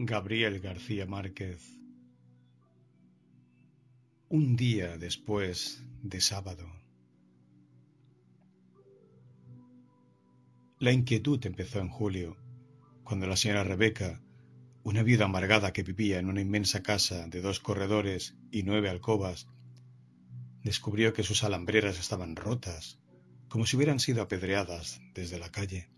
Gabriel 0.00 0.60
García 0.60 1.06
Márquez 1.06 1.76
Un 4.28 4.54
día 4.54 4.96
después 4.96 5.82
de 6.04 6.20
sábado 6.20 6.70
La 10.78 10.92
inquietud 10.92 11.44
empezó 11.44 11.80
en 11.80 11.88
julio, 11.88 12.36
cuando 13.02 13.26
la 13.26 13.36
señora 13.36 13.64
Rebeca, 13.64 14.22
una 14.84 15.02
viuda 15.02 15.24
amargada 15.24 15.72
que 15.72 15.82
vivía 15.82 16.20
en 16.20 16.28
una 16.28 16.42
inmensa 16.42 16.80
casa 16.80 17.26
de 17.26 17.40
dos 17.40 17.58
corredores 17.58 18.36
y 18.52 18.62
nueve 18.62 18.88
alcobas, 18.88 19.48
descubrió 20.62 21.12
que 21.12 21.24
sus 21.24 21.42
alambreras 21.42 21.98
estaban 21.98 22.36
rotas, 22.36 23.00
como 23.48 23.66
si 23.66 23.74
hubieran 23.76 23.98
sido 23.98 24.22
apedreadas 24.22 25.00
desde 25.12 25.40
la 25.40 25.50
calle. 25.50 25.90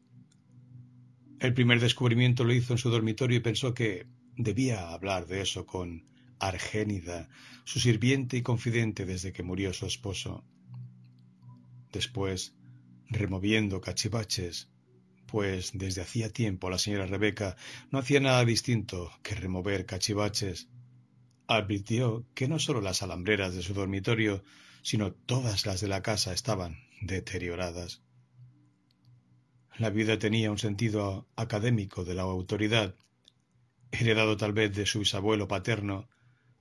El 1.40 1.54
primer 1.54 1.80
descubrimiento 1.80 2.44
lo 2.44 2.52
hizo 2.52 2.74
en 2.74 2.78
su 2.78 2.90
dormitorio 2.90 3.38
y 3.38 3.40
pensó 3.40 3.72
que 3.72 4.06
debía 4.36 4.90
hablar 4.90 5.26
de 5.26 5.40
eso 5.40 5.64
con 5.64 6.06
Argénida, 6.38 7.30
su 7.64 7.80
sirviente 7.80 8.36
y 8.36 8.42
confidente 8.42 9.06
desde 9.06 9.32
que 9.32 9.42
murió 9.42 9.72
su 9.72 9.86
esposo. 9.86 10.44
Después, 11.92 12.54
removiendo 13.08 13.80
cachivaches, 13.80 14.68
pues 15.24 15.70
desde 15.72 16.02
hacía 16.02 16.30
tiempo 16.30 16.68
la 16.68 16.76
señora 16.76 17.06
Rebeca 17.06 17.56
no 17.90 17.98
hacía 18.00 18.20
nada 18.20 18.44
distinto 18.44 19.10
que 19.22 19.34
remover 19.34 19.86
cachivaches, 19.86 20.68
advirtió 21.46 22.26
que 22.34 22.48
no 22.48 22.58
solo 22.58 22.82
las 22.82 23.02
alambreras 23.02 23.54
de 23.54 23.62
su 23.62 23.72
dormitorio, 23.72 24.44
sino 24.82 25.14
todas 25.14 25.64
las 25.64 25.80
de 25.80 25.88
la 25.88 26.02
casa 26.02 26.34
estaban 26.34 26.76
deterioradas. 27.00 28.02
La 29.80 29.88
vida 29.88 30.18
tenía 30.18 30.50
un 30.50 30.58
sentido 30.58 31.26
académico 31.36 32.04
de 32.04 32.14
la 32.14 32.20
autoridad, 32.20 32.94
heredado 33.90 34.36
tal 34.36 34.52
vez 34.52 34.76
de 34.76 34.84
su 34.84 34.98
bisabuelo 34.98 35.48
paterno, 35.48 36.06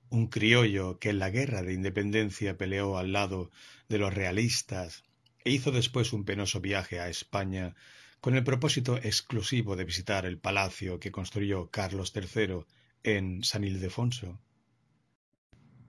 un 0.09 0.27
criollo 0.27 0.99
que 0.99 1.09
en 1.09 1.19
la 1.19 1.29
guerra 1.29 1.61
de 1.61 1.73
independencia 1.73 2.57
peleó 2.57 2.97
al 2.97 3.11
lado 3.11 3.51
de 3.89 3.97
los 3.97 4.13
realistas 4.13 5.03
e 5.43 5.51
hizo 5.51 5.71
después 5.71 6.13
un 6.13 6.23
penoso 6.23 6.61
viaje 6.61 7.01
a 7.01 7.09
España 7.09 7.75
con 8.21 8.37
el 8.37 8.45
propósito 8.45 8.95
exclusivo 8.95 9.75
de 9.75 9.83
visitar 9.83 10.25
el 10.25 10.37
palacio 10.37 11.01
que 11.01 11.11
construyó 11.11 11.69
Carlos 11.69 12.13
III 12.15 12.63
en 13.03 13.43
San 13.43 13.65
Ildefonso. 13.65 14.39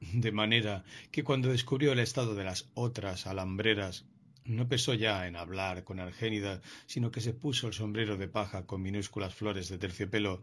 De 0.01 0.33
manera 0.33 0.83
que 1.13 1.23
cuando 1.23 1.51
descubrió 1.51 1.93
el 1.93 2.01
estado 2.01 2.35
de 2.35 2.43
las 2.43 2.69
otras 2.75 3.29
alambreras 3.29 4.05
no 4.51 4.69
pesó 4.69 4.95
ya 4.95 5.27
en 5.27 5.37
hablar 5.37 5.85
con 5.85 6.01
Argénida, 6.01 6.61
sino 6.87 7.11
que 7.11 7.21
se 7.21 7.33
puso 7.33 7.69
el 7.69 7.73
sombrero 7.73 8.17
de 8.17 8.29
paja 8.29 8.67
con 8.67 8.83
minúsculas 8.83 9.35
flores 9.35 9.69
de 9.69 9.79
terciopelo 9.79 10.43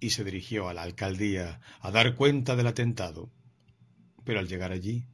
y 0.00 0.10
se 0.10 0.24
dirigió 0.24 0.68
a 0.68 0.74
la 0.74 0.82
alcaldía 0.82 1.60
a 1.80 1.90
dar 1.90 2.14
cuenta 2.14 2.54
del 2.54 2.68
atentado. 2.68 3.30
Pero 4.24 4.38
al 4.38 4.48
llegar 4.48 4.70
allí, 4.70 5.06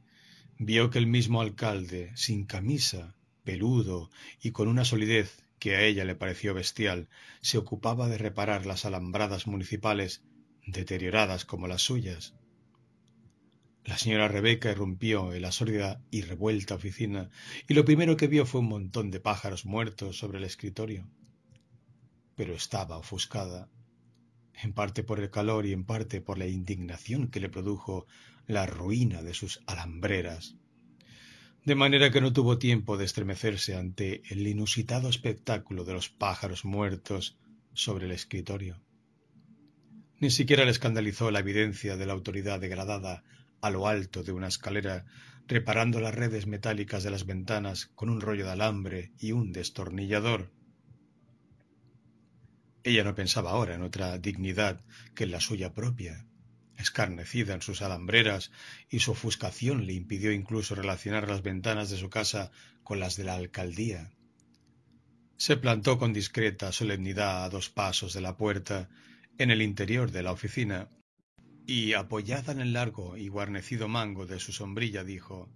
vio 0.59 0.91
que 0.91 0.99
el 0.99 1.07
mismo 1.07 1.41
alcalde, 1.41 2.11
sin 2.15 2.45
camisa, 2.45 3.15
peludo 3.43 4.11
y 4.41 4.51
con 4.51 4.67
una 4.67 4.85
solidez 4.85 5.41
que 5.57 5.75
a 5.75 5.81
ella 5.81 6.05
le 6.05 6.15
pareció 6.15 6.53
bestial, 6.53 7.07
se 7.41 7.57
ocupaba 7.57 8.07
de 8.07 8.19
reparar 8.19 8.65
las 8.65 8.85
alambradas 8.85 9.47
municipales, 9.47 10.21
deterioradas 10.67 11.45
como 11.45 11.67
las 11.67 11.81
suyas. 11.81 12.35
La 13.85 13.99
señora 13.99 14.27
Rebeca 14.27 14.71
irrumpió 14.71 15.31
en 15.31 15.43
la 15.43 15.51
sólida 15.51 16.01
y 16.09 16.21
revuelta 16.21 16.73
oficina 16.73 17.29
y 17.67 17.75
lo 17.75 17.85
primero 17.85 18.17
que 18.17 18.27
vio 18.27 18.47
fue 18.47 18.61
un 18.61 18.69
montón 18.69 19.11
de 19.11 19.19
pájaros 19.19 19.63
muertos 19.63 20.17
sobre 20.17 20.39
el 20.39 20.43
escritorio. 20.43 21.07
Pero 22.35 22.55
estaba 22.55 22.97
ofuscada, 22.97 23.69
en 24.55 24.73
parte 24.73 25.03
por 25.03 25.19
el 25.19 25.29
calor 25.29 25.67
y 25.67 25.71
en 25.71 25.83
parte 25.83 26.19
por 26.19 26.39
la 26.39 26.47
indignación 26.47 27.27
que 27.27 27.39
le 27.39 27.47
produjo 27.47 28.07
la 28.47 28.65
ruina 28.65 29.21
de 29.21 29.35
sus 29.35 29.61
alambreras. 29.67 30.55
De 31.63 31.75
manera 31.75 32.11
que 32.11 32.21
no 32.21 32.33
tuvo 32.33 32.57
tiempo 32.57 32.97
de 32.97 33.05
estremecerse 33.05 33.75
ante 33.75 34.23
el 34.33 34.47
inusitado 34.47 35.09
espectáculo 35.09 35.83
de 35.83 35.93
los 35.93 36.09
pájaros 36.09 36.65
muertos 36.65 37.37
sobre 37.73 38.05
el 38.05 38.13
escritorio. 38.13 38.81
Ni 40.19 40.31
siquiera 40.31 40.65
le 40.65 40.71
escandalizó 40.71 41.29
la 41.29 41.39
evidencia 41.39 41.97
de 41.97 42.05
la 42.07 42.13
autoridad 42.13 42.59
degradada 42.59 43.23
a 43.65 43.71
lo 43.71 43.87
alto 43.87 44.21
de 44.21 44.31
una 44.31 44.47
escalera, 44.47 45.05
reparando 45.47 45.99
las 45.99 46.13
redes 46.13 46.45
metálicas 46.45 47.03
de 47.03 47.09
las 47.09 47.25
ventanas 47.25 47.87
con 47.95 48.09
un 48.09 48.21
rollo 48.21 48.45
de 48.45 48.51
alambre 48.51 49.11
y 49.17 49.31
un 49.31 49.51
destornillador. 49.51 50.51
Ella 52.83 53.03
no 53.03 53.15
pensaba 53.15 53.49
ahora 53.49 53.73
en 53.73 53.81
otra 53.81 54.19
dignidad 54.19 54.81
que 55.15 55.23
en 55.23 55.31
la 55.31 55.39
suya 55.39 55.73
propia, 55.73 56.27
escarnecida 56.77 57.55
en 57.55 57.63
sus 57.63 57.81
alambreras, 57.81 58.51
y 58.87 58.99
su 58.99 59.13
ofuscación 59.13 59.87
le 59.87 59.93
impidió 59.93 60.31
incluso 60.31 60.75
relacionar 60.75 61.27
las 61.27 61.41
ventanas 61.41 61.89
de 61.89 61.97
su 61.97 62.11
casa 62.11 62.51
con 62.83 62.99
las 62.99 63.15
de 63.15 63.23
la 63.23 63.33
alcaldía. 63.33 64.11
Se 65.37 65.57
plantó 65.57 65.97
con 65.97 66.13
discreta 66.13 66.71
solemnidad 66.71 67.43
a 67.43 67.49
dos 67.49 67.71
pasos 67.71 68.13
de 68.13 68.21
la 68.21 68.37
puerta, 68.37 68.89
en 69.39 69.49
el 69.49 69.63
interior 69.63 70.11
de 70.11 70.21
la 70.21 70.31
oficina, 70.31 70.87
y 71.67 71.93
apoyada 71.93 72.51
en 72.51 72.61
el 72.61 72.73
largo 72.73 73.17
y 73.17 73.27
guarnecido 73.27 73.87
mango 73.87 74.25
de 74.25 74.39
su 74.39 74.51
sombrilla 74.51 75.03
dijo 75.03 75.49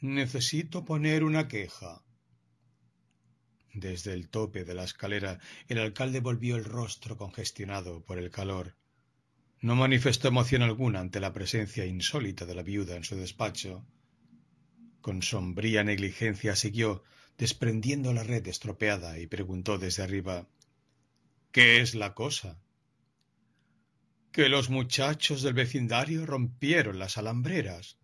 Necesito 0.00 0.84
poner 0.84 1.24
una 1.24 1.46
queja. 1.46 2.02
Desde 3.72 4.14
el 4.14 4.28
tope 4.28 4.64
de 4.64 4.74
la 4.74 4.84
escalera 4.84 5.38
el 5.68 5.78
alcalde 5.78 6.20
volvió 6.20 6.56
el 6.56 6.64
rostro 6.64 7.16
congestionado 7.16 8.04
por 8.04 8.18
el 8.18 8.30
calor. 8.30 8.76
No 9.60 9.76
manifestó 9.76 10.28
emoción 10.28 10.62
alguna 10.62 11.00
ante 11.00 11.20
la 11.20 11.32
presencia 11.32 11.84
insólita 11.84 12.46
de 12.46 12.54
la 12.54 12.62
viuda 12.62 12.96
en 12.96 13.04
su 13.04 13.14
despacho. 13.14 13.86
Con 15.00 15.22
sombría 15.22 15.84
negligencia 15.84 16.56
siguió 16.56 17.04
desprendiendo 17.38 18.12
la 18.12 18.24
red 18.24 18.46
estropeada 18.48 19.18
y 19.18 19.26
preguntó 19.26 19.78
desde 19.78 20.02
arriba 20.02 20.48
¿Qué 21.52 21.80
es 21.80 21.94
la 21.94 22.14
cosa? 22.14 22.58
Que 24.32 24.48
los 24.48 24.70
muchachos 24.70 25.42
del 25.42 25.54
vecindario 25.54 26.24
rompieron 26.24 26.98
las 26.98 27.18
alambreras. 27.18 27.98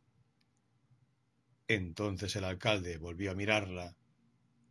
Entonces 1.68 2.34
el 2.36 2.44
alcalde 2.44 2.98
volvió 2.98 3.30
a 3.30 3.34
mirarla, 3.34 3.96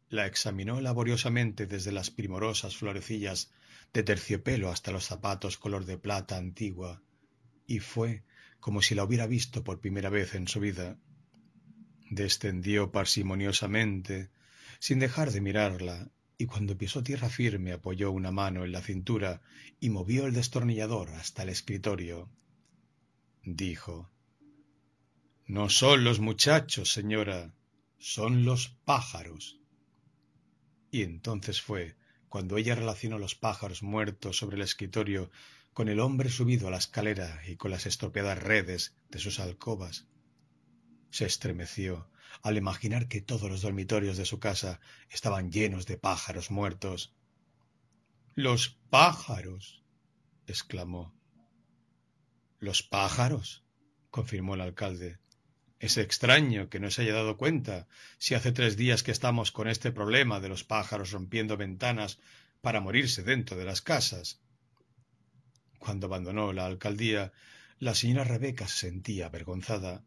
la 0.10 0.26
examinó 0.26 0.82
laboriosamente 0.82 1.66
desde 1.66 1.92
las 1.92 2.12
primorosas 2.12 2.76
florecillas 2.76 3.52
de 3.94 4.04
terciopelo 4.04 4.70
hasta 4.70 4.92
los 4.92 5.06
zapatos 5.06 5.58
color 5.58 5.86
de 5.86 5.98
plata 5.98 6.38
antigua, 6.38 7.02
y 7.66 7.80
fue 7.80 8.24
como 8.60 8.82
si 8.82 8.94
la 8.96 9.04
hubiera 9.04 9.26
visto 9.26 9.64
por 9.64 9.80
primera 9.80 10.10
vez 10.10 10.36
en 10.36 10.48
su 10.48 10.60
vida. 10.60 10.98
Descendió 12.10 12.92
parsimoniosamente, 12.92 14.30
sin 14.80 15.00
dejar 15.00 15.32
de 15.32 15.42
mirarla, 15.42 16.12
y 16.38 16.46
cuando 16.46 16.78
pisó 16.78 17.04
tierra 17.04 17.30
firme 17.30 17.72
apoyó 17.72 18.12
una 18.12 18.32
mano 18.32 18.66
en 18.66 18.72
la 18.72 18.82
cintura 18.82 19.42
y 19.80 19.90
movió 19.90 20.26
el 20.26 20.34
destornillador 20.34 21.10
hasta 21.10 21.44
el 21.44 21.50
escritorio. 21.50 22.30
Dijo 23.44 24.10
No 25.48 25.70
son 25.70 26.04
los 26.04 26.20
muchachos, 26.20 26.92
señora, 26.92 27.54
son 27.98 28.44
los 28.44 28.70
pájaros. 28.84 29.60
Y 30.92 31.04
entonces 31.04 31.62
fue 31.62 31.96
cuando 32.28 32.58
ella 32.58 32.76
relacionó 32.76 33.18
los 33.18 33.36
pájaros 33.36 33.82
muertos 33.82 34.38
sobre 34.38 34.58
el 34.58 34.62
escritorio 34.62 35.32
con 35.74 35.90
el 35.90 36.00
hombre 36.00 36.30
subido 36.30 36.68
a 36.68 36.72
la 36.72 36.78
escalera 36.78 37.42
y 37.48 37.56
con 37.56 37.72
las 37.72 37.86
estropeadas 37.86 38.42
redes 38.42 38.96
de 39.10 39.20
sus 39.20 39.40
alcobas. 39.40 40.08
Se 41.12 41.26
estremeció 41.26 42.10
al 42.42 42.58
imaginar 42.58 43.08
que 43.08 43.22
todos 43.22 43.50
los 43.50 43.62
dormitorios 43.62 44.18
de 44.18 44.26
su 44.26 44.40
casa 44.40 44.80
estaban 45.10 45.52
llenos 45.52 45.86
de 45.86 45.98
pájaros 45.98 46.52
muertos. 46.52 47.16
Los 48.34 48.70
pájaros. 48.90 49.84
exclamó. 50.48 51.14
Los 52.60 52.84
pájaros. 52.84 53.64
confirmó 54.10 54.56
el 54.56 54.62
alcalde. 54.62 55.20
Es 55.80 55.98
extraño 55.98 56.70
que 56.70 56.80
no 56.80 56.90
se 56.90 57.02
haya 57.02 57.14
dado 57.14 57.38
cuenta 57.38 57.88
si 58.18 58.34
hace 58.34 58.52
tres 58.52 58.78
días 58.78 59.04
que 59.04 59.12
estamos 59.12 59.52
con 59.52 59.68
este 59.68 59.92
problema 59.92 60.40
de 60.40 60.50
los 60.50 60.64
pájaros 60.64 61.12
rompiendo 61.12 61.58
ventanas 61.58 62.20
para 62.62 62.82
morirse 62.82 63.24
dentro 63.24 63.58
de 63.58 63.66
las 63.66 63.82
casas. 63.82 64.42
Cuando 65.78 66.08
abandonó 66.08 66.54
la 66.54 66.66
alcaldía, 66.66 67.34
la 67.78 67.94
señora 67.94 68.24
Rebeca 68.24 68.68
se 68.68 68.90
sentía 68.90 69.28
avergonzada 69.28 70.04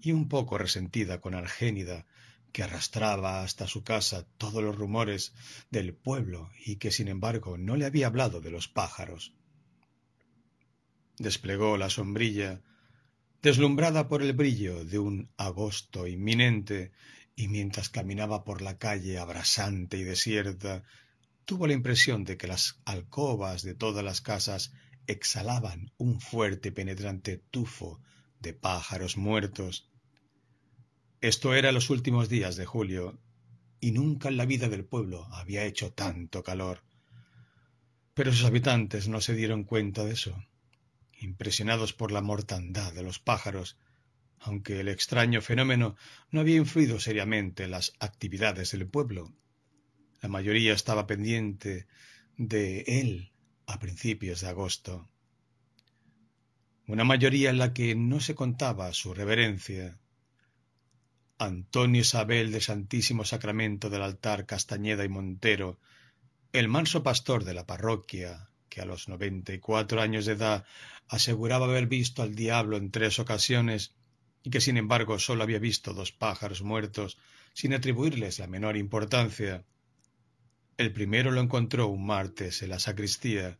y 0.00 0.12
un 0.12 0.28
poco 0.28 0.58
resentida 0.58 1.20
con 1.20 1.34
Argénida, 1.34 2.06
que 2.52 2.62
arrastraba 2.62 3.42
hasta 3.42 3.66
su 3.66 3.84
casa 3.84 4.26
todos 4.38 4.62
los 4.62 4.76
rumores 4.76 5.34
del 5.70 5.94
pueblo 5.94 6.50
y 6.64 6.76
que 6.76 6.90
sin 6.90 7.08
embargo 7.08 7.58
no 7.58 7.76
le 7.76 7.84
había 7.84 8.06
hablado 8.06 8.40
de 8.40 8.50
los 8.50 8.68
pájaros. 8.68 9.34
Desplegó 11.18 11.76
la 11.76 11.90
sombrilla, 11.90 12.62
deslumbrada 13.42 14.08
por 14.08 14.22
el 14.22 14.32
brillo 14.32 14.84
de 14.84 14.98
un 14.98 15.30
agosto 15.36 16.06
inminente, 16.06 16.92
y 17.36 17.46
mientras 17.46 17.88
caminaba 17.88 18.44
por 18.44 18.62
la 18.62 18.78
calle 18.78 19.18
abrasante 19.18 19.96
y 19.96 20.02
desierta, 20.02 20.82
tuvo 21.44 21.66
la 21.66 21.72
impresión 21.72 22.24
de 22.24 22.36
que 22.36 22.48
las 22.48 22.80
alcobas 22.84 23.62
de 23.62 23.74
todas 23.74 24.04
las 24.04 24.20
casas 24.20 24.72
exhalaban 25.06 25.92
un 25.96 26.20
fuerte 26.20 26.68
y 26.68 26.72
penetrante 26.72 27.38
tufo 27.38 28.00
de 28.40 28.54
pájaros 28.54 29.16
muertos. 29.16 29.87
Esto 31.20 31.54
era 31.54 31.72
los 31.72 31.90
últimos 31.90 32.28
días 32.28 32.54
de 32.54 32.64
julio, 32.64 33.18
y 33.80 33.90
nunca 33.90 34.28
en 34.28 34.36
la 34.36 34.46
vida 34.46 34.68
del 34.68 34.84
pueblo 34.84 35.26
había 35.32 35.64
hecho 35.64 35.92
tanto 35.92 36.44
calor. 36.44 36.84
Pero 38.14 38.32
sus 38.32 38.44
habitantes 38.44 39.08
no 39.08 39.20
se 39.20 39.34
dieron 39.34 39.64
cuenta 39.64 40.04
de 40.04 40.12
eso. 40.12 40.40
Impresionados 41.18 41.92
por 41.92 42.12
la 42.12 42.22
mortandad 42.22 42.92
de 42.92 43.02
los 43.02 43.18
pájaros, 43.18 43.76
aunque 44.38 44.78
el 44.78 44.86
extraño 44.86 45.42
fenómeno 45.42 45.96
no 46.30 46.40
había 46.40 46.56
influido 46.56 47.00
seriamente 47.00 47.64
en 47.64 47.72
las 47.72 47.94
actividades 47.98 48.70
del 48.70 48.86
pueblo. 48.86 49.32
La 50.22 50.28
mayoría 50.28 50.72
estaba 50.72 51.08
pendiente 51.08 51.88
de 52.36 52.82
él 52.86 53.32
a 53.66 53.80
principios 53.80 54.40
de 54.40 54.48
agosto. 54.48 55.08
Una 56.86 57.02
mayoría 57.02 57.50
en 57.50 57.58
la 57.58 57.74
que 57.74 57.96
no 57.96 58.20
se 58.20 58.36
contaba 58.36 58.92
su 58.92 59.14
reverencia. 59.14 59.98
Antonio 61.40 62.00
Isabel 62.00 62.50
de 62.50 62.60
Santísimo 62.60 63.24
Sacramento 63.24 63.90
del 63.90 64.02
altar 64.02 64.44
Castañeda 64.44 65.04
y 65.04 65.08
Montero, 65.08 65.78
el 66.52 66.66
manso 66.66 67.04
pastor 67.04 67.44
de 67.44 67.54
la 67.54 67.64
parroquia, 67.64 68.50
que 68.68 68.80
a 68.80 68.84
los 68.84 69.08
noventa 69.08 69.52
y 69.52 69.60
cuatro 69.60 70.00
años 70.00 70.26
de 70.26 70.32
edad 70.32 70.66
aseguraba 71.06 71.66
haber 71.66 71.86
visto 71.86 72.22
al 72.22 72.34
diablo 72.34 72.76
en 72.76 72.90
tres 72.90 73.20
ocasiones, 73.20 73.94
y 74.42 74.50
que 74.50 74.60
sin 74.60 74.76
embargo 74.76 75.20
sólo 75.20 75.44
había 75.44 75.60
visto 75.60 75.94
dos 75.94 76.10
pájaros 76.10 76.62
muertos 76.62 77.18
sin 77.52 77.72
atribuirles 77.72 78.40
la 78.40 78.48
menor 78.48 78.76
importancia. 78.76 79.64
El 80.76 80.92
primero 80.92 81.30
lo 81.30 81.40
encontró 81.40 81.86
un 81.86 82.04
martes 82.04 82.62
en 82.62 82.70
la 82.70 82.80
sacristía, 82.80 83.58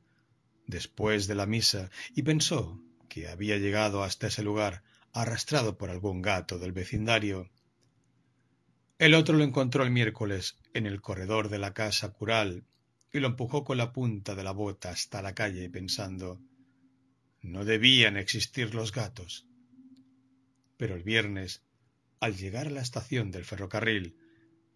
después 0.67 1.29
de 1.29 1.37
la 1.37 1.47
misa, 1.47 1.91
y 2.17 2.23
pensó 2.23 2.81
que 3.09 3.29
había 3.29 3.57
llegado 3.57 4.03
hasta 4.03 4.27
ese 4.27 4.43
lugar 4.43 4.83
arrastrado 5.13 5.79
por 5.79 5.91
algún 5.91 6.23
gato 6.23 6.59
del 6.59 6.73
vecindario. 6.73 7.49
El 8.99 9.15
otro 9.15 9.37
lo 9.37 9.45
encontró 9.45 9.85
el 9.85 9.91
miércoles 9.91 10.56
en 10.75 10.87
el 10.87 11.00
corredor 11.00 11.49
de 11.49 11.59
la 11.59 11.73
casa 11.73 12.11
cural 12.12 12.65
y 13.12 13.21
lo 13.21 13.29
empujó 13.29 13.65
con 13.65 13.79
la 13.79 13.93
punta 13.93 14.35
de 14.35 14.43
la 14.43 14.53
bota 14.53 14.91
hasta 14.91 15.23
la 15.23 15.35
calle 15.35 15.71
pensando 15.71 16.41
no 17.43 17.65
debían 17.65 18.17
existir 18.17 18.75
los 18.75 18.93
gatos. 18.93 19.47
Pero 20.77 20.97
el 20.97 21.03
viernes, 21.03 21.62
al 22.21 22.37
llegar 22.37 22.67
a 22.67 22.71
la 22.71 22.83
estación 22.83 23.31
del 23.31 23.45
ferrocarril, 23.45 24.17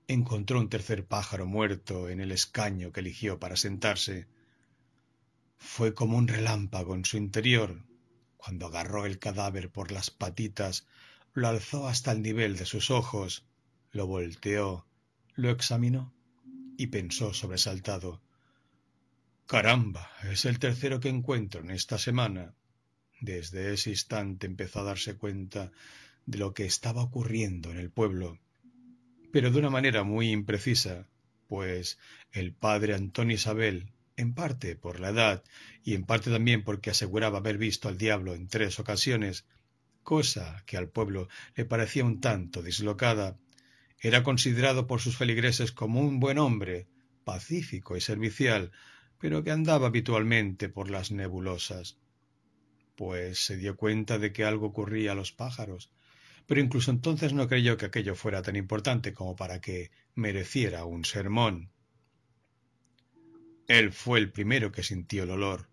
encontró 0.06 0.60
un 0.60 0.68
tercer 0.68 1.04
pájaro 1.06 1.46
muerto 1.46 2.08
en 2.08 2.20
el 2.20 2.32
escaño 2.32 2.92
que 2.92 3.00
eligió 3.00 3.38
para 3.38 3.56
sentarse. 3.56 4.26
Fue 5.56 5.94
como 5.94 6.16
un 6.16 6.28
relámpago 6.28 6.94
en 6.94 7.04
su 7.04 7.16
interior. 7.16 7.84
Cuando 8.36 8.66
agarró 8.66 9.06
el 9.06 9.18
cadáver 9.18 9.70
por 9.70 9.92
las 9.92 10.10
patitas, 10.10 10.86
lo 11.34 11.48
alzó 11.48 11.88
hasta 11.88 12.12
el 12.12 12.22
nivel 12.22 12.56
de 12.56 12.66
sus 12.66 12.90
ojos, 12.90 13.44
lo 13.92 14.06
volteó, 14.06 14.86
lo 15.34 15.50
examinó 15.50 16.12
y 16.76 16.88
pensó 16.88 17.32
sobresaltado. 17.32 18.20
Caramba, 19.46 20.10
es 20.30 20.46
el 20.46 20.58
tercero 20.58 20.98
que 20.98 21.10
encuentro 21.10 21.60
en 21.60 21.70
esta 21.70 21.98
semana. 21.98 22.54
Desde 23.20 23.72
ese 23.74 23.90
instante 23.90 24.46
empezó 24.46 24.80
a 24.80 24.84
darse 24.84 25.16
cuenta 25.16 25.70
de 26.26 26.38
lo 26.38 26.54
que 26.54 26.64
estaba 26.64 27.02
ocurriendo 27.02 27.70
en 27.70 27.78
el 27.78 27.90
pueblo, 27.90 28.38
pero 29.30 29.50
de 29.50 29.58
una 29.58 29.70
manera 29.70 30.04
muy 30.04 30.30
imprecisa, 30.30 31.06
pues 31.48 31.98
el 32.32 32.52
padre 32.52 32.94
Antonio 32.94 33.36
Isabel, 33.36 33.92
en 34.16 34.34
parte 34.34 34.76
por 34.76 35.00
la 35.00 35.10
edad 35.10 35.44
y 35.84 35.94
en 35.94 36.04
parte 36.04 36.30
también 36.30 36.64
porque 36.64 36.90
aseguraba 36.90 37.38
haber 37.38 37.58
visto 37.58 37.88
al 37.88 37.98
diablo 37.98 38.34
en 38.34 38.48
tres 38.48 38.78
ocasiones, 38.80 39.44
cosa 40.02 40.62
que 40.66 40.76
al 40.76 40.88
pueblo 40.88 41.28
le 41.54 41.64
parecía 41.64 42.04
un 42.04 42.20
tanto 42.20 42.62
dislocada, 42.62 43.36
era 44.02 44.22
considerado 44.22 44.86
por 44.86 45.00
sus 45.00 45.16
feligreses 45.16 45.72
como 45.72 46.00
un 46.00 46.20
buen 46.20 46.36
hombre, 46.36 46.86
pacífico 47.24 47.96
y 47.96 48.02
servicial, 48.02 48.72
pero 49.18 49.42
que 49.42 49.52
andaba 49.52 49.86
habitualmente 49.86 50.68
por 50.68 50.90
las 50.90 51.10
nebulosas 51.10 51.96
pues 52.96 53.44
se 53.44 53.56
dio 53.56 53.76
cuenta 53.76 54.18
de 54.18 54.32
que 54.32 54.44
algo 54.44 54.66
ocurría 54.66 55.12
a 55.12 55.14
los 55.14 55.32
pájaros, 55.32 55.90
pero 56.46 56.60
incluso 56.60 56.90
entonces 56.90 57.32
no 57.32 57.48
creyó 57.48 57.76
que 57.76 57.86
aquello 57.86 58.14
fuera 58.14 58.42
tan 58.42 58.56
importante 58.56 59.12
como 59.12 59.36
para 59.36 59.60
que 59.60 59.90
mereciera 60.14 60.84
un 60.84 61.04
sermón. 61.04 61.70
Él 63.68 63.92
fue 63.92 64.18
el 64.18 64.30
primero 64.30 64.72
que 64.72 64.82
sintió 64.82 65.24
el 65.24 65.30
olor. 65.30 65.68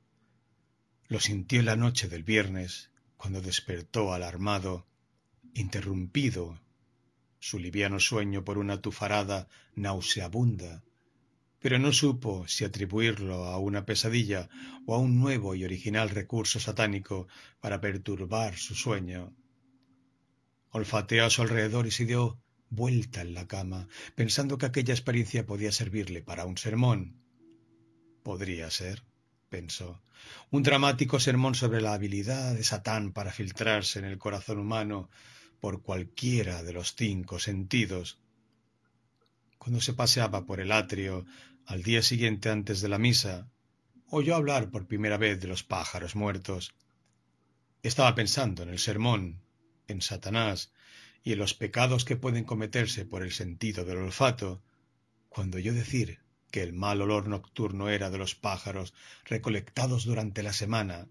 Lo 1.07 1.19
sintió 1.19 1.61
la 1.63 1.75
noche 1.75 2.07
del 2.07 2.23
viernes, 2.23 2.91
cuando 3.17 3.41
despertó 3.41 4.13
alarmado, 4.13 4.87
interrumpido 5.53 6.59
su 7.39 7.59
liviano 7.59 7.99
sueño 7.99 8.43
por 8.43 8.57
una 8.57 8.81
tufarada 8.81 9.47
nauseabunda 9.75 10.83
pero 11.59 11.77
no 11.77 11.91
supo 11.91 12.47
si 12.47 12.63
atribuirlo 12.63 13.45
a 13.45 13.57
una 13.57 13.85
pesadilla 13.85 14.49
o 14.85 14.95
a 14.95 14.97
un 14.97 15.19
nuevo 15.19 15.55
y 15.55 15.65
original 15.65 16.09
recurso 16.09 16.59
satánico 16.59 17.27
para 17.59 17.81
perturbar 17.81 18.57
su 18.57 18.75
sueño. 18.75 19.33
Olfateó 20.71 21.25
a 21.25 21.29
su 21.29 21.41
alrededor 21.41 21.85
y 21.85 21.91
se 21.91 22.05
dio 22.05 22.39
vuelta 22.69 23.21
en 23.21 23.33
la 23.33 23.47
cama, 23.47 23.87
pensando 24.15 24.57
que 24.57 24.67
aquella 24.67 24.93
experiencia 24.93 25.45
podía 25.45 25.71
servirle 25.71 26.21
para 26.21 26.45
un 26.45 26.57
sermón. 26.57 27.19
Podría 28.23 28.69
ser, 28.69 29.03
pensó, 29.49 30.01
un 30.51 30.63
dramático 30.63 31.19
sermón 31.19 31.55
sobre 31.55 31.81
la 31.81 31.93
habilidad 31.93 32.53
de 32.53 32.63
Satán 32.63 33.11
para 33.11 33.31
filtrarse 33.31 33.99
en 33.99 34.05
el 34.05 34.17
corazón 34.17 34.59
humano 34.59 35.09
por 35.59 35.81
cualquiera 35.81 36.63
de 36.63 36.73
los 36.73 36.95
cinco 36.95 37.39
sentidos. 37.39 38.19
Cuando 39.57 39.81
se 39.81 39.93
paseaba 39.93 40.45
por 40.45 40.59
el 40.59 40.71
atrio 40.71 41.25
al 41.65 41.83
día 41.83 42.01
siguiente 42.01 42.49
antes 42.49 42.81
de 42.81 42.89
la 42.89 42.97
misa, 42.97 43.49
oyó 44.09 44.35
hablar 44.35 44.71
por 44.71 44.87
primera 44.87 45.17
vez 45.17 45.39
de 45.39 45.47
los 45.47 45.63
pájaros 45.63 46.15
muertos. 46.15 46.73
Estaba 47.83 48.15
pensando 48.15 48.63
en 48.63 48.69
el 48.69 48.79
sermón, 48.79 49.41
en 49.87 50.01
Satanás 50.01 50.71
y 51.23 51.33
en 51.33 51.39
los 51.39 51.53
pecados 51.53 52.05
que 52.05 52.15
pueden 52.15 52.43
cometerse 52.43 53.05
por 53.05 53.23
el 53.23 53.31
sentido 53.31 53.85
del 53.85 53.97
olfato, 53.97 54.61
cuando 55.27 55.57
oyó 55.57 55.73
decir 55.73 56.19
que 56.51 56.63
el 56.63 56.73
mal 56.73 57.01
olor 57.01 57.27
nocturno 57.27 57.89
era 57.89 58.09
de 58.09 58.17
los 58.17 58.35
pájaros 58.35 58.93
recolectados 59.25 60.05
durante 60.05 60.41
la 60.41 60.53
semana, 60.53 61.07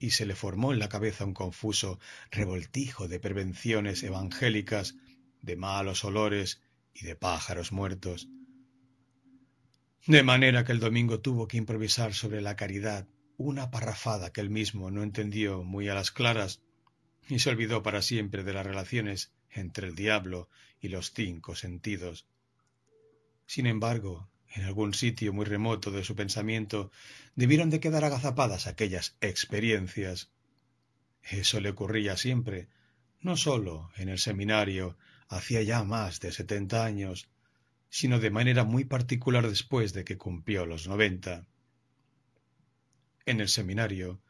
y 0.00 0.10
se 0.10 0.24
le 0.26 0.34
formó 0.34 0.72
en 0.72 0.78
la 0.78 0.88
cabeza 0.88 1.26
un 1.26 1.34
confuso 1.34 2.00
revoltijo 2.30 3.06
de 3.06 3.20
prevenciones 3.20 4.02
evangélicas, 4.02 4.96
de 5.42 5.56
malos 5.56 6.04
olores 6.04 6.62
y 6.94 7.04
de 7.04 7.14
pájaros 7.14 7.70
muertos. 7.70 8.28
De 10.06 10.22
manera 10.22 10.64
que 10.64 10.72
el 10.72 10.80
domingo 10.80 11.20
tuvo 11.20 11.46
que 11.46 11.58
improvisar 11.58 12.14
sobre 12.14 12.40
la 12.40 12.56
caridad 12.56 13.06
una 13.36 13.70
parrafada 13.70 14.32
que 14.32 14.40
él 14.40 14.48
mismo 14.48 14.90
no 14.90 15.02
entendió 15.02 15.62
muy 15.62 15.88
a 15.90 15.94
las 15.94 16.10
claras 16.10 16.62
y 17.28 17.38
se 17.38 17.50
olvidó 17.50 17.82
para 17.82 18.00
siempre 18.00 18.42
de 18.42 18.54
las 18.54 18.66
relaciones 18.66 19.32
entre 19.50 19.86
el 19.86 19.94
diablo 19.94 20.48
y 20.80 20.88
los 20.88 21.12
cinco 21.12 21.54
sentidos. 21.54 22.26
Sin 23.44 23.66
embargo, 23.66 24.29
en 24.52 24.64
algún 24.64 24.94
sitio 24.94 25.32
muy 25.32 25.44
remoto 25.44 25.90
de 25.90 26.04
su 26.04 26.14
pensamiento 26.16 26.90
debieron 27.34 27.70
de 27.70 27.80
quedar 27.80 28.04
agazapadas 28.04 28.66
aquellas 28.66 29.16
experiencias. 29.20 30.30
Eso 31.22 31.60
le 31.60 31.70
ocurría 31.70 32.16
siempre, 32.16 32.68
no 33.20 33.36
sólo 33.36 33.90
en 33.96 34.08
el 34.08 34.18
seminario, 34.18 34.96
hacía 35.28 35.62
ya 35.62 35.84
más 35.84 36.20
de 36.20 36.32
setenta 36.32 36.84
años, 36.84 37.28
sino 37.88 38.18
de 38.18 38.30
manera 38.30 38.64
muy 38.64 38.84
particular 38.84 39.48
después 39.48 39.92
de 39.92 40.04
que 40.04 40.16
cumplió 40.16 40.66
los 40.66 40.88
noventa. 40.88 41.46
En 43.26 43.40
el 43.40 43.48
seminario, 43.48 44.20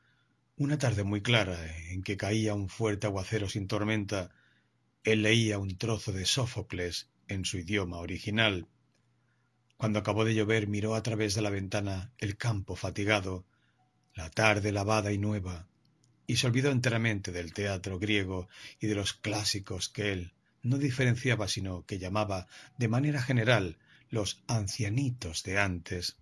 una 0.57 0.79
tarde 0.79 1.05
muy 1.05 1.23
clara 1.23 1.59
en 1.89 2.03
que 2.03 2.17
caía 2.17 2.55
un 2.55 2.69
fuerte 2.69 3.07
aguacero 3.07 3.49
sin 3.49 3.67
tormenta, 3.67 4.31
él 5.05 5.23
leía 5.23 5.59
un 5.59 5.79
trozo 5.79 6.13
de 6.13 6.27
Sófocles 6.27 7.09
en 7.29 7.45
su 7.47 7.57
idioma 7.59 7.99
original. 7.99 8.67
Cuando 9.81 10.01
acabó 10.01 10.27
de 10.27 10.35
llover 10.35 10.69
miró 10.69 10.95
a 10.95 11.03
través 11.03 11.35
de 11.35 11.41
la 11.41 11.49
ventana 11.49 12.13
el 12.19 12.37
campo 12.37 12.77
fatigado, 12.77 13.47
la 14.13 14.29
tarde 14.29 14.73
lavada 14.73 15.11
y 15.11 15.17
nueva, 15.17 15.69
y 16.27 16.37
se 16.37 16.47
olvidó 16.47 16.71
enteramente 16.71 17.33
del 17.33 17.55
teatro 17.55 17.99
griego 17.99 18.51
y 18.79 18.89
de 18.89 18.95
los 18.95 19.15
clásicos 19.15 19.89
que 19.89 20.13
él, 20.13 20.35
no 20.63 20.77
diferenciaba 20.77 21.49
sino 21.49 21.87
que 21.87 21.99
llamaba 21.99 22.47
de 22.77 22.89
manera 22.89 23.23
general 23.23 23.79
los 24.11 24.43
ancianitos 24.49 25.45
de 25.45 25.59
antes. 25.59 26.19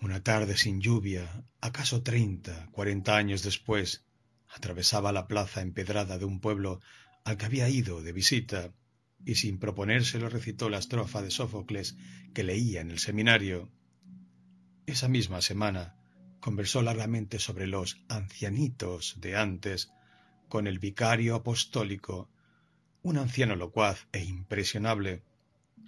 Una 0.00 0.22
tarde 0.22 0.56
sin 0.56 0.80
lluvia, 0.80 1.44
acaso 1.60 2.02
treinta, 2.02 2.70
cuarenta 2.72 3.18
años 3.18 3.42
después, 3.42 4.06
atravesaba 4.48 5.12
la 5.12 5.28
plaza 5.28 5.60
empedrada 5.60 6.16
de 6.16 6.24
un 6.24 6.40
pueblo 6.40 6.80
al 7.26 7.36
que 7.36 7.44
había 7.44 7.68
ido 7.68 8.00
de 8.00 8.12
visita 8.12 8.72
y 9.24 9.36
sin 9.36 9.58
proponérselo 9.58 10.28
recitó 10.28 10.68
la 10.68 10.78
estrofa 10.78 11.22
de 11.22 11.30
Sófocles 11.30 11.96
que 12.34 12.44
leía 12.44 12.80
en 12.80 12.90
el 12.90 12.98
seminario. 12.98 13.70
Esa 14.86 15.08
misma 15.08 15.42
semana 15.42 15.96
conversó 16.40 16.82
largamente 16.82 17.38
sobre 17.38 17.66
los 17.66 18.00
ancianitos 18.08 19.20
de 19.20 19.36
antes 19.36 19.90
con 20.48 20.66
el 20.66 20.78
vicario 20.78 21.34
apostólico, 21.34 22.30
un 23.02 23.18
anciano 23.18 23.54
locuaz 23.54 24.06
e 24.12 24.24
impresionable, 24.24 25.22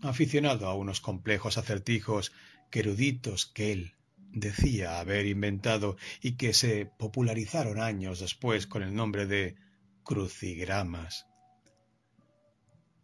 aficionado 0.03 0.67
a 0.69 0.75
unos 0.75 1.01
complejos 1.01 1.59
acertijos 1.59 2.33
que 2.71 2.81
eruditos 2.81 3.47
que 3.47 3.73
él 3.73 3.95
decía 4.33 5.01
haber 5.01 5.27
inventado 5.27 5.97
y 6.23 6.33
que 6.33 6.53
se 6.53 6.87
popularizaron 6.87 7.81
años 7.81 8.21
después 8.21 8.67
con 8.67 8.83
el 8.83 8.95
nombre 8.95 9.27
de 9.27 9.57
crucigramas. 10.05 11.30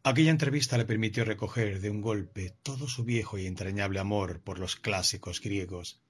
Aquella 0.08 0.30
entrevista 0.30 0.78
le 0.78 0.84
permitió 0.84 1.24
recoger 1.24 1.80
de 1.80 1.90
un 1.90 2.00
golpe 2.00 2.54
todo 2.62 2.86
su 2.86 3.02
viejo 3.02 3.38
y 3.38 3.46
entrañable 3.46 3.98
amor 3.98 4.40
por 4.40 4.60
los 4.60 4.76
clásicos 4.76 5.40
griegos. 5.40 6.00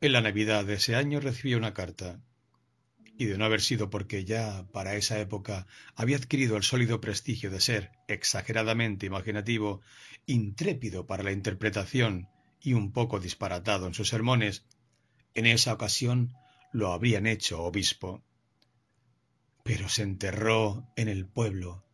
En 0.00 0.10
la 0.10 0.20
Navidad 0.20 0.64
de 0.64 0.74
ese 0.74 0.96
año 0.96 1.20
recibió 1.20 1.58
una 1.58 1.74
carta, 1.74 2.20
y 3.16 3.26
de 3.26 3.38
no 3.38 3.44
haber 3.44 3.60
sido 3.60 3.88
porque 3.88 4.24
ya 4.24 4.66
para 4.72 4.96
esa 4.96 5.20
época 5.20 5.68
había 5.94 6.16
adquirido 6.16 6.56
el 6.56 6.64
sólido 6.64 7.00
prestigio 7.00 7.52
de 7.52 7.60
ser 7.60 7.92
exageradamente 8.08 9.06
imaginativo, 9.06 9.80
intrépido 10.26 11.06
para 11.06 11.22
la 11.22 11.30
interpretación 11.30 12.30
y 12.60 12.72
un 12.72 12.90
poco 12.90 13.20
disparatado 13.20 13.86
en 13.86 13.94
sus 13.94 14.08
sermones, 14.08 14.64
en 15.34 15.46
esa 15.46 15.72
ocasión 15.72 16.34
lo 16.72 16.92
habrían 16.92 17.28
hecho 17.28 17.62
obispo. 17.62 18.24
Pero 19.62 19.88
se 19.88 20.02
enterró 20.02 20.90
en 20.96 21.06
el 21.06 21.26
pueblo 21.26 21.84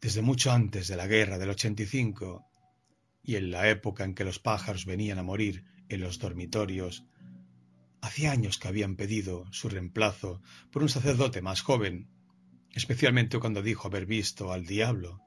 desde 0.00 0.22
mucho 0.22 0.52
antes 0.52 0.88
de 0.88 0.96
la 0.96 1.06
guerra 1.06 1.38
del 1.38 1.50
85 1.50 2.44
y 3.22 3.36
en 3.36 3.50
la 3.50 3.68
época 3.68 4.04
en 4.04 4.14
que 4.14 4.24
los 4.24 4.38
pájaros 4.38 4.86
venían 4.86 5.18
a 5.18 5.22
morir 5.22 5.64
en 5.88 6.00
los 6.00 6.18
dormitorios. 6.18 7.04
Hacía 8.00 8.32
años 8.32 8.58
que 8.58 8.68
habían 8.68 8.96
pedido 8.96 9.44
su 9.52 9.68
reemplazo 9.68 10.40
por 10.70 10.82
un 10.82 10.88
sacerdote 10.88 11.42
más 11.42 11.62
joven, 11.62 12.08
especialmente 12.72 13.38
cuando 13.38 13.62
dijo 13.62 13.88
haber 13.88 14.06
visto 14.06 14.52
al 14.52 14.66
diablo. 14.66 15.20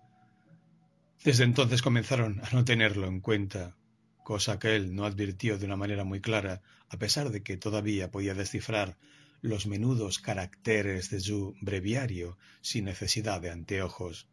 Desde 1.24 1.44
entonces 1.44 1.82
comenzaron 1.82 2.42
a 2.44 2.50
no 2.52 2.66
tenerlo 2.66 3.08
en 3.08 3.20
cuenta 3.20 3.76
cosa 4.24 4.60
que 4.60 4.76
él 4.76 4.96
no 4.96 5.06
advirtió 5.06 5.58
de 5.58 5.66
una 5.66 5.76
manera 5.76 6.04
muy 6.04 6.22
clara, 6.22 6.62
a 6.90 6.98
pesar 6.98 7.32
de 7.32 7.44
que 7.44 7.58
todavía 7.58 8.12
podía 8.12 8.34
descifrar 8.34 8.98
los 9.42 9.68
menudos 9.68 10.20
caracteres 10.20 11.10
de 11.10 11.20
su 11.20 11.56
breviario 11.62 12.38
sin 12.62 12.86
necesidad 12.86 13.42
de 13.42 13.50
anteojos. 13.50 14.28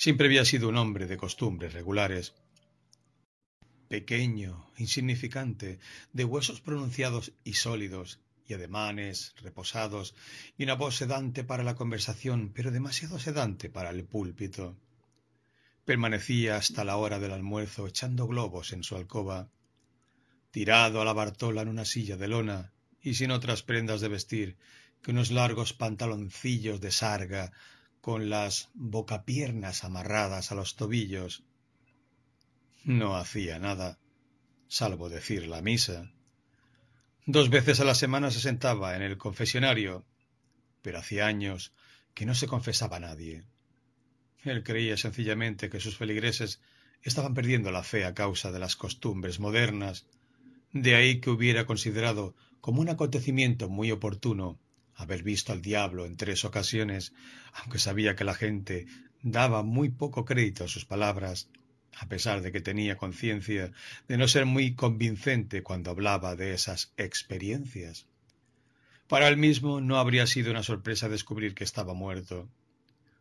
Siempre 0.00 0.28
había 0.28 0.46
sido 0.46 0.70
un 0.70 0.78
hombre 0.78 1.06
de 1.06 1.18
costumbres 1.18 1.74
regulares, 1.74 2.32
pequeño, 3.86 4.66
insignificante, 4.78 5.78
de 6.14 6.24
huesos 6.24 6.62
pronunciados 6.62 7.32
y 7.44 7.52
sólidos, 7.52 8.18
y 8.46 8.54
ademanes 8.54 9.34
reposados, 9.42 10.14
y 10.56 10.64
una 10.64 10.72
voz 10.72 10.96
sedante 10.96 11.44
para 11.44 11.64
la 11.64 11.74
conversación, 11.74 12.50
pero 12.54 12.70
demasiado 12.70 13.18
sedante 13.18 13.68
para 13.68 13.90
el 13.90 14.04
púlpito. 14.04 14.74
Permanecía 15.84 16.56
hasta 16.56 16.82
la 16.82 16.96
hora 16.96 17.18
del 17.18 17.32
almuerzo 17.32 17.86
echando 17.86 18.26
globos 18.26 18.72
en 18.72 18.82
su 18.82 18.96
alcoba, 18.96 19.50
tirado 20.50 21.02
a 21.02 21.04
la 21.04 21.12
bartola 21.12 21.60
en 21.60 21.68
una 21.68 21.84
silla 21.84 22.16
de 22.16 22.28
lona 22.28 22.72
y 23.02 23.16
sin 23.16 23.32
otras 23.32 23.62
prendas 23.62 24.00
de 24.00 24.08
vestir 24.08 24.56
que 25.02 25.10
unos 25.10 25.30
largos 25.30 25.74
pantaloncillos 25.74 26.80
de 26.80 26.90
sarga 26.90 27.52
con 28.00 28.30
las 28.30 28.70
bocapiernas 28.74 29.84
amarradas 29.84 30.52
a 30.52 30.54
los 30.54 30.76
tobillos. 30.76 31.42
No 32.84 33.16
hacía 33.16 33.58
nada, 33.58 33.98
salvo 34.68 35.08
decir 35.08 35.46
la 35.46 35.60
misa. 35.60 36.10
Dos 37.26 37.50
veces 37.50 37.80
a 37.80 37.84
la 37.84 37.94
semana 37.94 38.30
se 38.30 38.40
sentaba 38.40 38.96
en 38.96 39.02
el 39.02 39.18
confesionario, 39.18 40.04
pero 40.82 40.98
hacía 40.98 41.26
años 41.26 41.72
que 42.14 42.26
no 42.26 42.34
se 42.34 42.46
confesaba 42.46 42.96
a 42.96 43.00
nadie. 43.00 43.44
Él 44.44 44.62
creía 44.62 44.96
sencillamente 44.96 45.68
que 45.68 45.80
sus 45.80 45.96
feligreses 45.96 46.60
estaban 47.02 47.34
perdiendo 47.34 47.70
la 47.70 47.82
fe 47.82 48.04
a 48.04 48.14
causa 48.14 48.50
de 48.50 48.58
las 48.58 48.76
costumbres 48.76 49.38
modernas, 49.38 50.06
de 50.72 50.94
ahí 50.94 51.20
que 51.20 51.30
hubiera 51.30 51.66
considerado 51.66 52.34
como 52.60 52.80
un 52.80 52.88
acontecimiento 52.88 53.68
muy 53.68 53.90
oportuno 53.90 54.58
haber 55.02 55.22
visto 55.22 55.52
al 55.52 55.62
diablo 55.62 56.06
en 56.06 56.16
tres 56.16 56.44
ocasiones, 56.44 57.12
aunque 57.52 57.78
sabía 57.78 58.16
que 58.16 58.24
la 58.24 58.34
gente 58.34 58.86
daba 59.22 59.62
muy 59.62 59.88
poco 59.88 60.24
crédito 60.24 60.64
a 60.64 60.68
sus 60.68 60.84
palabras, 60.84 61.48
a 61.98 62.08
pesar 62.08 62.40
de 62.40 62.52
que 62.52 62.60
tenía 62.60 62.96
conciencia 62.96 63.72
de 64.08 64.16
no 64.16 64.28
ser 64.28 64.46
muy 64.46 64.74
convincente 64.74 65.62
cuando 65.62 65.90
hablaba 65.90 66.36
de 66.36 66.54
esas 66.54 66.92
experiencias. 66.96 68.06
Para 69.08 69.28
él 69.28 69.36
mismo 69.36 69.80
no 69.80 69.98
habría 69.98 70.26
sido 70.26 70.50
una 70.50 70.62
sorpresa 70.62 71.08
descubrir 71.08 71.54
que 71.54 71.64
estaba 71.64 71.94
muerto 71.94 72.48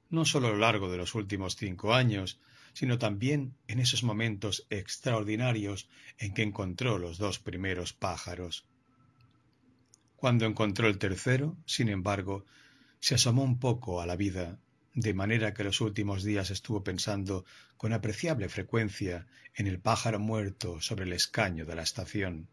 no 0.09 0.25
solo 0.25 0.47
a 0.47 0.51
lo 0.51 0.57
largo 0.57 0.89
de 0.89 0.97
los 0.97 1.15
últimos 1.15 1.55
cinco 1.55 1.93
años, 1.93 2.39
sino 2.73 2.97
también 2.97 3.55
en 3.67 3.79
esos 3.79 4.03
momentos 4.03 4.65
extraordinarios 4.69 5.87
en 6.17 6.33
que 6.33 6.43
encontró 6.43 6.97
los 6.97 7.17
dos 7.17 7.39
primeros 7.39 7.93
pájaros. 7.93 8.65
Cuando 10.19 10.45
encontró 10.45 10.89
el 10.89 10.97
tercero, 10.97 11.55
sin 11.65 11.87
embargo, 11.87 12.45
se 12.99 13.15
asomó 13.15 13.41
un 13.41 13.57
poco 13.57 14.01
a 14.01 14.05
la 14.05 14.17
vida, 14.17 14.59
de 14.93 15.13
manera 15.13 15.53
que 15.53 15.63
los 15.63 15.79
últimos 15.79 16.25
días 16.25 16.51
estuvo 16.51 16.83
pensando 16.83 17.45
con 17.77 17.93
apreciable 17.93 18.49
frecuencia 18.49 19.27
en 19.55 19.67
el 19.67 19.79
pájaro 19.79 20.19
muerto 20.19 20.81
sobre 20.81 21.05
el 21.05 21.13
escaño 21.13 21.65
de 21.65 21.73
la 21.73 21.83
estación. 21.83 22.49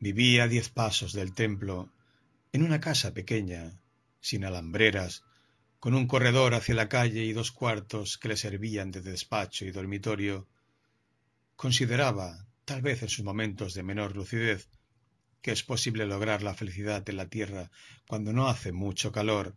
Vivía 0.00 0.42
a 0.42 0.48
diez 0.48 0.70
pasos 0.70 1.12
del 1.12 1.34
templo, 1.34 1.92
en 2.52 2.64
una 2.64 2.80
casa 2.80 3.14
pequeña, 3.14 3.80
sin 4.20 4.44
alambreras, 4.44 5.22
con 5.78 5.94
un 5.94 6.08
corredor 6.08 6.54
hacia 6.54 6.74
la 6.74 6.88
calle 6.88 7.22
y 7.22 7.32
dos 7.32 7.52
cuartos 7.52 8.18
que 8.18 8.26
le 8.26 8.36
servían 8.36 8.90
de 8.90 9.02
despacho 9.02 9.64
y 9.64 9.70
dormitorio, 9.70 10.48
consideraba, 11.54 12.44
tal 12.64 12.82
vez 12.82 13.04
en 13.04 13.08
sus 13.08 13.24
momentos 13.24 13.72
de 13.74 13.84
menor 13.84 14.16
lucidez, 14.16 14.68
que 15.42 15.52
es 15.52 15.62
posible 15.62 16.06
lograr 16.06 16.42
la 16.42 16.54
felicidad 16.54 17.08
en 17.08 17.16
la 17.16 17.28
tierra 17.28 17.70
cuando 18.06 18.32
no 18.32 18.48
hace 18.48 18.72
mucho 18.72 19.10
calor, 19.10 19.56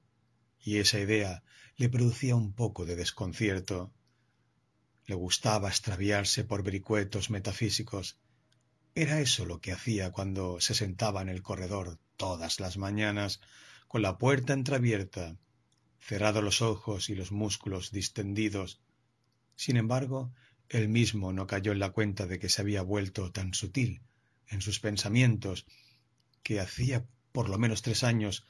y 0.60 0.78
esa 0.78 1.00
idea 1.00 1.44
le 1.76 1.90
producía 1.90 2.36
un 2.36 2.54
poco 2.54 2.86
de 2.86 2.96
desconcierto. 2.96 3.92
Le 5.06 5.16
gustaba 5.16 5.68
extraviarse 5.68 6.46
por 6.46 6.64
vericuetos 6.64 7.30
metafísicos. 7.30 8.18
Era 8.96 9.20
eso 9.20 9.46
lo 9.46 9.60
que 9.60 9.74
hacía 9.74 10.12
cuando 10.12 10.62
se 10.62 10.74
sentaba 10.74 11.22
en 11.22 11.30
el 11.30 11.42
corredor 11.42 12.00
todas 12.16 12.60
las 12.62 12.78
mañanas, 12.78 13.42
con 13.88 14.02
la 14.02 14.18
puerta 14.18 14.54
entreabierta 14.54 15.38
cerrados 16.00 16.44
los 16.44 16.62
ojos 16.62 17.10
y 17.10 17.16
los 17.16 17.32
músculos 17.32 17.92
distendidos. 17.92 18.82
Sin 19.56 19.78
embargo, 19.78 20.34
él 20.70 20.88
mismo 20.88 21.34
no 21.34 21.48
cayó 21.48 21.72
en 21.72 21.80
la 21.80 21.92
cuenta 21.92 22.26
de 22.26 22.40
que 22.40 22.50
se 22.50 22.62
había 22.62 22.82
vuelto 22.82 23.32
tan 23.32 23.54
sutil 23.54 24.02
en 24.50 24.62
sus 24.62 24.80
pensamientos 24.80 25.66
que 26.44 26.60
hacía 26.60 27.06
por 27.32 27.50
lo 27.50 27.58
menos 27.58 27.82
tres 27.82 28.04
años 28.04 28.46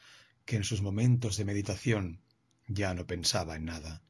que 0.46 0.58
en 0.58 0.64
sus 0.64 0.82
momentos 0.82 1.38
de 1.38 1.46
meditación 1.46 2.22
ya 2.68 2.94
no 2.94 3.06
pensaba 3.06 3.56
en 3.56 3.66
nada. 3.66 4.02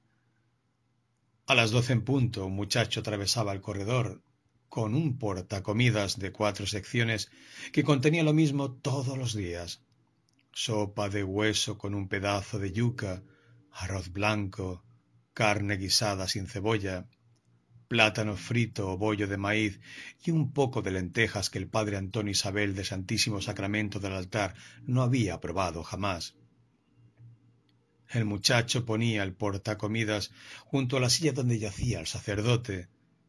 A 1.46 1.56
las 1.56 1.72
doce 1.72 1.94
en 1.94 2.04
punto 2.04 2.46
un 2.46 2.56
muchacho 2.56 3.02
atravesaba 3.02 3.52
el 3.52 3.62
corredor 3.62 4.24
con 4.70 4.96
un 4.96 5.20
portacomidas 5.20 6.18
de 6.18 6.32
cuatro 6.32 6.66
secciones 6.66 7.30
que 7.72 7.84
contenía 7.84 8.24
lo 8.24 8.34
mismo 8.34 8.72
todos 8.72 9.18
los 9.18 9.36
días. 9.36 9.82
Sopa 10.52 11.10
de 11.10 11.24
hueso 11.24 11.78
con 11.78 11.94
un 11.94 12.08
pedazo 12.08 12.60
de 12.60 12.72
yuca, 12.72 13.24
arroz 13.72 14.12
blanco, 14.12 14.84
carne 15.34 15.78
guisada 15.78 16.28
sin 16.28 16.48
cebolla, 16.48 17.08
plátano 17.94 18.36
frito 18.50 18.82
o 18.92 18.98
bollo 18.98 19.28
de 19.28 19.38
maíz 19.38 19.74
y 20.26 20.32
un 20.32 20.52
poco 20.52 20.82
de 20.82 20.90
lentejas 20.90 21.52
que 21.52 21.60
el 21.60 21.68
padre 21.68 21.96
Antonio 21.98 22.32
Isabel 22.32 22.74
de 22.74 22.86
Santísimo 22.92 23.40
Sacramento 23.40 24.00
del 24.00 24.14
altar 24.14 24.56
no 24.92 25.04
había 25.04 25.40
probado 25.40 25.84
jamás. 25.84 26.34
El 28.10 28.26
muchacho 28.26 28.84
ponía 28.84 29.22
el 29.22 29.34
portacomidas 29.34 30.32
junto 30.66 30.98
a 30.98 31.02
la 31.02 31.12
silla 31.12 31.34
donde 31.34 31.60
yacía 31.60 32.00
el 32.00 32.08
sacerdote, 32.08 32.88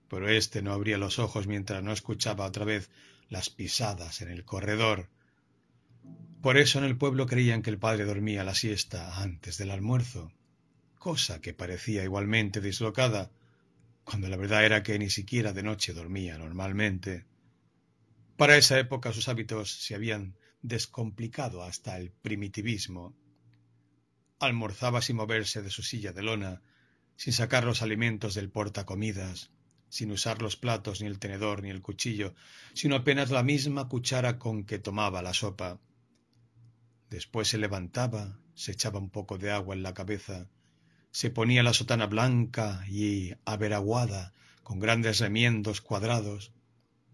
pero 0.08 0.30
éste 0.30 0.62
no 0.62 0.72
abría 0.72 0.96
los 0.96 1.18
ojos 1.18 1.46
mientras 1.46 1.82
no 1.82 1.92
escuchaba 1.92 2.46
otra 2.46 2.64
vez 2.64 2.88
las 3.28 3.50
pisadas 3.50 4.22
en 4.22 4.30
el 4.30 4.46
corredor. 4.46 5.10
Por 6.40 6.56
eso 6.56 6.78
en 6.78 6.84
el 6.84 6.96
pueblo 6.96 7.26
creían 7.26 7.60
que 7.60 7.68
el 7.68 7.78
padre 7.78 8.06
dormía 8.06 8.44
la 8.44 8.54
siesta 8.54 9.20
antes 9.20 9.58
del 9.58 9.70
almuerzo, 9.70 10.32
cosa 10.98 11.42
que 11.42 11.52
parecía 11.52 12.02
igualmente 12.02 12.62
dislocada, 12.62 13.30
cuando 14.04 14.28
la 14.28 14.36
verdad 14.36 14.64
era 14.64 14.82
que 14.82 14.98
ni 14.98 15.10
siquiera 15.10 15.52
de 15.52 15.62
noche 15.62 15.92
dormía 15.92 16.38
normalmente. 16.38 17.24
Para 18.36 18.56
esa 18.56 18.78
época 18.78 19.12
sus 19.12 19.28
hábitos 19.28 19.70
se 19.70 19.94
habían 19.94 20.36
descomplicado 20.62 21.62
hasta 21.62 21.98
el 21.98 22.10
primitivismo. 22.10 23.14
Almorzaba 24.38 25.02
sin 25.02 25.16
moverse 25.16 25.62
de 25.62 25.70
su 25.70 25.82
silla 25.82 26.12
de 26.12 26.22
lona, 26.22 26.62
sin 27.16 27.32
sacar 27.32 27.64
los 27.64 27.82
alimentos 27.82 28.34
del 28.34 28.50
portacomidas, 28.50 29.50
sin 29.88 30.10
usar 30.10 30.42
los 30.42 30.56
platos, 30.56 31.00
ni 31.00 31.06
el 31.06 31.18
tenedor, 31.18 31.62
ni 31.62 31.70
el 31.70 31.82
cuchillo, 31.82 32.34
sino 32.72 32.96
apenas 32.96 33.30
la 33.30 33.42
misma 33.42 33.88
cuchara 33.88 34.38
con 34.38 34.64
que 34.64 34.78
tomaba 34.78 35.22
la 35.22 35.32
sopa. 35.32 35.80
Después 37.10 37.48
se 37.48 37.58
levantaba, 37.58 38.40
se 38.54 38.72
echaba 38.72 38.98
un 38.98 39.10
poco 39.10 39.38
de 39.38 39.52
agua 39.52 39.74
en 39.74 39.82
la 39.82 39.94
cabeza, 39.94 40.48
se 41.14 41.30
ponía 41.30 41.62
la 41.62 41.72
sotana 41.72 42.06
blanca 42.06 42.84
y 42.88 43.34
averaguada, 43.44 44.32
con 44.64 44.80
grandes 44.80 45.20
remiendos 45.20 45.80
cuadrados, 45.80 46.50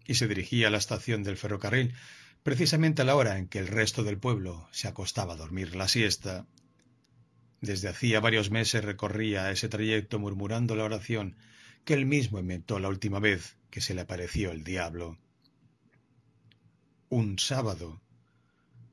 y 0.07 0.15
se 0.15 0.27
dirigía 0.27 0.67
a 0.67 0.71
la 0.71 0.79
estación 0.79 1.21
del 1.21 1.37
ferrocarril, 1.37 1.93
precisamente 2.41 3.03
a 3.03 3.05
la 3.05 3.15
hora 3.15 3.37
en 3.37 3.47
que 3.47 3.59
el 3.59 3.67
resto 3.67 4.03
del 4.03 4.17
pueblo 4.17 4.67
se 4.71 4.87
acostaba 4.87 5.33
a 5.33 5.37
dormir 5.37 5.75
la 5.75 5.87
siesta. 5.87 6.47
Desde 7.61 7.89
hacía 7.89 8.19
varios 8.19 8.49
meses 8.49 8.83
recorría 8.83 9.51
ese 9.51 9.69
trayecto 9.69 10.17
murmurando 10.17 10.75
la 10.75 10.85
oración 10.85 11.37
que 11.85 11.93
él 11.93 12.07
mismo 12.07 12.39
inventó 12.39 12.79
la 12.79 12.89
última 12.89 13.19
vez 13.19 13.55
que 13.69 13.81
se 13.81 13.93
le 13.93 14.01
apareció 14.01 14.49
el 14.49 14.63
diablo. 14.63 15.19
Un 17.09 17.37
sábado, 17.37 18.01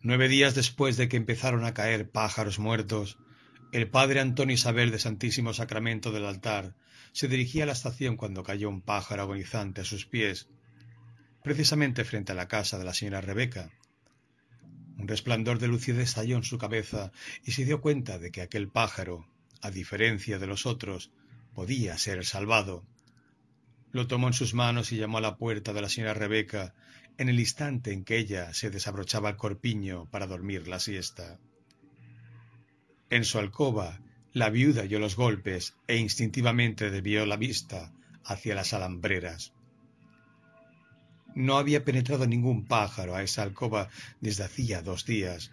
nueve 0.03 0.29
días 0.29 0.55
después 0.55 0.99
de 0.99 1.09
que 1.09 1.17
empezaron 1.17 1.65
a 1.65 1.73
caer 1.73 2.11
pájaros 2.11 2.59
muertos, 2.59 3.17
el 3.71 3.91
padre 3.91 4.21
Antonio 4.21 4.55
Isabel 4.55 4.91
de 4.91 4.99
Santísimo 4.99 5.53
Sacramento 5.53 6.11
del 6.11 6.25
altar 6.25 6.75
se 7.13 7.29
dirigía 7.29 7.65
a 7.65 7.67
la 7.67 7.73
estación 7.73 8.17
cuando 8.17 8.43
cayó 8.43 8.69
un 8.71 8.81
pájaro 8.81 9.23
agonizante 9.23 9.83
a 9.83 9.85
sus 9.85 10.07
pies, 10.07 10.49
precisamente 11.43 12.05
frente 12.05 12.33
a 12.33 12.35
la 12.35 12.49
casa 12.49 12.79
de 12.79 12.85
la 12.85 12.95
señora 12.95 13.21
Rebeca. 13.21 13.71
Un 14.97 15.07
resplandor 15.07 15.59
de 15.59 15.69
lucidez 15.69 16.09
estalló 16.09 16.37
en 16.37 16.45
su 16.45 16.57
cabeza 16.57 17.13
y 17.45 17.53
se 17.53 17.65
dio 17.65 17.81
cuenta 17.81 18.19
de 18.19 18.31
que 18.31 18.41
aquel 18.41 18.69
pájaro, 18.69 19.29
a 19.61 19.71
diferencia 19.71 20.39
de 20.39 20.47
los 20.47 20.65
otros, 20.65 21.11
podía 21.55 21.99
ser 21.99 22.25
salvado. 22.25 22.87
Lo 23.93 24.07
tomó 24.07 24.29
en 24.29 24.33
sus 24.33 24.55
manos 24.55 24.93
y 24.93 24.97
llamó 24.97 25.19
a 25.19 25.23
la 25.23 25.37
puerta 25.37 25.73
de 25.73 25.83
la 25.83 25.89
señora 25.89 26.15
Rebeca 26.15 26.75
en 27.19 27.29
el 27.29 27.39
instante 27.39 27.93
en 27.93 28.05
que 28.05 28.17
ella 28.17 28.55
se 28.55 28.71
desabrochaba 28.71 29.31
el 29.31 29.37
corpiño 29.37 30.07
para 30.11 30.27
dormir 30.27 30.69
la 30.69 30.81
siesta. 30.81 31.39
En 33.11 33.25
su 33.25 33.39
alcoba, 33.39 34.01
la 34.33 34.51
viuda 34.51 34.83
oyó 34.83 34.99
los 34.99 35.17
golpes 35.17 35.75
e 35.87 35.97
instintivamente 35.97 36.91
desvió 36.91 37.25
la 37.25 37.37
vista 37.37 37.93
hacia 38.25 38.55
las 38.55 38.75
alambreras. 38.75 39.55
No 41.35 41.57
había 41.57 41.85
penetrado 41.85 42.27
ningún 42.27 42.67
pájaro 42.67 43.15
a 43.15 43.23
esa 43.23 43.43
alcoba 43.43 43.89
desde 44.21 44.45
hacía 44.45 44.83
dos 44.83 45.07
días, 45.07 45.53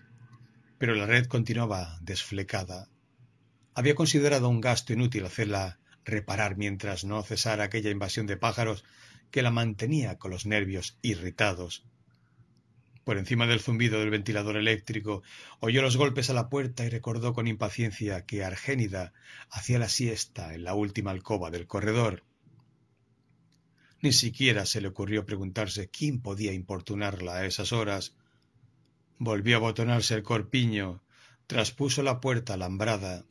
pero 0.77 0.95
la 0.95 1.05
red 1.05 1.27
continuaba 1.27 1.97
desflecada. 2.01 2.89
Había 3.73 3.95
considerado 3.95 4.49
un 4.49 4.59
gasto 4.59 4.91
inútil 4.93 5.25
hacerla 5.25 5.79
reparar 6.03 6.57
mientras 6.57 7.05
no 7.05 7.23
cesara 7.23 7.65
aquella 7.65 7.89
invasión 7.89 8.27
de 8.27 8.37
pájaros 8.37 8.83
que 9.31 9.41
la 9.41 9.51
mantenía 9.51 10.17
con 10.17 10.31
los 10.31 10.45
nervios 10.45 10.97
irritados. 11.01 11.85
Por 13.05 13.19
encima 13.19 13.45
del 13.45 13.59
zumbido 13.59 13.99
del 13.99 14.09
ventilador 14.09 14.57
eléctrico, 14.57 15.21
oyó 15.59 15.83
los 15.83 15.95
golpes 15.95 16.31
a 16.31 16.33
la 16.33 16.49
puerta 16.49 16.83
y 16.83 16.89
recordó 16.89 17.33
con 17.33 17.47
impaciencia 17.47 18.25
que 18.25 18.43
Argénida 18.43 19.13
hacía 19.51 19.77
la 19.77 19.89
siesta 19.89 20.55
en 20.55 20.63
la 20.63 20.73
última 20.73 21.11
alcoba 21.11 21.51
del 21.51 21.67
corredor. 21.67 22.23
Ni 24.01 24.11
siquiera 24.11 24.65
se 24.65 24.81
le 24.81 24.87
ocurrió 24.87 25.23
preguntarse 25.23 25.87
quién 25.87 26.19
podía 26.19 26.51
importunarla 26.51 27.35
a 27.35 27.45
esas 27.45 27.73
horas. 27.73 28.15
Volvió 29.19 29.57
a 29.57 29.59
botonarse 29.59 30.15
el 30.15 30.23
corpiño, 30.23 31.03
traspuso 31.45 32.01
la 32.01 32.19
puerta 32.19 32.55
alambrada, 32.55 33.23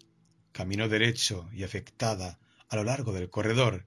caminó 0.53 0.89
derecho 0.89 1.51
y 1.53 1.65
afectada 1.65 2.39
a 2.69 2.77
lo 2.77 2.85
largo 2.85 3.13
del 3.13 3.29
corredor, 3.29 3.87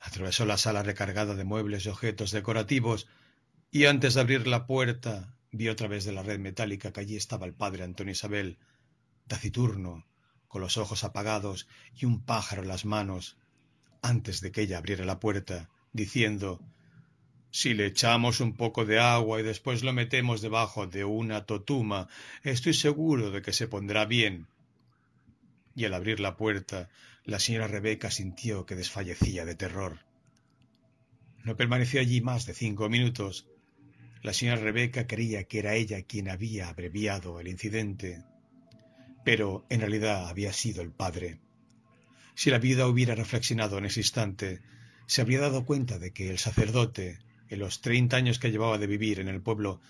atravesó 0.00 0.46
la 0.46 0.56
sala 0.56 0.82
recargada 0.82 1.34
de 1.34 1.44
muebles 1.44 1.84
y 1.84 1.90
objetos 1.90 2.30
decorativos, 2.30 3.06
y 3.70 3.84
antes 3.84 4.14
de 4.14 4.20
abrir 4.20 4.46
la 4.46 4.66
puerta 4.66 5.34
vio 5.52 5.72
a 5.72 5.76
través 5.76 6.04
de 6.04 6.12
la 6.12 6.22
red 6.22 6.38
metálica 6.38 6.92
que 6.92 7.00
allí 7.00 7.16
estaba 7.16 7.46
el 7.46 7.54
padre 7.54 7.84
Antonio 7.84 8.12
Isabel, 8.12 8.58
taciturno, 9.28 10.06
con 10.48 10.60
los 10.60 10.76
ojos 10.76 11.04
apagados 11.04 11.68
y 11.94 12.06
un 12.06 12.20
pájaro 12.20 12.62
en 12.62 12.68
las 12.68 12.84
manos, 12.84 13.36
antes 14.02 14.40
de 14.40 14.50
que 14.50 14.62
ella 14.62 14.78
abriera 14.78 15.04
la 15.04 15.20
puerta, 15.20 15.70
diciendo 15.92 16.60
si 17.52 17.74
le 17.74 17.86
echamos 17.86 18.40
un 18.40 18.54
poco 18.54 18.84
de 18.84 19.00
agua 19.00 19.40
y 19.40 19.42
después 19.42 19.82
lo 19.82 19.92
metemos 19.92 20.40
debajo 20.40 20.86
de 20.86 21.04
una 21.04 21.46
totuma, 21.46 22.08
estoy 22.44 22.74
seguro 22.74 23.32
de 23.32 23.42
que 23.42 23.52
se 23.52 23.66
pondrá 23.66 24.04
bien. 24.04 24.46
Y 25.74 25.84
al 25.84 25.94
abrir 25.94 26.20
la 26.20 26.36
puerta, 26.36 26.90
la 27.24 27.40
señora 27.40 27.66
Rebeca 27.66 28.10
sintió 28.10 28.66
que 28.66 28.76
desfallecía 28.76 29.44
de 29.44 29.56
terror. 29.56 29.98
No 31.42 31.56
permaneció 31.56 32.00
allí 32.00 32.20
más 32.20 32.46
de 32.46 32.54
cinco 32.54 32.88
minutos. 32.88 33.46
La 34.22 34.32
señora 34.34 34.60
Rebeca 34.60 35.06
creía 35.06 35.44
que 35.44 35.60
era 35.60 35.74
ella 35.74 36.02
quien 36.02 36.28
había 36.28 36.68
abreviado 36.68 37.40
el 37.40 37.48
incidente, 37.48 38.22
pero 39.24 39.64
en 39.70 39.80
realidad 39.80 40.28
había 40.28 40.52
sido 40.52 40.82
el 40.82 40.92
padre. 40.92 41.40
Si 42.34 42.50
la 42.50 42.58
viuda 42.58 42.86
hubiera 42.86 43.14
reflexionado 43.14 43.78
en 43.78 43.86
ese 43.86 44.00
instante, 44.00 44.60
se 45.06 45.22
habría 45.22 45.40
dado 45.40 45.64
cuenta 45.64 45.98
de 45.98 46.12
que 46.12 46.30
el 46.30 46.38
sacerdote, 46.38 47.18
en 47.48 47.58
los 47.58 47.80
treinta 47.80 48.16
años 48.16 48.38
que 48.38 48.50
llevaba 48.50 48.78
de 48.78 48.86
vivir 48.86 49.20
en 49.20 49.28
el 49.28 49.40
pueblo, 49.40 49.80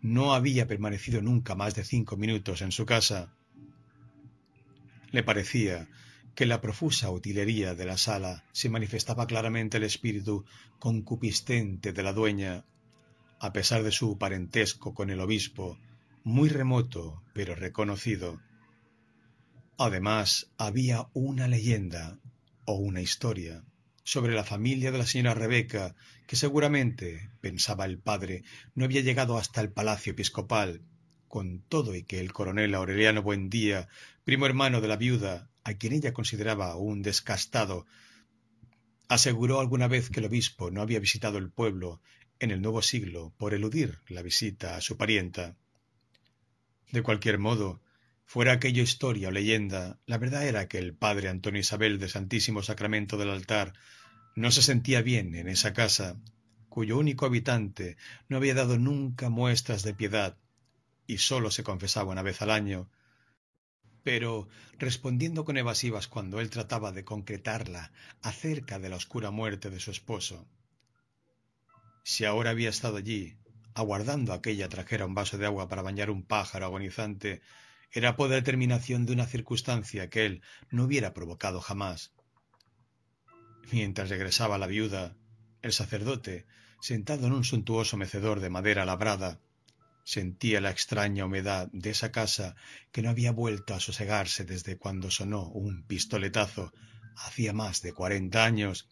no 0.00 0.34
había 0.34 0.66
permanecido 0.66 1.22
nunca 1.22 1.54
más 1.54 1.74
de 1.74 1.84
cinco 1.84 2.16
minutos 2.16 2.60
en 2.62 2.72
su 2.72 2.84
casa. 2.86 3.34
Le 5.10 5.22
parecía 5.22 5.88
que 6.34 6.46
la 6.46 6.60
profusa 6.60 7.10
utilería 7.10 7.74
de 7.74 7.86
la 7.86 7.96
sala 7.96 8.44
se 8.52 8.68
manifestaba 8.68 9.26
claramente 9.26 9.76
el 9.76 9.84
espíritu 9.84 10.44
concupiscente 10.78 11.92
de 11.92 12.02
la 12.02 12.12
dueña, 12.12 12.64
a 13.40 13.52
pesar 13.52 13.82
de 13.82 13.92
su 13.92 14.18
parentesco 14.18 14.94
con 14.94 15.10
el 15.10 15.20
obispo, 15.20 15.78
muy 16.22 16.48
remoto 16.48 17.22
pero 17.34 17.54
reconocido. 17.54 18.40
Además, 19.76 20.50
había 20.56 21.08
una 21.12 21.48
leyenda 21.48 22.18
o 22.64 22.74
una 22.74 23.00
historia 23.00 23.64
sobre 24.04 24.34
la 24.34 24.44
familia 24.44 24.92
de 24.92 24.98
la 24.98 25.06
señora 25.06 25.34
Rebeca, 25.34 25.94
que 26.26 26.36
seguramente, 26.36 27.30
pensaba 27.40 27.86
el 27.86 27.98
padre, 27.98 28.44
no 28.74 28.84
había 28.84 29.00
llegado 29.00 29.38
hasta 29.38 29.60
el 29.60 29.72
palacio 29.72 30.12
episcopal, 30.12 30.82
con 31.26 31.60
todo 31.62 31.94
y 31.94 32.04
que 32.04 32.20
el 32.20 32.32
coronel 32.32 32.74
Aureliano 32.74 33.22
Buendía, 33.22 33.88
primo 34.24 34.46
hermano 34.46 34.80
de 34.80 34.88
la 34.88 34.96
viuda, 34.96 35.50
a 35.64 35.74
quien 35.74 35.94
ella 35.94 36.12
consideraba 36.12 36.76
un 36.76 37.02
descastado, 37.02 37.86
aseguró 39.08 39.58
alguna 39.60 39.88
vez 39.88 40.10
que 40.10 40.20
el 40.20 40.26
obispo 40.26 40.70
no 40.70 40.82
había 40.82 41.00
visitado 41.00 41.38
el 41.38 41.50
pueblo 41.50 42.00
en 42.40 42.50
el 42.50 42.62
nuevo 42.62 42.82
siglo 42.82 43.32
por 43.38 43.54
eludir 43.54 44.00
la 44.08 44.22
visita 44.22 44.76
a 44.76 44.80
su 44.80 44.96
parienta. 44.96 45.56
De 46.92 47.02
cualquier 47.02 47.38
modo, 47.38 47.80
Fuera 48.26 48.52
aquello 48.52 48.82
historia 48.82 49.28
o 49.28 49.30
leyenda, 49.30 49.98
la 50.06 50.18
verdad 50.18 50.46
era 50.46 50.66
que 50.66 50.78
el 50.78 50.94
padre 50.94 51.28
Antonio 51.28 51.60
Isabel 51.60 51.98
de 51.98 52.08
Santísimo 52.08 52.62
Sacramento 52.62 53.16
del 53.16 53.30
altar 53.30 53.74
no 54.34 54.50
se 54.50 54.62
sentía 54.62 55.02
bien 55.02 55.34
en 55.34 55.46
esa 55.46 55.72
casa, 55.72 56.16
cuyo 56.68 56.98
único 56.98 57.26
habitante 57.26 57.96
no 58.28 58.38
había 58.38 58.54
dado 58.54 58.78
nunca 58.78 59.28
muestras 59.28 59.82
de 59.82 59.94
piedad 59.94 60.36
y 61.06 61.18
sólo 61.18 61.50
se 61.50 61.62
confesaba 61.62 62.12
una 62.12 62.22
vez 62.22 62.42
al 62.42 62.50
año, 62.50 62.90
pero 64.02 64.48
respondiendo 64.78 65.44
con 65.44 65.56
evasivas 65.56 66.08
cuando 66.08 66.40
él 66.40 66.50
trataba 66.50 66.92
de 66.92 67.04
concretarla 67.04 67.92
acerca 68.22 68.78
de 68.78 68.88
la 68.88 68.96
oscura 68.96 69.30
muerte 69.30 69.70
de 69.70 69.80
su 69.80 69.90
esposo. 69.90 70.48
Si 72.04 72.26
ahora 72.26 72.50
había 72.50 72.68
estado 72.68 72.98
allí, 72.98 73.38
aguardando 73.74 74.34
a 74.34 74.42
que 74.42 74.50
ella 74.50 74.68
trajera 74.68 75.06
un 75.06 75.14
vaso 75.14 75.38
de 75.38 75.46
agua 75.46 75.68
para 75.68 75.82
bañar 75.82 76.10
un 76.10 76.22
pájaro 76.22 76.66
agonizante, 76.66 77.40
era 77.90 78.14
por 78.14 78.28
determinación 78.28 79.06
de 79.06 79.14
una 79.14 79.26
circunstancia 79.26 80.10
que 80.10 80.26
él 80.26 80.42
no 80.70 80.84
hubiera 80.84 81.14
provocado 81.14 81.60
jamás. 81.60 82.12
Mientras 83.72 84.10
regresaba 84.10 84.58
la 84.58 84.66
viuda, 84.66 85.16
el 85.62 85.72
sacerdote, 85.72 86.46
sentado 86.78 87.26
en 87.26 87.32
un 87.32 87.44
suntuoso 87.44 87.96
mecedor 87.96 88.40
de 88.40 88.50
madera 88.50 88.84
labrada, 88.84 89.40
sentía 90.04 90.60
la 90.60 90.70
extraña 90.70 91.24
humedad 91.24 91.70
de 91.72 91.90
esa 91.90 92.12
casa 92.12 92.54
que 92.92 93.00
no 93.00 93.08
había 93.08 93.32
vuelto 93.32 93.74
a 93.74 93.80
sosegarse 93.80 94.44
desde 94.44 94.76
cuando 94.76 95.10
sonó 95.10 95.48
un 95.48 95.86
pistoletazo 95.86 96.74
hacía 97.16 97.54
más 97.54 97.80
de 97.80 97.94
cuarenta 97.94 98.44
años, 98.44 98.88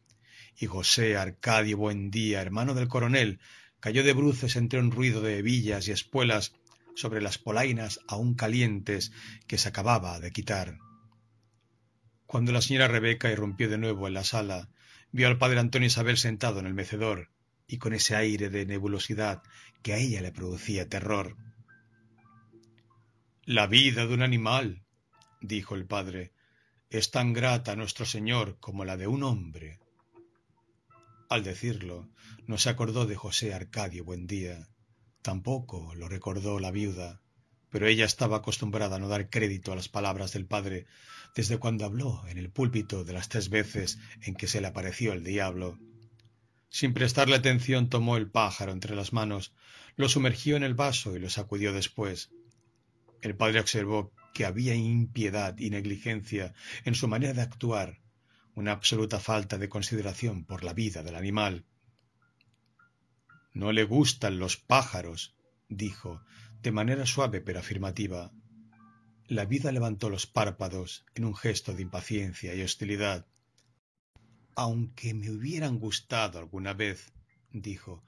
y 0.58 0.66
José 0.66 1.16
Arcadio 1.16 1.76
Buendía, 1.76 2.40
hermano 2.40 2.74
del 2.74 2.88
coronel, 2.88 3.40
cayó 3.80 4.04
de 4.04 4.12
bruces 4.12 4.56
entre 4.56 4.78
un 4.78 4.90
ruido 4.90 5.20
de 5.20 5.38
hebillas 5.38 5.88
y 5.88 5.92
espuelas 5.92 6.52
sobre 6.94 7.20
las 7.20 7.38
polainas 7.38 8.00
aún 8.06 8.34
calientes 8.34 9.12
que 9.46 9.58
se 9.58 9.68
acababa 9.68 10.20
de 10.20 10.30
quitar. 10.30 10.78
Cuando 12.26 12.52
la 12.52 12.62
señora 12.62 12.88
Rebeca 12.88 13.30
irrumpió 13.30 13.68
de 13.68 13.78
nuevo 13.78 14.06
en 14.08 14.14
la 14.14 14.24
sala, 14.24 14.68
vio 15.10 15.28
al 15.28 15.38
padre 15.38 15.60
Antonio 15.60 15.88
Isabel 15.88 16.16
sentado 16.16 16.60
en 16.60 16.66
el 16.66 16.74
mecedor 16.74 17.30
y 17.66 17.78
con 17.78 17.92
ese 17.92 18.16
aire 18.16 18.50
de 18.50 18.66
nebulosidad 18.66 19.42
que 19.82 19.92
a 19.92 19.98
ella 19.98 20.22
le 20.22 20.32
producía 20.32 20.88
terror. 20.88 21.36
La 23.44 23.66
vida 23.66 24.06
de 24.06 24.14
un 24.14 24.22
animal, 24.22 24.84
dijo 25.40 25.74
el 25.74 25.86
padre, 25.86 26.32
es 26.90 27.10
tan 27.10 27.32
grata 27.32 27.72
a 27.72 27.76
nuestro 27.76 28.06
Señor 28.06 28.58
como 28.60 28.84
la 28.84 28.96
de 28.96 29.06
un 29.06 29.24
hombre. 29.24 29.80
Al 31.32 31.44
decirlo, 31.44 32.10
no 32.46 32.58
se 32.58 32.68
acordó 32.68 33.06
de 33.06 33.16
José 33.16 33.54
Arcadio 33.54 34.04
Buendía. 34.04 34.68
Tampoco 35.22 35.94
lo 35.94 36.06
recordó 36.06 36.60
la 36.60 36.70
viuda, 36.70 37.22
pero 37.70 37.86
ella 37.86 38.04
estaba 38.04 38.36
acostumbrada 38.36 38.96
a 38.96 38.98
no 38.98 39.08
dar 39.08 39.30
crédito 39.30 39.72
a 39.72 39.76
las 39.76 39.88
palabras 39.88 40.34
del 40.34 40.44
padre 40.44 40.84
desde 41.34 41.56
cuando 41.56 41.86
habló 41.86 42.22
en 42.28 42.36
el 42.36 42.50
púlpito 42.50 43.02
de 43.04 43.14
las 43.14 43.30
tres 43.30 43.48
veces 43.48 43.98
en 44.20 44.34
que 44.34 44.46
se 44.46 44.60
le 44.60 44.66
apareció 44.66 45.14
el 45.14 45.24
diablo. 45.24 45.78
Sin 46.68 46.92
prestarle 46.92 47.36
atención 47.36 47.88
tomó 47.88 48.18
el 48.18 48.30
pájaro 48.30 48.70
entre 48.72 48.94
las 48.94 49.14
manos, 49.14 49.54
lo 49.96 50.10
sumergió 50.10 50.58
en 50.58 50.64
el 50.64 50.74
vaso 50.74 51.16
y 51.16 51.18
lo 51.18 51.30
sacudió 51.30 51.72
después. 51.72 52.28
El 53.22 53.36
padre 53.36 53.60
observó 53.60 54.12
que 54.34 54.44
había 54.44 54.74
impiedad 54.74 55.56
y 55.58 55.70
negligencia 55.70 56.52
en 56.84 56.94
su 56.94 57.08
manera 57.08 57.32
de 57.32 57.40
actuar, 57.40 58.01
una 58.54 58.72
absoluta 58.72 59.18
falta 59.18 59.58
de 59.58 59.68
consideración 59.68 60.44
por 60.44 60.64
la 60.64 60.72
vida 60.74 61.02
del 61.02 61.16
animal. 61.16 61.64
No 63.54 63.72
le 63.72 63.84
gustan 63.84 64.38
los 64.38 64.56
pájaros, 64.56 65.36
dijo, 65.68 66.22
de 66.62 66.72
manera 66.72 67.06
suave 67.06 67.40
pero 67.40 67.60
afirmativa. 67.60 68.32
La 69.26 69.44
vida 69.44 69.72
levantó 69.72 70.10
los 70.10 70.26
párpados 70.26 71.04
en 71.14 71.24
un 71.24 71.34
gesto 71.34 71.72
de 71.72 71.82
impaciencia 71.82 72.54
y 72.54 72.62
hostilidad. 72.62 73.26
Aunque 74.54 75.14
me 75.14 75.30
hubieran 75.30 75.78
gustado 75.78 76.38
alguna 76.38 76.74
vez, 76.74 77.12
dijo, 77.50 78.04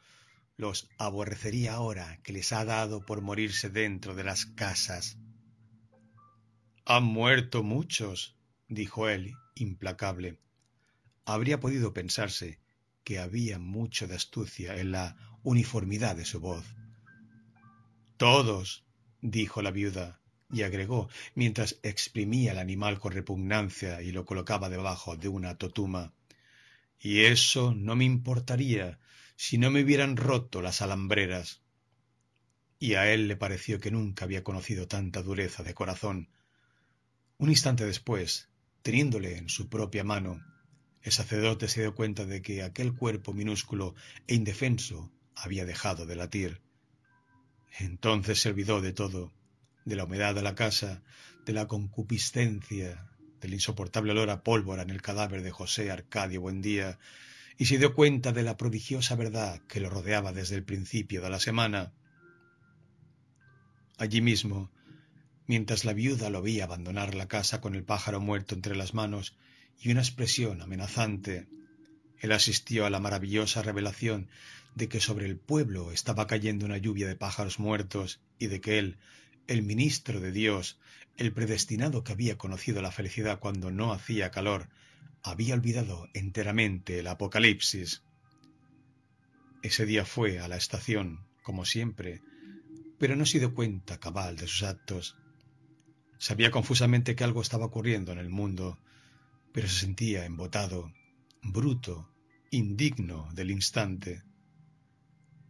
los 0.56 0.88
aborrecería 0.98 1.74
ahora 1.74 2.20
que 2.22 2.32
les 2.32 2.52
ha 2.52 2.64
dado 2.64 3.04
por 3.04 3.22
morirse 3.22 3.70
dentro 3.70 4.14
de 4.14 4.24
las 4.24 4.46
casas. 4.46 5.18
Han 6.84 7.04
muerto 7.04 7.62
muchos, 7.62 8.33
dijo 8.68 9.08
él, 9.08 9.34
implacable. 9.54 10.38
Habría 11.24 11.60
podido 11.60 11.92
pensarse 11.92 12.58
que 13.04 13.18
había 13.18 13.58
mucho 13.58 14.06
de 14.06 14.16
astucia 14.16 14.76
en 14.76 14.92
la 14.92 15.16
uniformidad 15.42 16.16
de 16.16 16.24
su 16.24 16.40
voz. 16.40 16.64
Todos, 18.16 18.84
dijo 19.20 19.62
la 19.62 19.70
viuda, 19.70 20.20
y 20.50 20.62
agregó, 20.62 21.08
mientras 21.34 21.78
exprimía 21.82 22.52
el 22.52 22.58
animal 22.58 23.00
con 23.00 23.12
repugnancia 23.12 24.02
y 24.02 24.12
lo 24.12 24.24
colocaba 24.24 24.68
debajo 24.68 25.16
de 25.16 25.28
una 25.28 25.56
totuma. 25.56 26.12
Y 26.98 27.24
eso 27.24 27.74
no 27.74 27.96
me 27.96 28.04
importaría 28.04 28.98
si 29.36 29.58
no 29.58 29.70
me 29.70 29.82
hubieran 29.82 30.16
roto 30.16 30.62
las 30.62 30.80
alambreras. 30.80 31.60
Y 32.78 32.94
a 32.94 33.12
él 33.12 33.28
le 33.28 33.36
pareció 33.36 33.80
que 33.80 33.90
nunca 33.90 34.24
había 34.24 34.44
conocido 34.44 34.86
tanta 34.86 35.22
dureza 35.22 35.62
de 35.62 35.74
corazón. 35.74 36.28
Un 37.36 37.50
instante 37.50 37.84
después, 37.84 38.48
teniéndole 38.84 39.38
en 39.38 39.48
su 39.48 39.70
propia 39.70 40.04
mano, 40.04 40.44
el 41.02 41.10
sacerdote 41.10 41.68
se 41.68 41.80
dio 41.80 41.94
cuenta 41.94 42.26
de 42.26 42.42
que 42.42 42.62
aquel 42.62 42.94
cuerpo 42.94 43.32
minúsculo 43.32 43.94
e 44.26 44.34
indefenso 44.34 45.10
había 45.34 45.64
dejado 45.64 46.04
de 46.04 46.16
latir. 46.16 46.60
Entonces 47.78 48.42
se 48.42 48.50
olvidó 48.50 48.82
de 48.82 48.92
todo, 48.92 49.32
de 49.86 49.96
la 49.96 50.04
humedad 50.04 50.34
de 50.34 50.42
la 50.42 50.54
casa, 50.54 51.02
de 51.46 51.54
la 51.54 51.66
concupiscencia, 51.66 53.10
del 53.40 53.54
insoportable 53.54 54.12
olor 54.12 54.28
a 54.28 54.42
pólvora 54.42 54.82
en 54.82 54.90
el 54.90 55.00
cadáver 55.00 55.42
de 55.42 55.50
José 55.50 55.90
Arcadio 55.90 56.42
Buendía, 56.42 56.98
y 57.56 57.64
se 57.64 57.78
dio 57.78 57.94
cuenta 57.94 58.32
de 58.32 58.42
la 58.42 58.58
prodigiosa 58.58 59.16
verdad 59.16 59.62
que 59.66 59.80
lo 59.80 59.88
rodeaba 59.88 60.34
desde 60.34 60.56
el 60.56 60.64
principio 60.64 61.22
de 61.22 61.30
la 61.30 61.40
semana. 61.40 61.94
Allí 63.96 64.20
mismo, 64.20 64.70
mientras 65.46 65.84
la 65.84 65.92
viuda 65.92 66.30
lo 66.30 66.42
veía 66.42 66.64
abandonar 66.64 67.14
la 67.14 67.28
casa 67.28 67.60
con 67.60 67.74
el 67.74 67.84
pájaro 67.84 68.20
muerto 68.20 68.54
entre 68.54 68.76
las 68.76 68.94
manos 68.94 69.36
y 69.80 69.90
una 69.90 70.00
expresión 70.00 70.62
amenazante, 70.62 71.46
él 72.18 72.32
asistió 72.32 72.86
a 72.86 72.90
la 72.90 73.00
maravillosa 73.00 73.62
revelación 73.62 74.28
de 74.74 74.88
que 74.88 75.00
sobre 75.00 75.26
el 75.26 75.36
pueblo 75.36 75.92
estaba 75.92 76.26
cayendo 76.26 76.66
una 76.66 76.78
lluvia 76.78 77.06
de 77.06 77.16
pájaros 77.16 77.58
muertos 77.58 78.20
y 78.38 78.46
de 78.46 78.60
que 78.60 78.78
él, 78.78 78.98
el 79.46 79.62
ministro 79.62 80.20
de 80.20 80.32
Dios, 80.32 80.78
el 81.16 81.32
predestinado 81.32 82.02
que 82.02 82.12
había 82.12 82.38
conocido 82.38 82.82
la 82.82 82.90
felicidad 82.90 83.38
cuando 83.38 83.70
no 83.70 83.92
hacía 83.92 84.30
calor, 84.30 84.68
había 85.22 85.54
olvidado 85.54 86.08
enteramente 86.12 86.98
el 86.98 87.06
apocalipsis. 87.06 88.02
Ese 89.62 89.86
día 89.86 90.04
fue 90.04 90.40
a 90.40 90.48
la 90.48 90.56
estación, 90.56 91.26
como 91.42 91.64
siempre, 91.64 92.20
pero 92.98 93.16
no 93.16 93.26
se 93.26 93.38
dio 93.38 93.54
cuenta 93.54 94.00
cabal 94.00 94.36
de 94.36 94.46
sus 94.46 94.62
actos. 94.64 95.16
Sabía 96.28 96.50
confusamente 96.50 97.14
que 97.14 97.22
algo 97.22 97.42
estaba 97.42 97.66
ocurriendo 97.66 98.10
en 98.10 98.18
el 98.18 98.30
mundo, 98.30 98.78
pero 99.52 99.68
se 99.68 99.80
sentía 99.80 100.24
embotado, 100.24 100.90
bruto, 101.42 102.08
indigno 102.50 103.28
del 103.34 103.50
instante. 103.50 104.22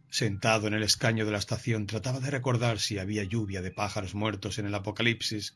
Sentado 0.09 0.67
en 0.67 0.73
el 0.73 0.83
escaño 0.83 1.25
de 1.25 1.31
la 1.31 1.37
estación 1.37 1.87
trataba 1.87 2.19
de 2.19 2.29
recordar 2.29 2.79
si 2.79 2.97
había 2.97 3.23
lluvia 3.23 3.61
de 3.61 3.71
pájaros 3.71 4.15
muertos 4.15 4.59
en 4.59 4.65
el 4.65 4.75
Apocalipsis, 4.75 5.55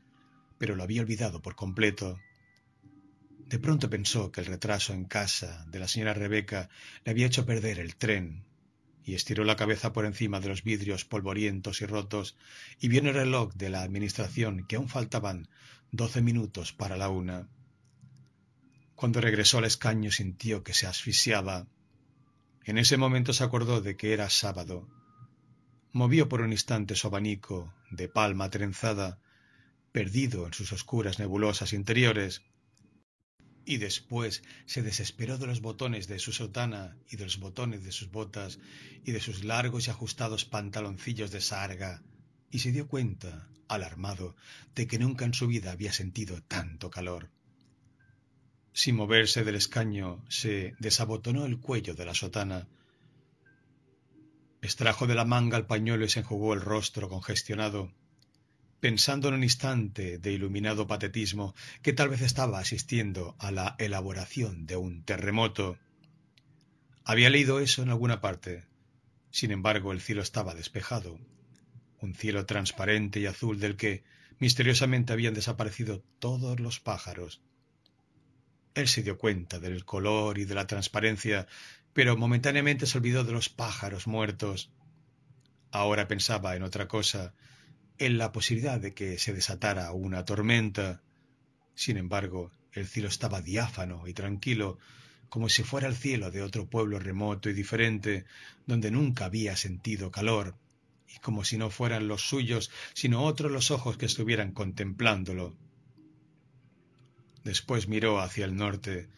pero 0.58 0.78
lo 0.78 0.84
había 0.84 1.02
olvidado 1.02 1.42
por 1.42 1.58
completo. 1.58 2.18
De 3.40 3.60
pronto 3.60 3.90
pensó 3.90 4.32
que 4.32 4.40
el 4.40 4.48
retraso 4.48 4.94
en 4.94 5.04
casa 5.04 5.66
de 5.68 5.80
la 5.80 5.90
señora 5.90 6.14
Rebeca 6.14 6.70
le 7.04 7.12
había 7.12 7.28
hecho 7.28 7.46
perder 7.46 7.80
el 7.80 7.98
tren, 7.98 8.46
y 9.10 9.16
estiró 9.16 9.44
la 9.44 9.56
cabeza 9.56 9.92
por 9.92 10.06
encima 10.06 10.40
de 10.40 10.50
los 10.50 10.64
vidrios 10.64 11.04
polvorientos 11.04 11.82
y 11.82 11.88
rotos, 11.88 12.38
y 12.80 12.90
vio 12.90 13.00
en 13.00 13.08
el 13.08 13.16
reloj 13.16 13.52
de 13.56 13.72
la 13.72 13.82
administración 13.82 14.68
que 14.68 14.76
aún 14.76 14.88
faltaban 14.88 15.50
doce 15.92 16.22
minutos 16.22 16.74
para 16.74 16.96
la 16.96 17.10
una. 17.10 17.48
Cuando 18.94 19.20
regresó 19.20 19.58
al 19.58 19.66
escaño 19.66 20.12
sintió 20.12 20.64
que 20.64 20.76
se 20.76 20.86
asfixiaba. 20.86 21.66
En 22.66 22.78
ese 22.78 22.98
momento 22.98 23.34
se 23.34 23.44
acordó 23.44 23.82
de 23.82 23.98
que 23.98 24.14
era 24.14 24.30
sábado. 24.30 24.88
Movió 25.92 26.30
por 26.30 26.42
un 26.42 26.52
instante 26.52 26.94
su 26.94 27.08
abanico 27.08 27.74
de 27.90 28.10
palma 28.10 28.52
trenzada, 28.52 29.18
perdido 29.92 30.46
en 30.46 30.54
sus 30.54 30.72
oscuras 30.72 31.18
nebulosas 31.18 31.74
interiores, 31.74 32.44
y 33.70 33.78
después 33.78 34.42
se 34.66 34.82
desesperó 34.82 35.38
de 35.38 35.46
los 35.46 35.62
botones 35.62 36.08
de 36.08 36.18
su 36.18 36.32
sotana 36.32 36.98
y 37.08 37.18
de 37.18 37.26
los 37.26 37.38
botones 37.38 37.84
de 37.84 37.92
sus 37.92 38.10
botas 38.10 38.58
y 39.06 39.12
de 39.12 39.20
sus 39.20 39.44
largos 39.44 39.86
y 39.86 39.92
ajustados 39.92 40.44
pantaloncillos 40.44 41.30
de 41.30 41.40
sarga, 41.40 42.02
y 42.50 42.60
se 42.60 42.72
dio 42.72 42.88
cuenta, 42.88 43.48
alarmado, 43.68 44.36
de 44.74 44.88
que 44.88 44.98
nunca 44.98 45.26
en 45.26 45.36
su 45.36 45.46
vida 45.46 45.72
había 45.72 45.94
sentido 45.94 46.42
tanto 46.42 46.90
calor. 46.90 47.30
Sin 48.74 48.96
moverse 48.96 49.44
del 49.44 49.54
escaño, 49.54 50.26
se 50.30 50.74
desabotonó 50.80 51.46
el 51.46 51.60
cuello 51.60 51.94
de 51.94 52.06
la 52.06 52.16
sotana, 52.16 52.68
extrajo 54.64 55.06
de 55.06 55.14
la 55.14 55.26
manga 55.26 55.58
el 55.58 55.68
pañuelo 55.68 56.06
y 56.06 56.10
se 56.10 56.22
enjugó 56.22 56.56
el 56.56 56.62
rostro 56.62 57.08
congestionado, 57.08 57.94
pensando 58.80 59.28
en 59.28 59.36
un 59.36 59.44
instante 59.44 60.18
de 60.18 60.32
iluminado 60.32 60.88
patetismo 60.88 61.54
que 61.82 61.94
tal 61.94 62.10
vez 62.10 62.22
estaba 62.22 62.60
asistiendo 62.60 63.36
a 63.40 63.52
la 63.52 63.76
elaboración 63.78 64.66
de 64.66 64.78
un 64.78 65.04
terremoto. 65.04 65.78
Había 67.04 67.30
leído 67.30 67.60
eso 67.60 67.84
en 67.84 67.90
alguna 67.90 68.22
parte. 68.22 68.64
Sin 69.32 69.52
embargo, 69.52 69.92
el 69.92 70.02
cielo 70.02 70.22
estaba 70.22 70.56
despejado, 70.56 71.20
un 72.02 72.16
cielo 72.16 72.46
transparente 72.46 73.20
y 73.20 73.26
azul 73.26 73.60
del 73.60 73.76
que 73.76 74.04
misteriosamente 74.40 75.14
habían 75.14 75.34
desaparecido 75.34 76.04
todos 76.20 76.60
los 76.60 76.80
pájaros. 76.80 77.42
Él 78.76 78.88
se 78.88 79.04
dio 79.04 79.18
cuenta 79.18 79.60
del 79.60 79.84
color 79.84 80.38
y 80.38 80.46
de 80.46 80.56
la 80.56 80.68
transparencia, 80.68 81.48
pero 81.94 82.16
momentáneamente 82.16 82.86
se 82.86 82.98
olvidó 82.98 83.26
de 83.26 83.34
los 83.34 83.50
pájaros 83.50 84.08
muertos. 84.08 84.72
Ahora 85.72 86.08
pensaba 86.08 86.56
en 86.56 86.64
otra 86.64 86.88
cosa, 86.88 87.34
en 88.00 88.18
la 88.18 88.32
posibilidad 88.32 88.80
de 88.80 88.94
que 88.94 89.20
se 89.20 89.34
desatara 89.34 89.92
una 89.92 90.26
tormenta. 90.26 91.02
Sin 91.76 91.98
embargo, 91.98 92.52
el 92.74 92.88
cielo 92.88 93.10
estaba 93.10 93.42
diáfano 93.42 94.08
y 94.08 94.14
tranquilo, 94.14 94.80
como 95.28 95.50
si 95.50 95.64
fuera 95.64 95.88
el 95.88 95.96
cielo 95.96 96.32
de 96.32 96.42
otro 96.42 96.68
pueblo 96.68 96.98
remoto 96.98 97.50
y 97.50 97.54
diferente, 97.54 98.26
donde 98.66 98.90
nunca 98.90 99.26
había 99.26 99.56
sentido 99.56 100.12
calor, 100.12 100.56
y 101.08 101.20
como 101.20 101.44
si 101.44 101.58
no 101.58 101.70
fueran 101.70 102.08
los 102.08 102.22
suyos, 102.22 102.72
sino 102.94 103.24
otros 103.24 103.52
los 103.52 103.70
ojos 103.70 103.98
que 103.98 104.06
estuvieran 104.06 104.54
contemplándolo. 104.54 105.56
Después 107.44 107.88
miró 107.88 108.20
hacia 108.20 108.46
el 108.46 108.56
norte, 108.56 109.10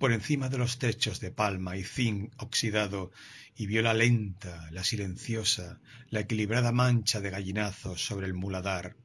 por 0.00 0.12
encima 0.12 0.48
de 0.48 0.56
los 0.56 0.78
techos 0.78 1.20
de 1.20 1.30
palma 1.30 1.76
y 1.76 1.84
zinc 1.84 2.32
oxidado 2.38 3.12
y 3.54 3.66
vio 3.66 3.82
la 3.82 3.92
lenta, 3.92 4.66
la 4.72 4.82
silenciosa, 4.82 5.78
la 6.08 6.20
equilibrada 6.20 6.72
mancha 6.72 7.20
de 7.20 7.28
gallinazos 7.28 8.02
sobre 8.02 8.26
el 8.26 8.32
muladar. 8.32 8.96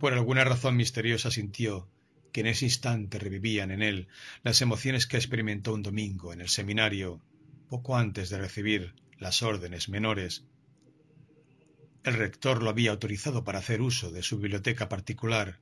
Por 0.00 0.12
alguna 0.12 0.42
razón 0.42 0.76
misteriosa 0.76 1.30
sintió 1.30 1.88
que 2.32 2.40
en 2.40 2.48
ese 2.48 2.64
instante 2.64 3.20
revivían 3.20 3.70
en 3.70 3.82
él 3.82 4.08
las 4.42 4.60
emociones 4.60 5.06
que 5.06 5.18
experimentó 5.18 5.72
un 5.72 5.84
domingo 5.84 6.32
en 6.32 6.40
el 6.40 6.48
seminario, 6.48 7.22
poco 7.68 7.96
antes 7.96 8.28
de 8.28 8.38
recibir 8.38 8.96
las 9.20 9.44
órdenes 9.44 9.88
menores. 9.88 10.44
El 12.02 12.14
rector 12.14 12.60
lo 12.60 12.70
había 12.70 12.90
autorizado 12.90 13.44
para 13.44 13.60
hacer 13.60 13.82
uso 13.82 14.10
de 14.10 14.24
su 14.24 14.38
biblioteca 14.38 14.88
particular, 14.88 15.60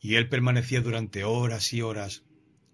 y 0.00 0.16
él 0.16 0.28
permanecía 0.28 0.80
durante 0.80 1.22
horas 1.22 1.72
y 1.72 1.82
horas 1.82 2.25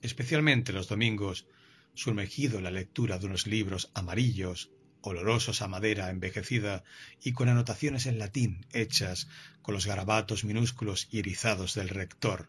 especialmente 0.03 0.73
los 0.73 0.89
domingos, 0.89 1.47
sumergido 1.95 2.59
en 2.59 2.65
la 2.65 2.71
lectura 2.71 3.19
de 3.19 3.27
unos 3.27 3.47
libros 3.47 3.91
amarillos, 3.95 4.71
olorosos 5.01 5.63
a 5.63 5.69
madera 5.69 6.11
envejecida 6.11 6.85
y 7.23 7.33
con 7.33 7.49
anotaciones 7.49 8.07
en 8.07 8.19
latín 8.19 8.67
hechas 8.73 9.29
con 9.63 9.75
los 9.75 9.87
garabatos 9.87 10.45
minúsculos 10.45 11.09
y 11.11 11.19
erizados 11.19 11.75
del 11.75 11.89
rector. 11.89 12.49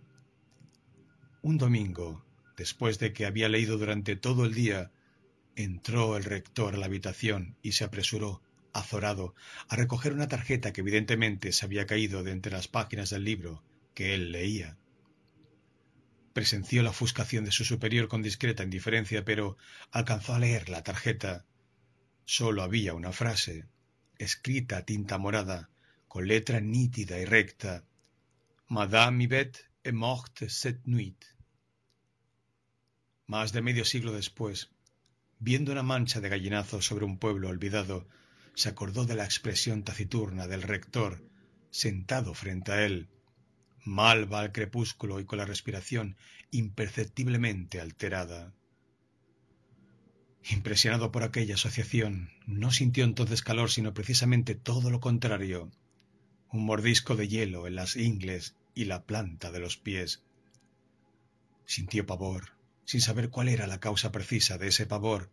Un 1.41 1.57
domingo, 1.57 2.25
después 2.55 2.99
de 2.99 3.11
que 3.11 3.25
había 3.25 3.49
leído 3.49 3.77
durante 3.77 4.15
todo 4.15 4.45
el 4.45 4.53
día, 4.53 4.91
entró 5.55 6.17
el 6.17 6.23
rector 6.23 6.73
a 6.73 6.77
la 6.77 6.85
habitación 6.85 7.57
y 7.61 7.73
se 7.73 7.83
apresuró, 7.83 8.41
azorado, 8.71 9.35
a 9.67 9.75
recoger 9.75 10.13
una 10.13 10.27
tarjeta 10.27 10.73
que 10.73 10.81
evidentemente 10.81 11.51
se 11.51 11.65
había 11.65 11.85
caído 11.85 12.23
de 12.23 12.31
entre 12.31 12.51
las 12.51 12.67
páginas 12.67 13.09
del 13.09 13.23
libro 13.23 13.63
que 13.93 14.15
él 14.15 14.31
leía. 14.31 14.77
Presenció 16.33 16.81
la 16.81 16.89
ofuscación 16.89 17.45
de 17.45 17.51
su 17.51 17.63
superior 17.63 18.07
con 18.07 18.23
discreta 18.23 18.63
indiferencia, 18.63 19.23
pero 19.23 19.55
alcanzó 19.91 20.33
a 20.33 20.39
leer 20.39 20.67
la 20.69 20.83
tarjeta. 20.83 21.45
Solo 22.25 22.63
había 22.63 22.95
una 22.95 23.11
frase, 23.11 23.67
escrita 24.17 24.77
a 24.77 24.85
tinta 24.85 25.19
morada, 25.19 25.69
con 26.07 26.27
letra 26.27 26.59
nítida 26.59 27.19
y 27.19 27.25
recta. 27.25 27.85
Madame 28.67 29.25
Yvette 29.25 29.69
est 29.83 29.93
morte 29.93 30.49
cette 30.49 30.81
nuit. 30.85 31.23
Más 33.27 33.51
de 33.53 33.61
medio 33.61 33.85
siglo 33.85 34.11
después, 34.11 34.71
viendo 35.39 35.71
una 35.71 35.83
mancha 35.83 36.19
de 36.19 36.29
gallinazos 36.29 36.85
sobre 36.85 37.05
un 37.05 37.19
pueblo 37.19 37.49
olvidado, 37.49 38.07
se 38.55 38.69
acordó 38.69 39.05
de 39.05 39.15
la 39.15 39.25
expresión 39.25 39.83
taciturna 39.83 40.47
del 40.47 40.63
rector, 40.63 41.23
sentado 41.69 42.33
frente 42.33 42.71
a 42.71 42.85
él, 42.85 43.09
malva 43.83 44.39
al 44.39 44.51
crepúsculo 44.51 45.19
y 45.19 45.25
con 45.25 45.37
la 45.37 45.45
respiración 45.45 46.15
imperceptiblemente 46.51 47.81
alterada. 47.81 48.53
Impresionado 50.49 51.11
por 51.11 51.23
aquella 51.23 51.55
asociación, 51.55 52.31
no 52.45 52.71
sintió 52.71 53.05
entonces 53.05 53.41
calor, 53.41 53.71
sino 53.71 53.93
precisamente 53.93 54.55
todo 54.55 54.89
lo 54.89 54.99
contrario, 54.99 55.71
un 56.51 56.65
mordisco 56.65 57.15
de 57.15 57.27
hielo 57.27 57.65
en 57.67 57.75
las 57.75 57.95
ingles 57.95 58.55
y 58.75 58.85
la 58.85 59.03
planta 59.03 59.51
de 59.51 59.59
los 59.59 59.77
pies. 59.77 60.23
Sintió 61.65 62.05
pavor, 62.05 62.51
sin 62.85 63.01
saber 63.01 63.29
cuál 63.29 63.47
era 63.47 63.67
la 63.67 63.79
causa 63.79 64.11
precisa 64.11 64.57
de 64.57 64.67
ese 64.67 64.85
pavor, 64.85 65.31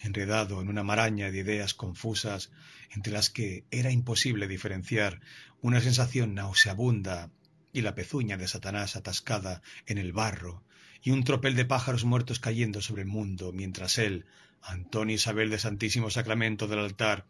enredado 0.00 0.60
en 0.60 0.68
una 0.68 0.82
maraña 0.82 1.30
de 1.30 1.38
ideas 1.38 1.74
confusas 1.74 2.50
entre 2.90 3.12
las 3.12 3.30
que 3.30 3.64
era 3.70 3.92
imposible 3.92 4.48
diferenciar 4.48 5.20
una 5.60 5.80
sensación 5.80 6.34
nauseabunda 6.34 7.30
y 7.72 7.80
la 7.80 7.94
pezuña 7.94 8.36
de 8.36 8.48
Satanás 8.48 8.96
atascada 8.96 9.62
en 9.86 9.98
el 9.98 10.12
barro, 10.12 10.62
y 11.02 11.10
un 11.10 11.24
tropel 11.24 11.56
de 11.56 11.64
pájaros 11.64 12.04
muertos 12.04 12.38
cayendo 12.38 12.80
sobre 12.80 13.02
el 13.02 13.08
mundo, 13.08 13.52
mientras 13.52 13.98
él, 13.98 14.26
Antonio 14.62 15.16
Isabel 15.16 15.50
de 15.50 15.58
Santísimo 15.58 16.10
Sacramento 16.10 16.68
del 16.68 16.78
altar, 16.78 17.26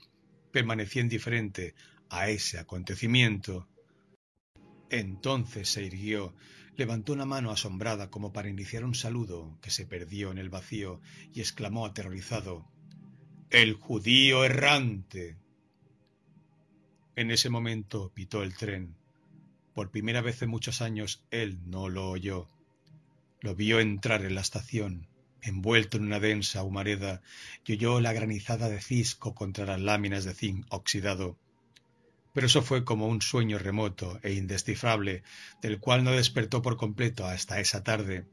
permanecía 0.51 1.03
indiferente 1.03 1.75
a 2.11 2.29
ese 2.29 2.59
acontecimiento. 2.59 3.67
Entonces 4.91 5.71
se 5.71 5.83
irguió, 5.83 6.35
levantó 6.77 7.15
una 7.15 7.25
mano 7.25 7.51
asombrada 7.51 8.11
como 8.11 8.33
para 8.33 8.51
iniciar 8.51 8.85
un 8.85 8.95
saludo 8.95 9.59
que 9.63 9.71
se 9.71 9.87
perdió 9.87 10.31
en 10.31 10.39
el 10.39 10.51
vacío 10.51 11.01
y 11.33 11.41
exclamó 11.41 11.87
aterrorizado 11.87 12.69
El 13.49 13.75
judío 13.75 14.45
errante. 14.45 15.39
En 17.17 17.31
ese 17.31 17.49
momento 17.49 18.13
pitó 18.15 18.43
el 18.43 18.55
tren. 18.55 18.97
Por 19.75 19.91
primera 19.91 20.21
vez 20.21 20.43
en 20.43 20.51
muchos 20.51 20.83
años 20.83 21.25
él 21.31 21.59
no 21.67 21.89
lo 21.89 22.11
oyó. 22.11 22.49
Lo 23.41 23.55
vio 23.55 23.81
entrar 23.81 24.25
en 24.25 24.35
la 24.35 24.41
estación, 24.41 25.09
envuelto 25.41 25.97
en 25.97 26.05
una 26.05 26.21
densa 26.21 26.63
humareda, 26.63 27.23
y 27.65 27.73
oyó 27.73 28.01
la 28.01 28.13
granizada 28.13 28.69
de 28.69 28.81
cisco 28.81 29.35
contra 29.35 29.67
las 29.67 29.81
láminas 29.81 30.25
de 30.25 30.35
zinc 30.35 30.67
oxidado. 30.71 31.39
Pero 32.33 32.47
eso 32.47 32.63
fue 32.63 32.85
como 32.85 33.09
un 33.09 33.21
sueño 33.21 33.59
remoto 33.59 34.21
e 34.23 34.33
indescifrable, 34.33 35.23
del 35.61 35.81
cual 35.81 36.05
no 36.05 36.13
despertó 36.13 36.63
por 36.63 36.77
completo 36.77 37.27
hasta 37.27 37.61
esa 37.61 37.83
tarde, 37.83 38.27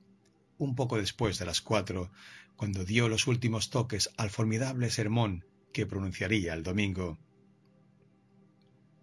un 0.58 0.76
poco 0.76 0.98
después 0.98 1.40
de 1.40 1.46
las 1.46 1.62
cuatro, 1.62 2.12
cuando 2.56 2.84
dio 2.84 3.08
los 3.08 3.28
últimos 3.28 3.70
toques 3.70 4.10
al 4.18 4.30
formidable 4.30 4.90
sermón 4.90 5.46
que 5.74 5.86
pronunciaría 5.86 6.54
el 6.54 6.64
domingo. 6.64 7.18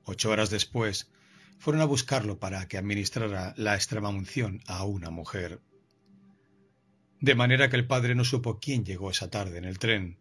Ocho 0.05 0.31
horas 0.31 0.51
después, 0.51 1.11
fueron 1.59 1.83
a 1.83 1.87
buscarlo 1.87 2.38
para 2.38 2.69
que 2.69 2.79
administrara 2.79 3.55
la 3.57 3.75
extremaunción 3.75 4.62
a 4.66 4.85
una 4.85 5.11
mujer. 5.11 5.61
De 7.21 7.35
manera 7.35 7.71
que 7.71 7.77
el 7.77 7.87
padre 7.87 8.14
no 8.14 8.25
supo 8.25 8.59
quién 8.61 8.85
llegó 8.85 9.11
esa 9.11 9.31
tarde 9.31 9.59
en 9.59 9.64
el 9.64 9.79
tren. 9.79 10.19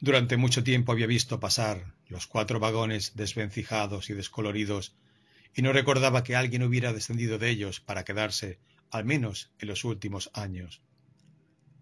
Durante 0.00 0.36
mucho 0.36 0.62
tiempo 0.62 0.92
había 0.92 1.06
visto 1.06 1.40
pasar 1.40 1.94
los 2.06 2.26
cuatro 2.26 2.60
vagones 2.60 3.16
desvencijados 3.16 4.10
y 4.10 4.14
descoloridos, 4.14 4.94
y 5.54 5.62
no 5.62 5.72
recordaba 5.72 6.22
que 6.22 6.36
alguien 6.36 6.62
hubiera 6.62 6.92
descendido 6.92 7.38
de 7.38 7.50
ellos 7.50 7.80
para 7.80 8.04
quedarse, 8.04 8.60
al 8.90 9.04
menos 9.04 9.50
en 9.58 9.68
los 9.68 9.84
últimos 9.84 10.30
años. 10.34 10.82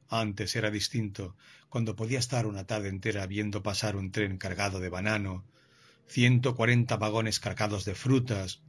Antes 0.09 0.57
era 0.57 0.71
distinto, 0.71 1.37
cuando 1.69 1.97
podía 1.97 2.19
estar 2.19 2.47
una 2.47 2.66
tarde 2.66 2.88
entera 2.88 3.27
viendo 3.27 3.62
pasar 3.62 3.97
un 3.97 4.12
tren 4.12 4.38
cargado 4.38 4.81
de 4.81 4.88
banano, 4.88 5.45
ciento 6.09 6.55
cuarenta 6.55 6.97
vagones 6.97 7.40
cargados 7.40 7.85
de 7.85 7.95
frutas, 7.95 8.62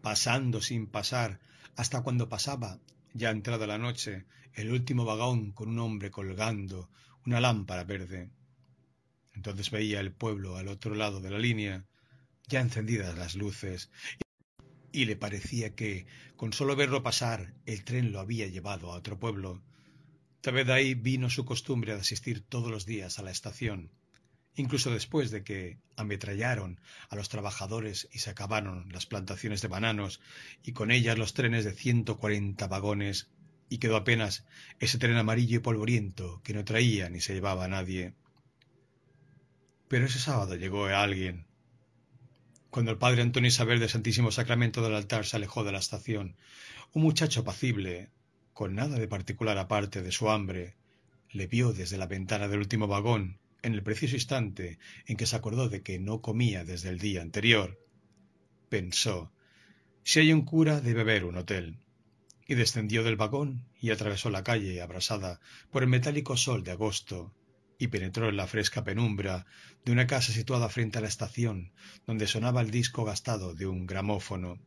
pasando 0.00 0.62
sin 0.62 0.86
pasar, 0.86 1.40
hasta 1.76 2.02
cuando 2.02 2.28
pasaba, 2.28 2.78
ya 3.12 3.30
entrada 3.30 3.66
la 3.66 3.78
noche, 3.78 4.26
el 4.54 4.72
último 4.72 5.04
vagón 5.04 5.52
con 5.52 5.68
un 5.68 5.78
hombre 5.78 6.10
colgando 6.10 6.88
una 7.26 7.40
lámpara 7.40 7.84
verde. 7.84 8.30
Entonces 9.34 9.70
veía 9.70 10.00
el 10.00 10.12
pueblo 10.12 10.56
al 10.56 10.68
otro 10.68 10.94
lado 10.94 11.20
de 11.20 11.30
la 11.30 11.38
línea, 11.38 11.84
ya 12.48 12.60
encendidas 12.60 13.16
las 13.16 13.34
luces, 13.34 13.90
y 14.92 15.04
le 15.04 15.16
parecía 15.16 15.74
que, 15.74 16.06
con 16.36 16.52
solo 16.52 16.74
verlo 16.74 17.02
pasar, 17.02 17.54
el 17.66 17.84
tren 17.84 18.12
lo 18.12 18.20
había 18.20 18.46
llevado 18.46 18.92
a 18.92 18.96
otro 18.96 19.18
pueblo. 19.18 19.62
Tal 20.40 20.54
vez 20.54 20.66
de 20.66 20.72
ahí 20.72 20.94
vino 20.94 21.28
su 21.30 21.44
costumbre 21.44 21.94
de 21.94 22.00
asistir 22.00 22.40
todos 22.40 22.70
los 22.70 22.86
días 22.86 23.18
a 23.18 23.22
la 23.22 23.30
estación 23.30 23.90
incluso 24.56 24.90
después 24.90 25.30
de 25.30 25.42
que 25.42 25.78
ametrallaron 25.96 26.80
a 27.08 27.16
los 27.16 27.28
trabajadores 27.28 28.08
y 28.12 28.18
se 28.18 28.30
acabaron 28.30 28.88
las 28.92 29.06
plantaciones 29.06 29.62
de 29.62 29.68
bananos 29.68 30.20
y 30.62 30.72
con 30.72 30.90
ellas 30.90 31.18
los 31.18 31.34
trenes 31.34 31.64
de 31.64 31.72
ciento 31.72 32.18
cuarenta 32.18 32.66
vagones, 32.66 33.28
y 33.70 33.78
quedó 33.78 33.96
apenas 33.96 34.44
ese 34.80 34.98
tren 34.98 35.16
amarillo 35.16 35.56
y 35.56 35.60
polvoriento 35.60 36.42
que 36.42 36.54
no 36.54 36.64
traía 36.64 37.08
ni 37.08 37.20
se 37.20 37.34
llevaba 37.34 37.64
a 37.64 37.68
nadie. 37.68 38.14
Pero 39.88 40.06
ese 40.06 40.18
sábado 40.18 40.56
llegó 40.56 40.86
alguien. 40.86 41.46
Cuando 42.68 42.90
el 42.90 42.98
padre 42.98 43.22
Antonio 43.22 43.48
Isabel 43.48 43.80
del 43.80 43.88
Santísimo 43.88 44.32
Sacramento 44.32 44.82
del 44.82 44.94
altar 44.94 45.24
se 45.24 45.36
alejó 45.36 45.64
de 45.64 45.72
la 45.72 45.78
estación, 45.78 46.36
un 46.92 47.02
muchacho 47.02 47.40
apacible, 47.40 48.10
con 48.52 48.74
nada 48.74 48.98
de 48.98 49.08
particular 49.08 49.56
aparte 49.58 50.02
de 50.02 50.12
su 50.12 50.30
hambre, 50.30 50.74
le 51.30 51.46
vio 51.46 51.72
desde 51.72 51.96
la 51.96 52.06
ventana 52.06 52.48
del 52.48 52.58
último 52.58 52.88
vagón 52.88 53.39
en 53.62 53.74
el 53.74 53.82
preciso 53.82 54.16
instante 54.16 54.78
en 55.06 55.16
que 55.16 55.26
se 55.26 55.36
acordó 55.36 55.68
de 55.68 55.82
que 55.82 55.98
no 55.98 56.20
comía 56.20 56.64
desde 56.64 56.88
el 56.88 56.98
día 56.98 57.22
anterior, 57.22 57.78
pensó 58.68 59.32
si 60.02 60.20
hay 60.20 60.32
un 60.32 60.42
cura 60.42 60.80
debe 60.80 61.02
haber 61.02 61.24
un 61.24 61.36
hotel 61.36 61.78
y 62.46 62.54
descendió 62.54 63.04
del 63.04 63.16
vagón 63.16 63.64
y 63.80 63.90
atravesó 63.90 64.30
la 64.30 64.42
calle 64.42 64.80
abrasada 64.80 65.40
por 65.70 65.82
el 65.82 65.88
metálico 65.88 66.36
sol 66.36 66.64
de 66.64 66.72
agosto 66.72 67.34
y 67.78 67.88
penetró 67.88 68.28
en 68.28 68.36
la 68.36 68.46
fresca 68.46 68.82
penumbra 68.82 69.46
de 69.84 69.92
una 69.92 70.06
casa 70.06 70.32
situada 70.32 70.68
frente 70.68 70.98
a 70.98 71.00
la 71.00 71.08
estación 71.08 71.72
donde 72.06 72.26
sonaba 72.26 72.60
el 72.60 72.70
disco 72.70 73.04
gastado 73.04 73.54
de 73.54 73.66
un 73.66 73.86
gramófono. 73.86 74.58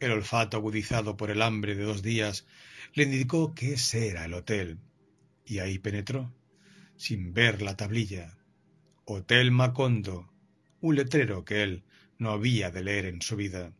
El 0.00 0.10
olfato 0.10 0.58
agudizado 0.58 1.16
por 1.16 1.30
el 1.30 1.40
hambre 1.40 1.74
de 1.74 1.84
dos 1.84 2.02
días 2.02 2.46
le 2.94 3.04
indicó 3.04 3.54
que 3.54 3.72
ese 3.74 4.08
era 4.08 4.26
el 4.26 4.34
hotel, 4.34 4.78
y 5.46 5.60
ahí 5.60 5.78
penetró 5.78 6.32
sin 6.96 7.34
ver 7.34 7.62
la 7.62 7.76
tablilla. 7.76 8.36
Hotel 9.04 9.50
Macondo, 9.50 10.32
un 10.80 10.96
letrero 10.96 11.44
que 11.44 11.62
él 11.62 11.84
no 12.18 12.30
había 12.30 12.70
de 12.70 12.82
leer 12.82 13.06
en 13.06 13.22
su 13.22 13.36
vida. 13.36 13.72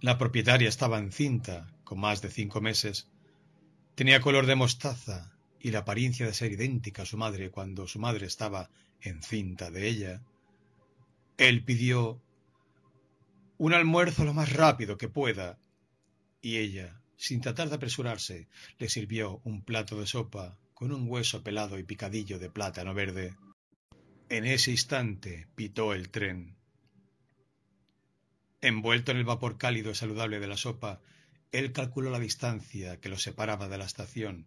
La 0.00 0.18
propietaria 0.18 0.68
estaba 0.68 0.98
encinta, 0.98 1.72
con 1.84 2.00
más 2.00 2.20
de 2.20 2.30
cinco 2.30 2.60
meses. 2.60 3.08
Tenía 3.94 4.20
color 4.20 4.46
de 4.46 4.56
mostaza 4.56 5.32
y 5.60 5.70
la 5.70 5.80
apariencia 5.80 6.26
de 6.26 6.34
ser 6.34 6.52
idéntica 6.52 7.02
a 7.02 7.06
su 7.06 7.16
madre 7.16 7.50
cuando 7.50 7.86
su 7.86 7.98
madre 7.98 8.26
estaba 8.26 8.70
encinta 9.00 9.70
de 9.70 9.88
ella. 9.88 10.22
Él 11.38 11.64
pidió 11.64 12.20
un 13.56 13.72
almuerzo 13.72 14.24
lo 14.24 14.34
más 14.34 14.52
rápido 14.52 14.98
que 14.98 15.08
pueda, 15.08 15.58
y 16.42 16.58
ella, 16.58 17.00
sin 17.16 17.40
tratar 17.40 17.70
de 17.70 17.76
apresurarse, 17.76 18.48
le 18.78 18.88
sirvió 18.88 19.40
un 19.44 19.62
plato 19.62 19.98
de 19.98 20.06
sopa 20.06 20.58
con 20.74 20.92
un 20.92 21.08
hueso 21.08 21.42
pelado 21.42 21.78
y 21.78 21.84
picadillo 21.84 22.38
de 22.38 22.50
plátano 22.50 22.92
verde. 22.94 23.36
En 24.28 24.44
ese 24.44 24.72
instante 24.72 25.46
pitó 25.54 25.94
el 25.94 26.10
tren. 26.10 26.56
Envuelto 28.60 29.12
en 29.12 29.18
el 29.18 29.24
vapor 29.24 29.56
cálido 29.56 29.90
y 29.90 29.94
saludable 29.94 30.40
de 30.40 30.48
la 30.48 30.56
sopa, 30.56 31.00
él 31.52 31.72
calculó 31.72 32.10
la 32.10 32.18
distancia 32.18 33.00
que 33.00 33.08
lo 33.08 33.18
separaba 33.18 33.68
de 33.68 33.78
la 33.78 33.84
estación 33.84 34.46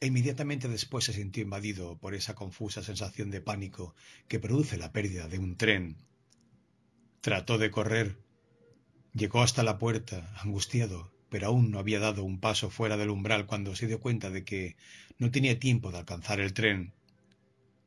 e 0.00 0.08
inmediatamente 0.08 0.68
después 0.68 1.04
se 1.04 1.12
sintió 1.12 1.42
invadido 1.42 1.96
por 1.98 2.14
esa 2.14 2.34
confusa 2.34 2.82
sensación 2.82 3.30
de 3.30 3.40
pánico 3.40 3.94
que 4.28 4.38
produce 4.38 4.76
la 4.76 4.92
pérdida 4.92 5.28
de 5.28 5.38
un 5.38 5.56
tren. 5.56 5.96
Trató 7.20 7.58
de 7.58 7.70
correr. 7.70 8.18
Llegó 9.14 9.42
hasta 9.42 9.62
la 9.62 9.78
puerta, 9.78 10.32
angustiado, 10.42 11.13
pero 11.34 11.48
aún 11.48 11.72
no 11.72 11.80
había 11.80 11.98
dado 11.98 12.22
un 12.22 12.38
paso 12.38 12.70
fuera 12.70 12.96
del 12.96 13.10
umbral 13.10 13.46
cuando 13.46 13.74
se 13.74 13.88
dio 13.88 13.98
cuenta 13.98 14.30
de 14.30 14.44
que 14.44 14.76
no 15.18 15.32
tenía 15.32 15.58
tiempo 15.58 15.90
de 15.90 15.98
alcanzar 15.98 16.38
el 16.38 16.54
tren. 16.54 16.94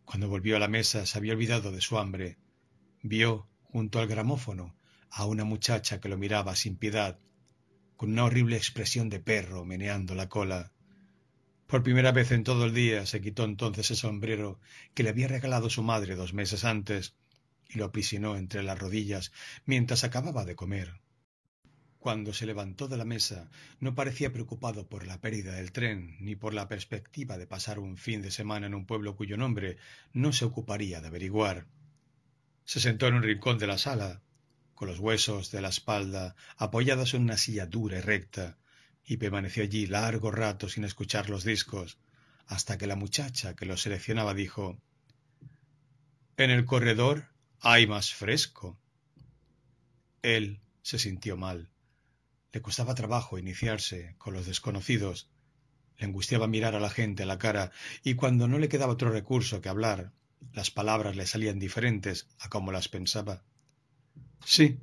Cuando 0.04 0.28
volvió 0.28 0.58
a 0.58 0.60
la 0.60 0.68
mesa 0.68 1.06
se 1.06 1.18
había 1.18 1.32
olvidado 1.32 1.72
de 1.72 1.80
su 1.80 1.98
hambre. 1.98 2.36
Vio, 3.04 3.48
junto 3.72 4.00
al 4.00 4.08
gramófono, 4.08 4.76
a 5.10 5.26
una 5.26 5.46
muchacha 5.46 6.02
que 6.02 6.10
lo 6.10 6.18
miraba 6.18 6.58
sin 6.58 6.76
piedad, 6.76 7.20
con 7.96 8.12
una 8.12 8.26
horrible 8.26 8.58
expresión 8.58 9.08
de 9.08 9.22
perro 9.22 9.64
meneando 9.64 10.14
la 10.14 10.28
cola. 10.28 10.74
Por 11.68 11.84
primera 11.84 12.12
vez 12.12 12.34
en 12.34 12.44
todo 12.44 12.66
el 12.66 12.74
día 12.74 13.06
se 13.06 13.22
quitó 13.22 13.46
entonces 13.46 13.90
el 13.92 13.96
sombrero 13.96 14.60
que 14.94 15.04
le 15.04 15.10
había 15.12 15.30
regalado 15.30 15.70
su 15.70 15.84
madre 15.84 16.18
dos 16.18 16.34
meses 16.34 16.66
antes 16.66 17.16
y 17.70 17.78
lo 17.78 17.86
aprisionó 17.86 18.36
entre 18.36 18.62
las 18.62 18.78
rodillas 18.78 19.32
mientras 19.66 20.04
acababa 20.04 20.44
de 20.44 20.58
comer. 20.58 21.00
Cuando 22.00 22.32
se 22.34 22.46
levantó 22.46 22.88
de 22.88 22.98
la 22.98 23.06
mesa 23.06 23.50
no 23.80 23.96
parecía 23.96 24.32
preocupado 24.32 24.88
por 24.88 25.06
la 25.06 25.20
pérdida 25.20 25.54
del 25.54 25.72
tren 25.72 26.16
ni 26.20 26.36
por 26.36 26.54
la 26.54 26.68
perspectiva 26.68 27.38
de 27.38 27.48
pasar 27.48 27.80
un 27.80 27.98
fin 27.98 28.22
de 28.22 28.32
semana 28.32 28.68
en 28.68 28.76
un 28.76 28.86
pueblo 28.86 29.16
cuyo 29.16 29.36
nombre 29.36 29.78
no 30.14 30.32
se 30.32 30.46
ocuparía 30.46 31.02
de 31.02 31.08
averiguar. 31.08 31.66
Se 32.66 32.80
sentó 32.80 33.08
en 33.08 33.16
un 33.16 33.24
rincón 33.24 33.58
de 33.58 33.68
la 33.68 33.78
sala, 33.78 34.22
con 34.76 34.88
los 34.88 35.00
huesos 35.00 35.52
de 35.52 35.62
la 35.62 35.70
espalda 35.70 36.36
apoyados 36.56 37.14
en 37.14 37.24
una 37.24 37.38
silla 37.38 37.66
dura 37.66 37.98
y 37.98 38.02
recta, 38.02 38.58
y 39.04 39.18
permaneció 39.18 39.64
allí 39.64 39.88
largo 39.88 40.32
rato 40.32 40.70
sin 40.70 40.84
escuchar 40.84 41.30
los 41.30 41.44
discos, 41.44 41.98
hasta 42.46 42.78
que 42.78 42.88
la 42.88 42.96
muchacha 42.96 43.56
que 43.56 43.66
los 43.66 43.82
seleccionaba 43.82 44.34
dijo 44.34 44.80
En 46.38 46.52
el 46.52 46.66
corredor 46.66 47.30
hay 47.60 47.88
más 47.88 48.14
fresco. 48.14 48.78
Él 50.22 50.60
se 50.82 51.00
sintió 51.00 51.38
mal. 51.38 51.70
Le 52.52 52.62
costaba 52.62 52.96
trabajo 52.96 53.38
iniciarse 53.38 54.16
con 54.18 54.34
los 54.34 54.46
desconocidos. 54.46 55.30
Le 55.98 56.06
angustiaba 56.06 56.48
mirar 56.48 56.76
a 56.76 56.80
la 56.80 56.90
gente 56.90 57.24
a 57.24 57.26
la 57.26 57.38
cara, 57.38 57.72
y 58.04 58.16
cuando 58.16 58.48
no 58.48 58.60
le 58.60 58.70
quedaba 58.70 58.94
otro 58.94 59.12
recurso 59.12 59.62
que 59.62 59.70
hablar, 59.70 60.14
las 60.54 60.72
palabras 60.72 61.16
le 61.16 61.26
salían 61.26 61.60
diferentes 61.60 62.28
a 62.40 62.50
como 62.50 62.72
las 62.72 62.88
pensaba. 62.88 63.44
Sí, 64.46 64.80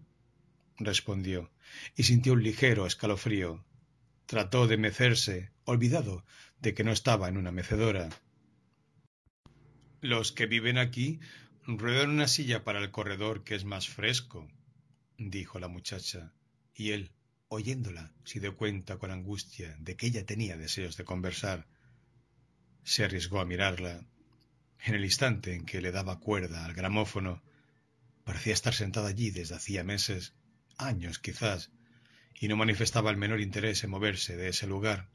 respondió, 0.76 1.50
y 1.96 2.04
sintió 2.04 2.32
un 2.32 2.42
ligero 2.42 2.86
escalofrío. 2.86 3.64
Trató 4.26 4.66
de 4.66 4.76
mecerse, 4.76 5.50
olvidado 5.64 6.24
de 6.60 6.74
que 6.74 6.84
no 6.84 6.92
estaba 6.92 7.28
en 7.28 7.36
una 7.36 7.52
mecedora. 7.52 8.08
Los 10.00 10.32
que 10.32 10.46
viven 10.46 10.78
aquí 10.78 11.20
ruedan 11.66 12.10
una 12.10 12.28
silla 12.28 12.64
para 12.64 12.80
el 12.80 12.90
corredor 12.90 13.44
que 13.44 13.54
es 13.54 13.64
más 13.64 13.88
fresco, 13.88 14.48
dijo 15.16 15.58
la 15.58 15.68
muchacha, 15.68 16.32
y 16.74 16.90
él, 16.90 17.13
oyéndola, 17.54 18.12
se 18.24 18.40
dio 18.40 18.56
cuenta 18.56 18.98
con 18.98 19.10
angustia 19.10 19.76
de 19.80 19.96
que 19.96 20.06
ella 20.06 20.26
tenía 20.26 20.56
deseos 20.56 20.96
de 20.96 21.04
conversar. 21.04 21.66
Se 22.82 23.04
arriesgó 23.04 23.40
a 23.40 23.46
mirarla. 23.46 24.04
En 24.80 24.94
el 24.94 25.04
instante 25.04 25.54
en 25.54 25.64
que 25.64 25.80
le 25.80 25.92
daba 25.92 26.20
cuerda 26.20 26.64
al 26.64 26.74
gramófono, 26.74 27.42
parecía 28.24 28.52
estar 28.52 28.74
sentada 28.74 29.08
allí 29.08 29.30
desde 29.30 29.54
hacía 29.54 29.82
meses, 29.84 30.34
años 30.76 31.18
quizás, 31.18 31.70
y 32.38 32.48
no 32.48 32.56
manifestaba 32.56 33.10
el 33.10 33.16
menor 33.16 33.40
interés 33.40 33.84
en 33.84 33.90
moverse 33.90 34.36
de 34.36 34.48
ese 34.48 34.66
lugar. 34.66 35.08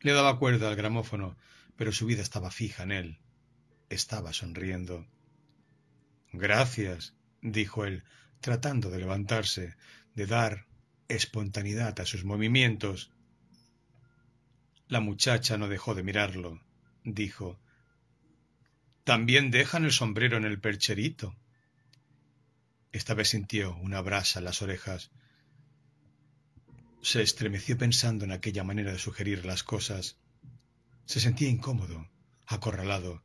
Le 0.00 0.12
daba 0.12 0.38
cuerda 0.38 0.68
al 0.68 0.76
gramófono, 0.76 1.36
pero 1.76 1.92
su 1.92 2.06
vida 2.06 2.22
estaba 2.22 2.50
fija 2.50 2.82
en 2.82 2.92
él. 2.92 3.18
Estaba 3.88 4.32
sonriendo. 4.32 5.06
Gracias, 6.32 7.14
dijo 7.42 7.84
él, 7.84 8.04
tratando 8.40 8.90
de 8.90 8.98
levantarse, 8.98 9.76
de 10.14 10.26
dar 10.26 10.66
espontaneidad 11.10 11.98
a 12.00 12.06
sus 12.06 12.24
movimientos. 12.24 13.10
La 14.88 15.00
muchacha 15.00 15.58
no 15.58 15.68
dejó 15.68 15.94
de 15.94 16.02
mirarlo. 16.02 16.60
Dijo 17.04 17.60
También 19.04 19.50
dejan 19.50 19.84
el 19.84 19.92
sombrero 19.92 20.36
en 20.36 20.44
el 20.44 20.60
percherito. 20.60 21.36
Esta 22.92 23.14
vez 23.14 23.28
sintió 23.28 23.76
una 23.76 24.00
brasa 24.00 24.40
en 24.40 24.46
las 24.46 24.62
orejas 24.62 25.10
se 27.02 27.22
estremeció 27.22 27.78
pensando 27.78 28.24
en 28.24 28.32
aquella 28.32 28.62
manera 28.62 28.92
de 28.92 28.98
sugerir 28.98 29.46
las 29.46 29.62
cosas. 29.62 30.16
Se 31.06 31.20
sentía 31.20 31.48
incómodo, 31.48 32.08
acorralado, 32.46 33.22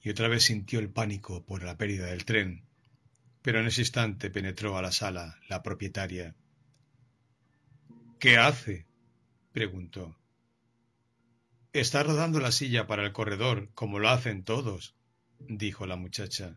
y 0.00 0.10
otra 0.10 0.28
vez 0.28 0.44
sintió 0.44 0.80
el 0.80 0.90
pánico 0.90 1.44
por 1.46 1.62
la 1.62 1.76
pérdida 1.76 2.06
del 2.06 2.24
tren. 2.24 2.64
Pero 3.40 3.60
en 3.60 3.66
ese 3.66 3.82
instante 3.82 4.30
penetró 4.30 4.76
a 4.76 4.82
la 4.82 4.92
sala 4.92 5.38
la 5.48 5.62
propietaria. 5.62 6.34
¿Qué 8.22 8.36
hace? 8.36 8.86
preguntó. 9.50 10.16
Está 11.72 12.04
rodando 12.04 12.38
la 12.38 12.52
silla 12.52 12.86
para 12.86 13.04
el 13.04 13.10
corredor, 13.10 13.70
como 13.74 13.98
lo 13.98 14.10
hacen 14.10 14.44
todos, 14.44 14.94
dijo 15.40 15.86
la 15.86 15.96
muchacha. 15.96 16.56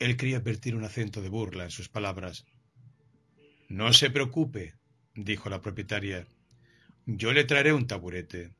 Él 0.00 0.16
quería 0.16 0.38
advertir 0.38 0.74
un 0.74 0.82
acento 0.82 1.22
de 1.22 1.28
burla 1.28 1.62
en 1.62 1.70
sus 1.70 1.88
palabras. 1.88 2.44
No 3.68 3.92
se 3.92 4.10
preocupe, 4.10 4.74
dijo 5.14 5.48
la 5.48 5.62
propietaria. 5.62 6.26
Yo 7.06 7.32
le 7.32 7.44
traeré 7.44 7.72
un 7.72 7.86
taburete. 7.86 8.50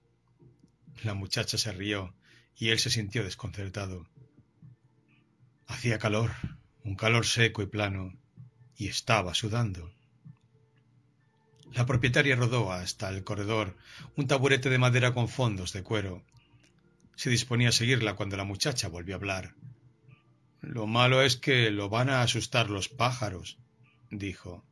La 1.03 1.15
muchacha 1.15 1.59
se 1.59 1.73
rió 1.73 2.15
y 2.55 2.69
él 2.69 2.79
se 2.79 2.91
sintió 2.91 3.25
desconcertado. 3.25 4.09
Hacía 5.67 5.99
calor, 5.99 6.31
un 6.85 6.95
calor 6.95 7.27
seco 7.27 7.61
y 7.61 7.67
plano, 7.67 8.17
y 8.77 8.87
estaba 8.87 9.35
sudando. 9.35 9.98
La 11.75 11.87
propietaria 11.87 12.37
rodó 12.37 12.73
hasta 12.73 13.09
el 13.11 13.25
corredor 13.25 13.77
un 14.17 14.27
taburete 14.27 14.71
de 14.71 14.79
madera 14.79 15.13
con 15.15 15.29
fondos 15.29 15.73
de 15.73 15.83
cuero. 15.83 16.25
Se 17.15 17.31
disponía 17.31 17.69
a 17.69 17.73
seguirla 17.73 18.15
cuando 18.15 18.37
la 18.37 18.45
muchacha 18.45 18.89
volvió 18.89 19.15
a 19.15 19.19
hablar. 19.19 19.55
Lo 20.61 20.87
malo 20.87 21.23
es 21.23 21.37
que 21.37 21.71
lo 21.71 21.89
van 21.89 22.11
a 22.11 22.23
asustar 22.23 22.71
los 22.71 22.89
pájaros, 22.89 23.59
dijo. 24.11 24.65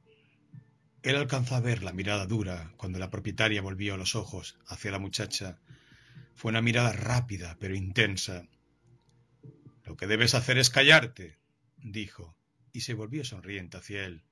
Él 1.02 1.16
alcanzó 1.16 1.54
a 1.54 1.60
ver 1.60 1.82
la 1.82 1.92
mirada 1.92 2.26
dura 2.26 2.72
cuando 2.76 2.98
la 2.98 3.10
propietaria 3.10 3.62
volvió 3.62 3.96
los 3.96 4.16
ojos 4.16 4.58
hacia 4.66 4.90
la 4.90 4.98
muchacha. 4.98 5.58
Fue 6.34 6.50
una 6.50 6.62
mirada 6.62 6.92
rápida 6.92 7.56
pero 7.60 7.76
intensa. 7.76 8.48
Lo 9.84 9.96
que 9.96 10.08
debes 10.08 10.34
hacer 10.34 10.58
es 10.58 10.70
callarte, 10.70 11.38
dijo, 11.76 12.36
y 12.72 12.80
se 12.80 12.94
volvió 12.94 13.24
sonriente 13.24 13.76
hacia 13.76 14.04
él. 14.04 14.24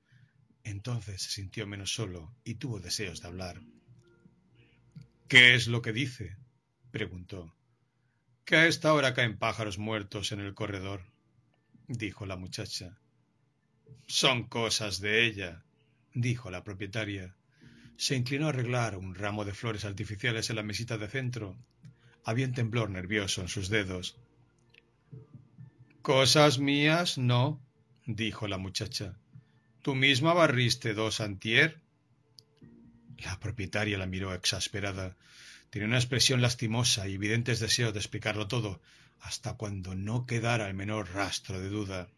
Entonces 0.64 1.22
se 1.22 1.30
sintió 1.30 1.66
menos 1.66 1.92
solo 1.92 2.34
y 2.42 2.54
tuvo 2.54 2.80
deseos 2.80 3.20
de 3.20 3.28
hablar. 3.28 3.60
¿Qué 5.28 5.54
es 5.54 5.68
lo 5.68 5.82
que 5.82 5.92
dice? 5.92 6.36
preguntó. 6.90 7.54
Que 8.44 8.56
a 8.56 8.66
esta 8.66 8.92
hora 8.92 9.14
caen 9.14 9.38
pájaros 9.38 9.78
muertos 9.78 10.32
en 10.32 10.40
el 10.40 10.54
corredor, 10.54 11.02
dijo 11.86 12.26
la 12.26 12.36
muchacha. 12.36 12.98
Son 14.06 14.44
cosas 14.44 15.00
de 15.00 15.26
ella, 15.26 15.64
dijo 16.14 16.50
la 16.50 16.64
propietaria. 16.64 17.34
Se 17.96 18.16
inclinó 18.16 18.46
a 18.46 18.50
arreglar 18.50 18.96
un 18.96 19.14
ramo 19.14 19.44
de 19.44 19.54
flores 19.54 19.84
artificiales 19.84 20.50
en 20.50 20.56
la 20.56 20.62
mesita 20.62 20.98
de 20.98 21.08
centro. 21.08 21.56
Había 22.24 22.46
un 22.46 22.54
temblor 22.54 22.90
nervioso 22.90 23.40
en 23.42 23.48
sus 23.48 23.68
dedos. 23.68 24.16
Cosas 26.02 26.58
mías, 26.58 27.18
no, 27.18 27.60
dijo 28.06 28.46
la 28.46 28.58
muchacha. 28.58 29.18
¿Tú 29.84 29.94
misma 29.94 30.32
barriste 30.32 30.94
dos 30.94 31.20
antier? 31.20 31.78
La 33.18 33.38
propietaria 33.38 33.98
la 33.98 34.06
miró 34.06 34.32
exasperada. 34.32 35.14
Tenía 35.68 35.86
una 35.86 35.98
expresión 35.98 36.40
lastimosa 36.40 37.06
y 37.06 37.16
evidentes 37.16 37.60
deseos 37.60 37.92
de 37.92 37.98
explicarlo 37.98 38.48
todo, 38.48 38.80
hasta 39.20 39.58
cuando 39.58 39.94
no 39.94 40.24
quedara 40.24 40.68
el 40.68 40.72
menor 40.72 41.12
rastro 41.12 41.60
de 41.60 41.68
duda. 41.68 42.08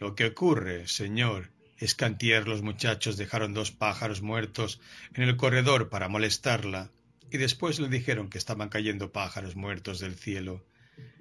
Lo 0.00 0.16
que 0.16 0.26
ocurre, 0.26 0.88
señor, 0.88 1.52
Escantier 1.78 2.48
los 2.48 2.62
muchachos 2.62 3.16
dejaron 3.16 3.54
dos 3.54 3.70
pájaros 3.70 4.22
muertos 4.22 4.80
en 5.14 5.22
el 5.22 5.36
corredor 5.36 5.88
para 5.88 6.08
molestarla, 6.08 6.90
y 7.30 7.38
después 7.38 7.78
le 7.78 7.88
dijeron 7.88 8.28
que 8.28 8.38
estaban 8.38 8.70
cayendo 8.70 9.12
pájaros 9.12 9.54
muertos 9.54 10.00
del 10.00 10.16
cielo. 10.16 10.66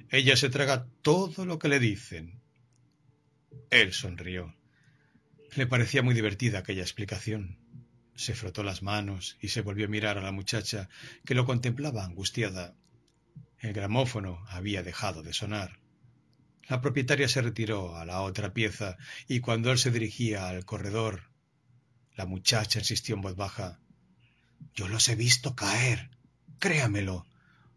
Ella 0.09 0.35
se 0.35 0.49
traga 0.49 0.87
todo 1.03 1.45
lo 1.45 1.59
que 1.59 1.67
le 1.67 1.79
dicen. 1.79 2.41
Él 3.69 3.93
sonrió. 3.93 4.55
Le 5.55 5.67
parecía 5.67 6.01
muy 6.03 6.13
divertida 6.13 6.59
aquella 6.59 6.81
explicación. 6.81 7.57
Se 8.15 8.35
frotó 8.35 8.63
las 8.63 8.83
manos 8.83 9.37
y 9.41 9.49
se 9.49 9.61
volvió 9.61 9.85
a 9.85 9.89
mirar 9.89 10.17
a 10.17 10.21
la 10.21 10.31
muchacha, 10.31 10.89
que 11.25 11.35
lo 11.35 11.45
contemplaba 11.45 12.03
angustiada. 12.03 12.75
El 13.59 13.73
gramófono 13.73 14.43
había 14.47 14.83
dejado 14.83 15.23
de 15.23 15.33
sonar. 15.33 15.79
La 16.67 16.81
propietaria 16.81 17.27
se 17.27 17.41
retiró 17.41 17.95
a 17.97 18.05
la 18.05 18.21
otra 18.21 18.53
pieza 18.53 18.97
y 19.27 19.39
cuando 19.39 19.71
él 19.71 19.79
se 19.79 19.89
dirigía 19.89 20.47
al 20.49 20.65
corredor, 20.65 21.23
la 22.15 22.25
muchacha 22.25 22.79
insistió 22.79 23.15
en 23.15 23.21
voz 23.21 23.35
baja. 23.35 23.79
Yo 24.75 24.87
los 24.87 25.09
he 25.09 25.15
visto 25.15 25.55
caer. 25.55 26.11
créamelo. 26.59 27.25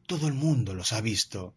Todo 0.06 0.28
el 0.28 0.34
mundo 0.34 0.74
los 0.74 0.92
ha 0.92 1.00
visto. 1.00 1.56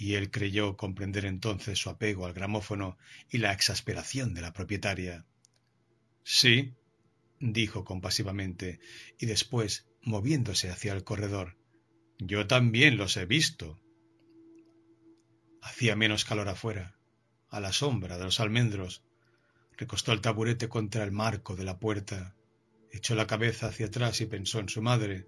Y 0.00 0.14
él 0.14 0.30
creyó 0.30 0.76
comprender 0.76 1.24
entonces 1.24 1.78
su 1.78 1.90
apego 1.90 2.24
al 2.24 2.32
gramófono 2.32 2.96
y 3.28 3.38
la 3.38 3.52
exasperación 3.52 4.32
de 4.32 4.40
la 4.40 4.52
propietaria. 4.52 5.26
Sí, 6.22 6.74
dijo 7.40 7.84
compasivamente, 7.84 8.78
y 9.18 9.26
después, 9.26 9.88
moviéndose 10.02 10.70
hacia 10.70 10.92
el 10.92 11.02
corredor, 11.02 11.56
yo 12.18 12.46
también 12.46 12.96
los 12.96 13.16
he 13.16 13.26
visto. 13.26 13.80
Hacía 15.62 15.96
menos 15.96 16.24
calor 16.24 16.48
afuera, 16.48 16.96
a 17.48 17.58
la 17.58 17.72
sombra 17.72 18.18
de 18.18 18.24
los 18.24 18.38
almendros. 18.38 19.02
Recostó 19.76 20.12
el 20.12 20.20
taburete 20.20 20.68
contra 20.68 21.02
el 21.02 21.10
marco 21.10 21.56
de 21.56 21.64
la 21.64 21.80
puerta, 21.80 22.36
echó 22.92 23.16
la 23.16 23.26
cabeza 23.26 23.66
hacia 23.66 23.86
atrás 23.86 24.20
y 24.20 24.26
pensó 24.26 24.60
en 24.60 24.68
su 24.68 24.80
madre, 24.80 25.26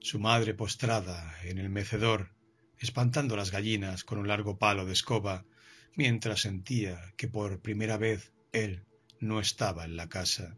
su 0.00 0.18
madre 0.18 0.52
postrada 0.52 1.36
en 1.44 1.58
el 1.58 1.68
mecedor, 1.68 2.32
espantando 2.80 3.36
las 3.36 3.50
gallinas 3.50 4.04
con 4.04 4.18
un 4.18 4.26
largo 4.26 4.58
palo 4.58 4.86
de 4.86 4.94
escoba, 4.94 5.44
mientras 5.94 6.40
sentía 6.40 7.12
que 7.16 7.28
por 7.28 7.60
primera 7.60 7.98
vez 7.98 8.32
él 8.52 8.84
no 9.20 9.38
estaba 9.38 9.84
en 9.84 9.96
la 9.96 10.08
casa. 10.08 10.56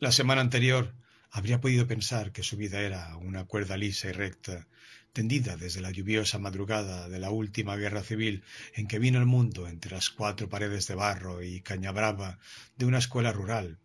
La 0.00 0.12
semana 0.12 0.42
anterior 0.42 0.94
habría 1.30 1.60
podido 1.60 1.86
pensar 1.86 2.30
que 2.30 2.42
su 2.42 2.56
vida 2.56 2.80
era 2.80 3.16
una 3.16 3.44
cuerda 3.44 3.76
lisa 3.76 4.08
y 4.08 4.12
recta, 4.12 4.68
tendida 5.12 5.56
desde 5.56 5.80
la 5.80 5.90
lluviosa 5.90 6.38
madrugada 6.38 7.08
de 7.08 7.18
la 7.18 7.30
última 7.30 7.76
guerra 7.76 8.02
civil 8.02 8.44
en 8.74 8.86
que 8.86 8.98
vino 8.98 9.18
el 9.18 9.26
mundo 9.26 9.66
entre 9.66 9.92
las 9.92 10.10
cuatro 10.10 10.48
paredes 10.48 10.86
de 10.86 10.94
barro 10.94 11.42
y 11.42 11.60
cañabrava 11.62 12.38
de 12.76 12.86
una 12.86 12.98
escuela 12.98 13.32
rural, 13.32 13.78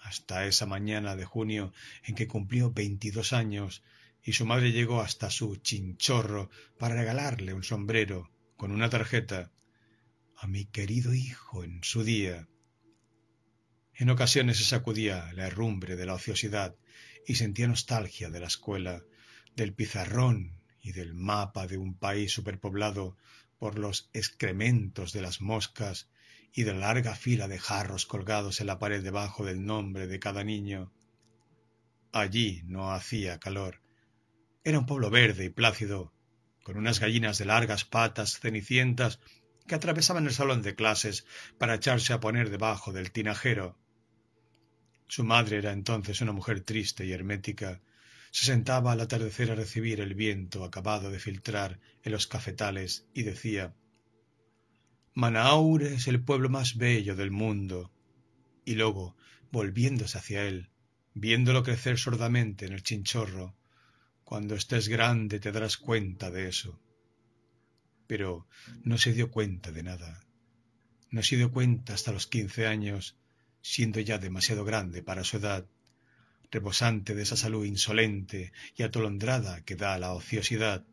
hasta 0.00 0.46
esa 0.46 0.66
mañana 0.66 1.16
de 1.16 1.24
junio 1.24 1.72
en 2.04 2.14
que 2.14 2.28
cumplió 2.28 2.72
veintidós 2.72 3.32
años 3.32 3.82
y 4.24 4.32
su 4.32 4.46
madre 4.46 4.72
llegó 4.72 5.02
hasta 5.02 5.30
su 5.30 5.56
chinchorro 5.56 6.50
para 6.78 6.94
regalarle 6.94 7.52
un 7.52 7.62
sombrero 7.62 8.30
con 8.56 8.72
una 8.72 8.88
tarjeta 8.88 9.52
a 10.36 10.46
mi 10.46 10.64
querido 10.64 11.12
hijo 11.12 11.62
en 11.62 11.84
su 11.84 12.02
día. 12.04 12.48
En 13.94 14.10
ocasiones 14.10 14.58
se 14.58 14.64
sacudía 14.64 15.30
la 15.34 15.46
herrumbre 15.46 15.94
de 15.94 16.06
la 16.06 16.14
ociosidad 16.14 16.74
y 17.26 17.34
sentía 17.34 17.68
nostalgia 17.68 18.30
de 18.30 18.40
la 18.40 18.46
escuela, 18.46 19.04
del 19.54 19.74
pizarrón 19.74 20.58
y 20.80 20.92
del 20.92 21.14
mapa 21.14 21.66
de 21.66 21.76
un 21.76 21.94
país 21.94 22.32
superpoblado 22.32 23.16
por 23.58 23.78
los 23.78 24.10
excrementos 24.12 25.12
de 25.12 25.22
las 25.22 25.40
moscas 25.40 26.08
y 26.52 26.62
de 26.64 26.72
la 26.72 26.80
larga 26.80 27.14
fila 27.14 27.46
de 27.46 27.58
jarros 27.58 28.06
colgados 28.06 28.60
en 28.60 28.68
la 28.68 28.78
pared 28.78 29.02
debajo 29.02 29.44
del 29.44 29.64
nombre 29.64 30.06
de 30.06 30.18
cada 30.18 30.44
niño. 30.44 30.92
Allí 32.12 32.62
no 32.64 32.92
hacía 32.92 33.38
calor. 33.38 33.83
Era 34.64 34.78
un 34.78 34.86
pueblo 34.86 35.10
verde 35.10 35.44
y 35.44 35.50
plácido, 35.50 36.14
con 36.62 36.78
unas 36.78 36.98
gallinas 36.98 37.36
de 37.36 37.44
largas 37.44 37.84
patas 37.84 38.40
cenicientas 38.40 39.20
que 39.66 39.74
atravesaban 39.74 40.24
el 40.24 40.32
salón 40.32 40.62
de 40.62 40.74
clases 40.74 41.26
para 41.58 41.74
echarse 41.74 42.14
a 42.14 42.20
poner 42.20 42.48
debajo 42.48 42.90
del 42.92 43.12
tinajero. 43.12 43.78
Su 45.06 45.22
madre 45.22 45.58
era 45.58 45.72
entonces 45.72 46.22
una 46.22 46.32
mujer 46.32 46.62
triste 46.62 47.04
y 47.04 47.12
hermética, 47.12 47.82
se 48.30 48.46
sentaba 48.46 48.92
al 48.92 49.00
atardecer 49.02 49.50
a 49.50 49.54
recibir 49.54 50.00
el 50.00 50.14
viento 50.14 50.64
acabado 50.64 51.10
de 51.10 51.20
filtrar 51.20 51.78
en 52.02 52.12
los 52.12 52.26
cafetales 52.26 53.06
y 53.14 53.22
decía 53.22 53.76
Manaur 55.12 55.84
es 55.84 56.08
el 56.08 56.24
pueblo 56.24 56.48
más 56.48 56.76
bello 56.76 57.14
del 57.14 57.30
mundo. 57.30 57.92
Y 58.64 58.74
luego, 58.74 59.14
volviéndose 59.52 60.18
hacia 60.18 60.44
él, 60.46 60.70
viéndolo 61.12 61.62
crecer 61.62 61.98
sordamente 61.98 62.66
en 62.66 62.72
el 62.72 62.82
chinchorro, 62.82 63.54
cuando 64.24 64.54
estés 64.54 64.88
grande 64.88 65.38
te 65.40 65.52
darás 65.52 65.76
cuenta 65.76 66.30
de 66.30 66.48
eso. 66.48 66.80
Pero 68.06 68.46
no 68.82 68.98
se 68.98 69.12
dio 69.12 69.30
cuenta 69.30 69.70
de 69.70 69.82
nada. 69.82 70.24
No 71.10 71.22
se 71.22 71.36
dio 71.36 71.52
cuenta 71.52 71.94
hasta 71.94 72.12
los 72.12 72.26
quince 72.26 72.66
años, 72.66 73.16
siendo 73.62 74.00
ya 74.00 74.18
demasiado 74.18 74.64
grande 74.64 75.02
para 75.02 75.24
su 75.24 75.36
edad, 75.36 75.66
rebosante 76.50 77.14
de 77.14 77.22
esa 77.22 77.36
salud 77.36 77.64
insolente 77.64 78.52
y 78.76 78.82
atolondrada 78.82 79.62
que 79.64 79.76
da 79.76 79.98
la 79.98 80.12
ociosidad. 80.12 80.84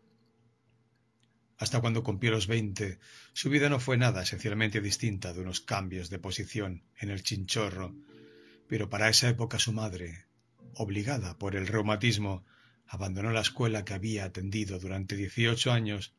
Hasta 1.58 1.80
cuando 1.80 2.04
cumplió 2.04 2.32
los 2.32 2.48
veinte, 2.48 3.00
su 3.34 3.50
vida 3.50 3.70
no 3.70 3.80
fue 3.80 3.98
nada 3.98 4.24
esencialmente 4.24 4.82
distinta 4.82 5.34
de 5.34 5.42
unos 5.42 5.62
cambios 5.62 6.10
de 6.10 6.20
posición 6.20 6.84
en 6.98 7.10
el 7.12 7.24
chinchorro, 7.24 7.96
pero 8.68 8.90
para 8.90 9.10
esa 9.10 9.30
época 9.30 9.60
su 9.60 9.72
madre, 9.72 10.26
obligada 10.74 11.38
por 11.38 11.56
el 11.56 11.68
reumatismo, 11.68 12.46
abandonó 12.92 13.32
la 13.32 13.42
escuela 13.42 13.86
que 13.86 13.94
había 13.94 14.26
atendido 14.26 14.78
durante 14.78 15.16
dieciocho 15.16 15.72
años, 15.72 16.14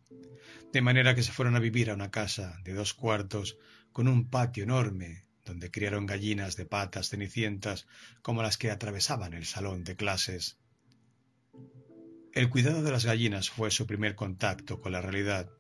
de 0.73 0.81
manera 0.81 1.15
que 1.15 1.23
se 1.23 1.31
fueron 1.31 1.55
a 1.55 1.61
vivir 1.61 1.91
a 1.91 1.95
una 1.95 2.11
casa 2.11 2.59
de 2.65 2.73
dos 2.73 2.95
cuartos 2.95 3.59
con 3.93 4.09
un 4.09 4.31
patio 4.31 4.65
enorme 4.65 5.25
donde 5.45 5.71
criaron 5.71 6.07
gallinas 6.07 6.57
de 6.57 6.65
patas 6.65 7.11
cenicientas 7.11 7.87
como 8.23 8.43
las 8.43 8.57
que 8.57 8.71
atravesaban 8.71 9.35
el 9.35 9.45
salón 9.45 9.85
de 9.85 9.97
clases. 9.97 10.57
El 12.33 12.49
cuidado 12.49 12.83
de 12.83 12.91
las 12.91 13.05
gallinas 13.05 13.51
fue 13.51 13.71
su 13.71 13.87
primer 13.87 14.15
contacto 14.15 14.81
con 14.81 14.93
la 14.93 15.03
realidad, 15.03 15.51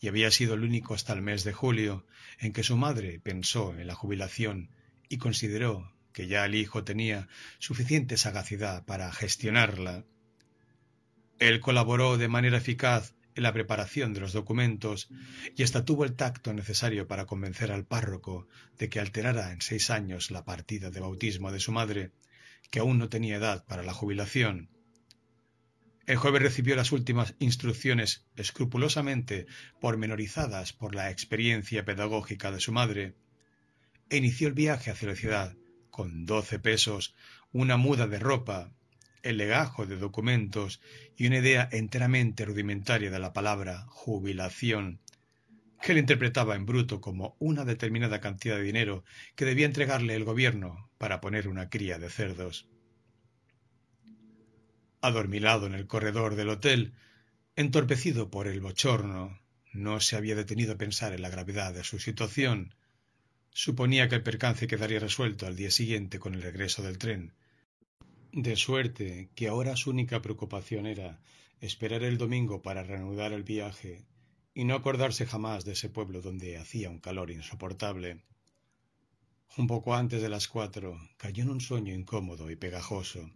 y 0.00 0.08
había 0.08 0.30
sido 0.30 0.54
el 0.54 0.62
único 0.62 0.94
hasta 0.94 1.14
el 1.14 1.22
mes 1.22 1.42
de 1.44 1.54
julio 1.54 2.06
en 2.38 2.52
que 2.52 2.62
su 2.62 2.76
madre 2.76 3.18
pensó 3.18 3.74
en 3.78 3.86
la 3.86 3.94
jubilación 3.94 4.70
y 5.08 5.16
consideró 5.16 5.92
que 6.12 6.26
ya 6.26 6.44
el 6.44 6.54
hijo 6.54 6.84
tenía 6.84 7.28
suficiente 7.58 8.16
sagacidad 8.16 8.84
para 8.84 9.12
gestionarla. 9.12 10.04
Él 11.38 11.60
colaboró 11.60 12.18
de 12.18 12.28
manera 12.28 12.58
eficaz 12.58 13.14
en 13.36 13.44
la 13.44 13.52
preparación 13.52 14.12
de 14.12 14.20
los 14.20 14.32
documentos 14.32 15.08
y 15.56 15.62
hasta 15.62 15.84
tuvo 15.84 16.04
el 16.04 16.16
tacto 16.16 16.52
necesario 16.52 17.06
para 17.06 17.26
convencer 17.26 17.70
al 17.70 17.86
párroco 17.86 18.48
de 18.78 18.88
que 18.88 18.98
alterara 18.98 19.52
en 19.52 19.60
seis 19.60 19.90
años 19.90 20.32
la 20.32 20.44
partida 20.44 20.90
de 20.90 20.98
bautismo 20.98 21.52
de 21.52 21.60
su 21.60 21.70
madre, 21.70 22.10
que 22.70 22.80
aún 22.80 22.98
no 22.98 23.08
tenía 23.08 23.36
edad 23.36 23.64
para 23.66 23.84
la 23.84 23.94
jubilación. 23.94 24.70
El 26.06 26.16
joven 26.16 26.42
recibió 26.42 26.74
las 26.74 26.90
últimas 26.90 27.34
instrucciones 27.38 28.26
escrupulosamente 28.34 29.46
pormenorizadas 29.80 30.72
por 30.72 30.96
la 30.96 31.10
experiencia 31.10 31.84
pedagógica 31.84 32.50
de 32.50 32.60
su 32.60 32.72
madre, 32.72 33.14
e 34.10 34.16
inició 34.16 34.48
el 34.48 34.54
viaje 34.54 34.90
hacia 34.90 35.08
la 35.08 35.14
ciudad 35.14 35.56
con 35.90 36.24
doce 36.24 36.58
pesos, 36.58 37.14
una 37.52 37.76
muda 37.76 38.08
de 38.08 38.18
ropa 38.18 38.72
el 39.28 39.36
legajo 39.36 39.84
de 39.84 39.98
documentos 39.98 40.80
y 41.14 41.26
una 41.26 41.38
idea 41.38 41.68
enteramente 41.70 42.46
rudimentaria 42.46 43.10
de 43.10 43.18
la 43.18 43.34
palabra 43.34 43.84
jubilación, 43.88 45.00
que 45.82 45.92
él 45.92 45.98
interpretaba 45.98 46.56
en 46.56 46.64
bruto 46.64 47.02
como 47.02 47.36
una 47.38 47.66
determinada 47.66 48.20
cantidad 48.22 48.56
de 48.56 48.62
dinero 48.62 49.04
que 49.36 49.44
debía 49.44 49.66
entregarle 49.66 50.14
el 50.14 50.24
gobierno 50.24 50.90
para 50.96 51.20
poner 51.20 51.46
una 51.46 51.68
cría 51.68 51.98
de 51.98 52.08
cerdos. 52.08 52.68
Adormilado 55.02 55.66
en 55.66 55.74
el 55.74 55.86
corredor 55.86 56.34
del 56.34 56.48
hotel, 56.48 56.94
entorpecido 57.54 58.30
por 58.30 58.48
el 58.48 58.60
bochorno, 58.60 59.38
no 59.74 60.00
se 60.00 60.16
había 60.16 60.34
detenido 60.34 60.72
a 60.72 60.78
pensar 60.78 61.12
en 61.12 61.20
la 61.20 61.28
gravedad 61.28 61.74
de 61.74 61.84
su 61.84 61.98
situación. 61.98 62.74
Suponía 63.52 64.08
que 64.08 64.14
el 64.14 64.22
percance 64.22 64.66
quedaría 64.66 65.00
resuelto 65.00 65.46
al 65.46 65.54
día 65.54 65.70
siguiente 65.70 66.18
con 66.18 66.34
el 66.34 66.40
regreso 66.40 66.82
del 66.82 66.96
tren, 66.96 67.34
de 68.32 68.56
suerte 68.56 69.30
que 69.34 69.48
ahora 69.48 69.76
su 69.76 69.90
única 69.90 70.20
preocupación 70.20 70.86
era 70.86 71.20
esperar 71.60 72.02
el 72.02 72.18
domingo 72.18 72.62
para 72.62 72.82
reanudar 72.82 73.32
el 73.32 73.42
viaje 73.42 74.04
y 74.54 74.64
no 74.64 74.74
acordarse 74.74 75.26
jamás 75.26 75.64
de 75.64 75.72
ese 75.72 75.88
pueblo 75.88 76.20
donde 76.20 76.58
hacía 76.58 76.90
un 76.90 76.98
calor 76.98 77.30
insoportable. 77.30 78.22
Un 79.56 79.66
poco 79.66 79.94
antes 79.94 80.20
de 80.22 80.28
las 80.28 80.46
cuatro 80.46 81.00
cayó 81.16 81.42
en 81.42 81.50
un 81.50 81.60
sueño 81.60 81.94
incómodo 81.94 82.50
y 82.50 82.56
pegajoso, 82.56 83.30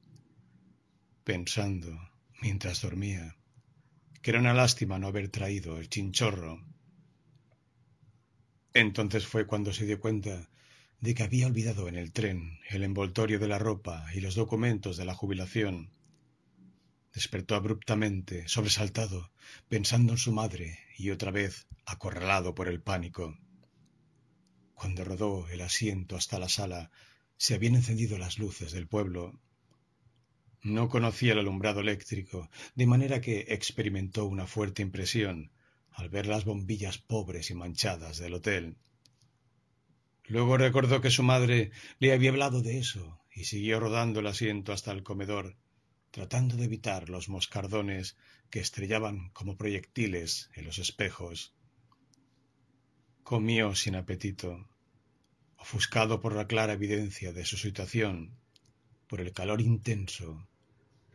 pensando, 1.24 1.98
mientras 2.40 2.82
dormía, 2.82 3.36
que 4.20 4.30
era 4.30 4.40
una 4.40 4.54
lástima 4.54 4.98
no 4.98 5.08
haber 5.08 5.28
traído 5.28 5.78
el 5.78 5.88
chinchorro. 5.88 6.60
Entonces 8.74 9.26
fue 9.26 9.46
cuando 9.46 9.72
se 9.72 9.86
dio 9.86 10.00
cuenta 10.00 10.48
de 11.02 11.16
que 11.16 11.24
había 11.24 11.48
olvidado 11.48 11.88
en 11.88 11.96
el 11.96 12.12
tren 12.12 12.60
el 12.70 12.84
envoltorio 12.84 13.40
de 13.40 13.48
la 13.48 13.58
ropa 13.58 14.06
y 14.14 14.20
los 14.20 14.36
documentos 14.36 14.96
de 14.96 15.04
la 15.04 15.16
jubilación. 15.16 15.90
Despertó 17.12 17.56
abruptamente, 17.56 18.46
sobresaltado, 18.46 19.32
pensando 19.68 20.12
en 20.12 20.18
su 20.18 20.32
madre 20.32 20.78
y 20.96 21.10
otra 21.10 21.32
vez 21.32 21.66
acorralado 21.86 22.54
por 22.54 22.68
el 22.68 22.80
pánico. 22.80 23.36
Cuando 24.74 25.04
rodó 25.04 25.48
el 25.48 25.62
asiento 25.62 26.14
hasta 26.14 26.38
la 26.38 26.48
sala, 26.48 26.92
se 27.36 27.54
habían 27.54 27.74
encendido 27.74 28.16
las 28.16 28.38
luces 28.38 28.70
del 28.70 28.86
pueblo. 28.86 29.40
No 30.62 30.88
conocía 30.88 31.32
el 31.32 31.40
alumbrado 31.40 31.80
eléctrico, 31.80 32.48
de 32.76 32.86
manera 32.86 33.20
que 33.20 33.46
experimentó 33.48 34.26
una 34.26 34.46
fuerte 34.46 34.82
impresión 34.82 35.50
al 35.90 36.10
ver 36.10 36.26
las 36.26 36.44
bombillas 36.44 36.98
pobres 36.98 37.50
y 37.50 37.54
manchadas 37.54 38.18
del 38.18 38.34
hotel. 38.34 38.76
Luego 40.26 40.56
recordó 40.56 41.00
que 41.00 41.10
su 41.10 41.22
madre 41.22 41.72
le 41.98 42.12
había 42.12 42.30
hablado 42.30 42.62
de 42.62 42.78
eso 42.78 43.20
y 43.34 43.44
siguió 43.44 43.80
rodando 43.80 44.20
el 44.20 44.26
asiento 44.26 44.72
hasta 44.72 44.92
el 44.92 45.02
comedor, 45.02 45.56
tratando 46.10 46.56
de 46.56 46.64
evitar 46.64 47.08
los 47.08 47.28
moscardones 47.28 48.16
que 48.50 48.60
estrellaban 48.60 49.30
como 49.30 49.56
proyectiles 49.56 50.50
en 50.54 50.66
los 50.66 50.78
espejos. 50.78 51.54
Comió 53.22 53.74
sin 53.74 53.94
apetito, 53.96 54.68
ofuscado 55.56 56.20
por 56.20 56.34
la 56.34 56.46
clara 56.46 56.74
evidencia 56.74 57.32
de 57.32 57.44
su 57.44 57.56
situación, 57.56 58.36
por 59.06 59.20
el 59.20 59.32
calor 59.32 59.60
intenso, 59.60 60.48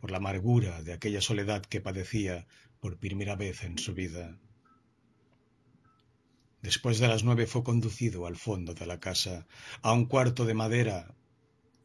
por 0.00 0.10
la 0.10 0.18
amargura 0.18 0.82
de 0.82 0.92
aquella 0.92 1.20
soledad 1.20 1.62
que 1.62 1.80
padecía 1.80 2.46
por 2.80 2.98
primera 2.98 3.36
vez 3.36 3.62
en 3.64 3.78
su 3.78 3.94
vida. 3.94 4.38
Después 6.62 6.98
de 6.98 7.06
las 7.06 7.22
nueve 7.22 7.46
fue 7.46 7.62
conducido 7.62 8.26
al 8.26 8.36
fondo 8.36 8.74
de 8.74 8.86
la 8.86 8.98
casa, 8.98 9.46
a 9.80 9.92
un 9.92 10.06
cuarto 10.06 10.44
de 10.44 10.54
madera 10.54 11.14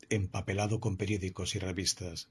empapelado 0.10 0.80
con 0.80 0.98
periódicos 0.98 1.56
y 1.56 1.60
revistas. 1.60 2.30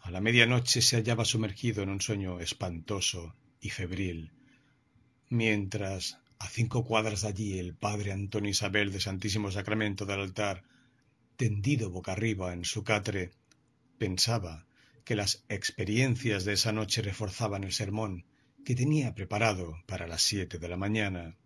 A 0.00 0.10
la 0.10 0.20
medianoche 0.20 0.82
se 0.82 0.96
hallaba 0.96 1.24
sumergido 1.24 1.82
en 1.82 1.88
un 1.88 2.00
sueño 2.00 2.40
espantoso 2.40 3.34
y 3.60 3.70
febril, 3.70 4.32
mientras 5.28 6.18
a 6.38 6.48
cinco 6.48 6.84
cuadras 6.84 7.22
de 7.22 7.28
allí 7.28 7.58
el 7.58 7.74
padre 7.74 8.12
Antonio 8.12 8.50
Isabel 8.50 8.92
de 8.92 9.00
Santísimo 9.00 9.50
Sacramento 9.50 10.06
del 10.06 10.20
altar, 10.20 10.64
tendido 11.36 11.90
boca 11.90 12.12
arriba 12.12 12.52
en 12.52 12.64
su 12.64 12.84
catre, 12.84 13.30
pensaba 13.98 14.66
que 15.04 15.16
las 15.16 15.44
experiencias 15.48 16.44
de 16.44 16.54
esa 16.54 16.72
noche 16.72 17.02
reforzaban 17.02 17.64
el 17.64 17.72
sermón 17.72 18.26
que 18.64 18.74
tenía 18.74 19.14
preparado 19.14 19.82
para 19.86 20.06
las 20.06 20.22
siete 20.22 20.58
de 20.58 20.68
la 20.68 20.76
mañana. 20.76 21.36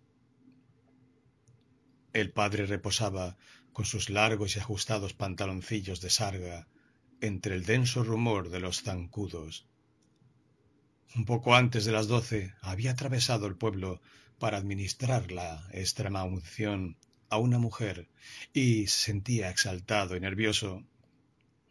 El 2.13 2.31
padre 2.31 2.67
reposaba 2.67 3.37
con 3.73 3.85
sus 3.85 4.11
largos 4.11 4.57
y 4.57 4.61
ajustados 4.61 5.15
pantaloncillos 5.15 6.01
de 6.01 6.11
sarga 6.11 6.69
entre 7.21 7.55
el 7.55 7.65
denso 7.65 8.05
rumor 8.05 8.51
de 8.51 8.61
los 8.61 8.83
zancudos. 8.83 9.67
Un 11.17 11.25
poco 11.25 11.55
antes 11.55 11.85
de 11.85 11.93
las 11.93 12.07
doce 12.09 12.55
había 12.61 12.93
atravesado 12.93 13.47
el 13.47 13.57
pueblo 13.57 14.01
para 14.39 14.59
administrar 14.59 15.31
la 15.31 15.69
extrema 15.73 16.25
unción 16.25 16.97
a 17.31 17.39
una 17.39 17.59
mujer 17.59 18.09
y 18.53 18.87
se 18.89 19.07
sentía 19.07 19.51
exaltado 19.51 20.17
y 20.17 20.21
nervioso, 20.21 20.85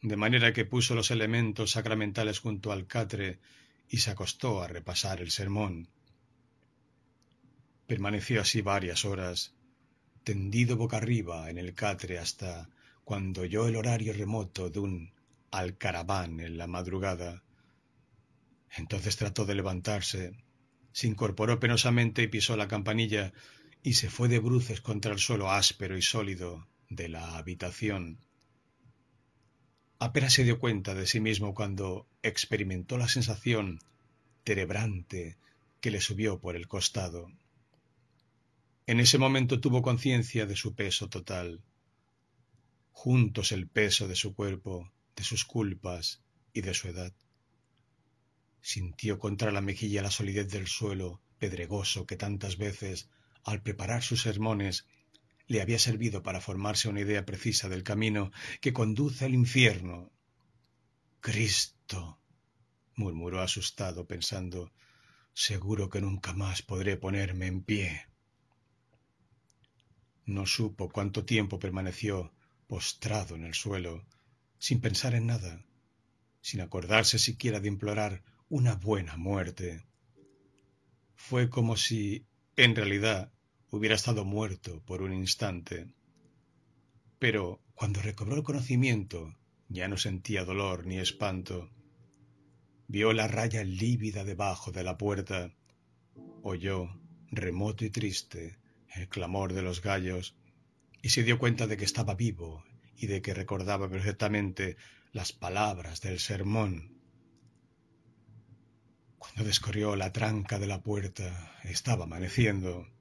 de 0.01 0.17
manera 0.17 0.53
que 0.53 0.65
puso 0.65 0.95
los 0.95 1.11
elementos 1.11 1.71
sacramentales 1.71 2.39
junto 2.39 2.71
al 2.71 2.87
catre 2.87 3.39
y 3.93 3.99
se 3.99 4.09
acostó 4.09 4.63
a 4.63 4.67
repasar 4.67 5.21
el 5.21 5.29
sermón. 5.29 5.87
Permaneció 7.85 8.41
así 8.41 8.59
varias 8.61 9.05
horas, 9.05 9.53
tendido 10.23 10.77
boca 10.77 10.97
arriba 10.97 11.47
en 11.51 11.59
el 11.59 11.75
catre 11.75 12.17
hasta 12.17 12.67
cuando 13.03 13.41
oyó 13.41 13.67
el 13.67 13.75
horario 13.75 14.11
remoto 14.13 14.71
de 14.71 14.79
un 14.79 15.13
alcaraván 15.51 16.39
en 16.39 16.57
la 16.57 16.65
madrugada. 16.65 17.43
Entonces 18.75 19.15
trató 19.15 19.45
de 19.45 19.53
levantarse, 19.53 20.43
se 20.91 21.05
incorporó 21.05 21.59
penosamente 21.59 22.23
y 22.23 22.27
pisó 22.29 22.57
la 22.57 22.67
campanilla 22.67 23.31
y 23.83 23.93
se 23.93 24.09
fue 24.09 24.27
de 24.27 24.39
bruces 24.39 24.81
contra 24.81 25.13
el 25.13 25.19
suelo 25.19 25.51
áspero 25.51 25.95
y 25.95 26.01
sólido 26.01 26.67
de 26.89 27.09
la 27.09 27.37
habitación. 27.37 28.17
Apenas 30.03 30.33
se 30.33 30.43
dio 30.43 30.59
cuenta 30.59 30.93
de 30.95 31.07
sí 31.07 31.21
mismo 31.21 31.53
cuando 31.53 32.09
experimentó 32.23 32.97
la 32.97 33.07
sensación 33.07 33.79
terebrante 34.43 35.37
que 35.79 35.91
le 35.91 36.01
subió 36.01 36.41
por 36.41 36.57
el 36.57 36.67
costado. 36.67 37.31
En 38.85 38.99
ese 38.99 39.17
momento 39.17 39.61
tuvo 39.61 39.81
conciencia 39.81 40.45
de 40.45 40.57
su 40.57 40.75
peso 40.75 41.07
total. 41.07 41.63
Juntos 42.91 43.53
el 43.53 43.69
peso 43.69 44.09
de 44.09 44.17
su 44.17 44.35
cuerpo, 44.35 44.91
de 45.15 45.23
sus 45.23 45.45
culpas 45.45 46.21
y 46.51 46.59
de 46.59 46.73
su 46.73 46.89
edad. 46.89 47.13
Sintió 48.59 49.19
contra 49.19 49.53
la 49.53 49.61
mejilla 49.61 50.01
la 50.01 50.11
solidez 50.11 50.51
del 50.51 50.67
suelo 50.67 51.21
pedregoso 51.39 52.05
que 52.05 52.17
tantas 52.17 52.57
veces, 52.57 53.07
al 53.45 53.61
preparar 53.61 54.03
sus 54.03 54.23
sermones, 54.23 54.85
le 55.47 55.61
había 55.61 55.79
servido 55.79 56.23
para 56.23 56.41
formarse 56.41 56.89
una 56.89 57.01
idea 57.01 57.25
precisa 57.25 57.69
del 57.69 57.83
camino 57.83 58.31
que 58.61 58.73
conduce 58.73 59.25
al 59.25 59.33
infierno. 59.33 60.11
Cristo. 61.19 62.19
murmuró 62.95 63.41
asustado, 63.41 64.05
pensando 64.07 64.71
seguro 65.33 65.89
que 65.89 65.99
nunca 65.99 66.33
más 66.33 66.61
podré 66.61 66.95
ponerme 66.95 67.47
en 67.47 67.63
pie. 67.63 68.07
No 70.25 70.45
supo 70.45 70.89
cuánto 70.89 71.25
tiempo 71.25 71.59
permaneció 71.59 72.33
postrado 72.67 73.35
en 73.35 73.43
el 73.43 73.53
suelo, 73.53 74.05
sin 74.57 74.79
pensar 74.79 75.15
en 75.15 75.27
nada, 75.27 75.65
sin 76.41 76.61
acordarse 76.61 77.19
siquiera 77.19 77.59
de 77.59 77.67
implorar 77.67 78.23
una 78.47 78.75
buena 78.75 79.17
muerte. 79.17 79.83
Fue 81.15 81.49
como 81.49 81.75
si, 81.75 82.25
en 82.55 82.75
realidad, 82.75 83.32
hubiera 83.73 83.95
estado 83.95 84.23
muerto 84.23 84.83
por 84.85 85.01
un 85.01 85.13
instante. 85.13 85.87
Pero 87.17 87.59
cuando 87.73 88.03
recobró 88.03 88.35
el 88.35 88.43
conocimiento, 88.43 89.35
ya 89.67 89.87
no 89.87 89.97
sentía 89.97 90.45
dolor 90.45 90.85
ni 90.85 90.99
espanto. 90.99 91.71
Vio 92.87 93.13
la 93.13 93.27
raya 93.27 93.63
lívida 93.63 94.23
debajo 94.23 94.71
de 94.71 94.83
la 94.83 94.95
puerta, 94.95 95.55
oyó, 96.43 96.87
remoto 97.31 97.83
y 97.83 97.89
triste, 97.89 98.59
el 98.93 99.09
clamor 99.09 99.53
de 99.53 99.63
los 99.63 99.81
gallos, 99.81 100.35
y 101.01 101.09
se 101.09 101.23
dio 101.23 101.39
cuenta 101.39 101.65
de 101.65 101.75
que 101.75 101.85
estaba 101.85 102.13
vivo 102.13 102.63
y 102.95 103.07
de 103.07 103.23
que 103.23 103.33
recordaba 103.33 103.89
perfectamente 103.89 104.77
las 105.13 105.33
palabras 105.33 105.99
del 106.01 106.19
sermón. 106.19 106.99
Cuando 109.17 109.45
descorrió 109.45 109.95
la 109.95 110.13
tranca 110.13 110.59
de 110.59 110.67
la 110.67 110.83
puerta, 110.83 111.59
estaba 111.63 112.03
amaneciendo. 112.03 112.92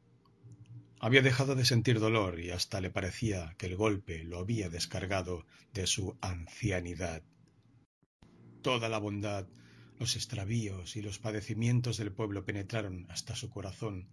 Había 1.05 1.20
dejado 1.20 1.57
de 1.57 1.64
sentir 1.64 1.98
dolor 1.98 2.38
y 2.38 2.53
hasta 2.53 2.80
le 2.80 2.88
parecía 2.88 3.57
que 3.59 3.66
el 3.66 3.74
golpe 3.74 4.22
lo 4.22 4.38
había 4.38 4.68
descargado 4.68 5.44
de 5.74 5.88
su 5.88 6.16
ancianidad. 6.20 7.24
Toda 8.62 8.88
la 8.88 8.98
bondad, 8.98 9.48
los 9.98 10.14
extravíos 10.14 10.94
y 10.94 11.03
los 11.03 11.18
padecimientos 11.18 11.96
del 11.96 12.12
pueblo 12.12 12.44
penetraron 12.44 13.09
hasta 13.11 13.34
su 13.34 13.50
corazón 13.50 14.11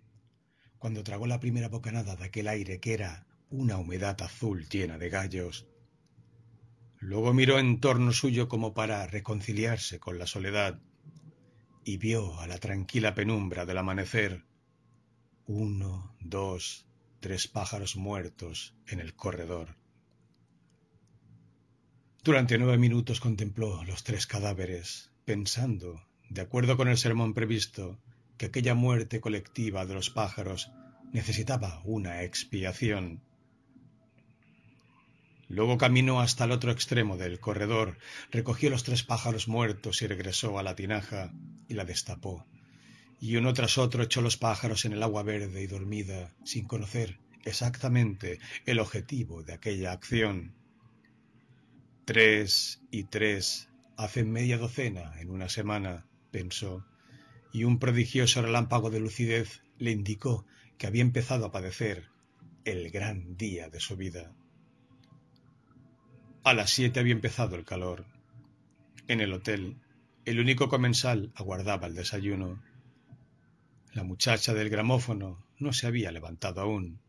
cuando 0.79 1.03
tragó 1.03 1.27
la 1.27 1.39
primera 1.39 1.69
bocanada 1.69 2.15
de 2.15 2.25
aquel 2.25 2.47
aire 2.47 2.79
que 2.79 2.95
era 2.95 3.27
una 3.51 3.77
humedad 3.77 4.19
azul 4.23 4.67
llena 4.67 4.97
de 4.97 5.09
gallos. 5.09 5.67
Luego 6.97 7.35
miró 7.35 7.59
en 7.59 7.79
torno 7.79 8.13
suyo 8.13 8.49
como 8.49 8.73
para 8.73 9.05
reconciliarse 9.05 9.99
con 9.99 10.17
la 10.17 10.25
soledad 10.25 10.81
y 11.83 11.97
vio 11.97 12.39
a 12.39 12.47
la 12.47 12.57
tranquila 12.57 13.13
penumbra 13.13 13.67
del 13.67 13.77
amanecer 13.77 14.48
uno, 15.49 16.15
dos, 16.19 16.85
tres 17.19 17.47
pájaros 17.47 17.95
muertos 17.95 18.75
en 18.85 18.99
el 18.99 19.15
corredor. 19.15 19.77
Durante 22.23 22.59
nueve 22.59 22.77
minutos 22.77 23.19
contempló 23.19 23.83
los 23.83 24.03
tres 24.03 24.27
cadáveres, 24.27 25.11
pensando, 25.25 26.05
de 26.29 26.41
acuerdo 26.41 26.77
con 26.77 26.87
el 26.87 26.99
sermón 26.99 27.33
previsto, 27.33 27.99
que 28.37 28.45
aquella 28.45 28.75
muerte 28.75 29.21
colectiva 29.21 29.87
de 29.87 29.95
los 29.95 30.11
pájaros 30.11 30.69
necesitaba 31.13 31.81
una 31.83 32.21
expiación. 32.21 33.23
Luego 35.47 35.79
caminó 35.79 36.21
hasta 36.21 36.43
el 36.43 36.51
otro 36.51 36.71
extremo 36.71 37.17
del 37.17 37.39
corredor, 37.39 37.97
recogió 38.29 38.69
los 38.69 38.83
tres 38.83 39.01
pájaros 39.01 39.47
muertos 39.47 40.03
y 40.03 40.07
regresó 40.07 40.59
a 40.59 40.63
la 40.63 40.75
tinaja 40.75 41.33
y 41.67 41.73
la 41.73 41.85
destapó. 41.85 42.45
Y 43.19 43.35
uno 43.35 43.53
tras 43.53 43.77
otro 43.77 44.03
echó 44.03 44.21
los 44.21 44.37
pájaros 44.37 44.85
en 44.85 44.93
el 44.93 45.03
agua 45.03 45.23
verde 45.23 45.61
y 45.61 45.67
dormida, 45.67 46.33
sin 46.43 46.65
conocer 46.65 47.19
exactamente 47.43 48.39
el 48.65 48.79
objetivo 48.79 49.43
de 49.43 49.53
aquella 49.53 49.91
acción. 49.91 50.53
Tres 52.05 52.81
y 52.91 53.03
tres 53.03 53.69
hacen 53.97 54.31
media 54.31 54.57
docena 54.57 55.19
en 55.19 55.29
una 55.29 55.49
semana, 55.49 56.05
pensó, 56.31 56.85
y 57.51 57.65
un 57.65 57.79
prodigioso 57.79 58.41
relámpago 58.41 58.89
de 58.89 58.99
lucidez 58.99 59.61
le 59.77 59.91
indicó 59.91 60.45
que 60.77 60.87
había 60.87 61.01
empezado 61.01 61.45
a 61.45 61.51
padecer 61.51 62.09
el 62.65 62.89
gran 62.91 63.35
día 63.37 63.69
de 63.69 63.79
su 63.79 63.95
vida. 63.95 64.33
A 66.43 66.53
las 66.53 66.71
siete 66.71 66.99
había 66.99 67.13
empezado 67.13 67.55
el 67.55 67.65
calor. 67.65 68.05
En 69.07 69.21
el 69.21 69.33
hotel, 69.33 69.77
el 70.25 70.39
único 70.39 70.69
comensal 70.69 71.31
aguardaba 71.35 71.87
el 71.87 71.95
desayuno. 71.95 72.61
La 73.93 74.03
muchacha 74.03 74.53
del 74.53 74.69
gramófono 74.69 75.43
no 75.57 75.73
se 75.73 75.87
había 75.87 76.11
levantado 76.11 76.61
aún. 76.61 77.01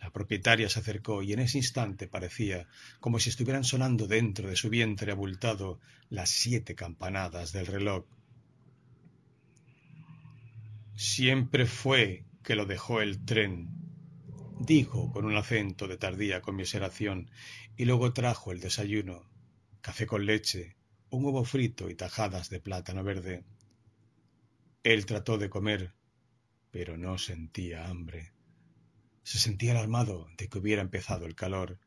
La 0.00 0.10
propietaria 0.10 0.68
se 0.68 0.80
acercó 0.80 1.22
y 1.22 1.32
en 1.32 1.40
ese 1.40 1.58
instante 1.58 2.06
parecía 2.06 2.66
como 3.00 3.18
si 3.18 3.30
estuvieran 3.30 3.64
sonando 3.64 4.06
dentro 4.06 4.48
de 4.48 4.56
su 4.56 4.68
vientre 4.70 5.12
abultado 5.12 5.80
las 6.08 6.30
siete 6.30 6.74
campanadas 6.74 7.52
del 7.52 7.66
reloj. 7.66 8.04
Siempre 10.96 11.66
fue 11.66 12.24
que 12.42 12.54
lo 12.54 12.66
dejó 12.66 13.00
el 13.00 13.24
tren, 13.24 13.68
dijo 14.58 15.10
con 15.12 15.24
un 15.24 15.36
acento 15.36 15.88
de 15.88 15.96
tardía 15.96 16.42
conmiseración, 16.42 17.30
y 17.76 17.86
luego 17.86 18.12
trajo 18.12 18.52
el 18.52 18.60
desayuno, 18.60 19.30
café 19.80 20.06
con 20.06 20.26
leche, 20.26 20.76
un 21.08 21.24
huevo 21.24 21.44
frito 21.44 21.88
y 21.88 21.94
tajadas 21.94 22.50
de 22.50 22.60
plátano 22.60 23.02
verde. 23.02 23.44
Él 24.82 25.04
trató 25.04 25.36
de 25.36 25.50
comer, 25.50 25.92
pero 26.70 26.96
no 26.96 27.18
sentía 27.18 27.88
hambre. 27.88 28.32
Se 29.22 29.38
sentía 29.38 29.72
alarmado 29.72 30.26
de 30.38 30.48
que 30.48 30.58
hubiera 30.58 30.80
empezado 30.80 31.26
el 31.26 31.34
calor. 31.34 31.78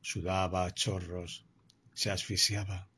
Sudaba 0.00 0.64
a 0.64 0.74
chorros, 0.74 1.46
se 1.94 2.10
asfixiaba. 2.10 2.88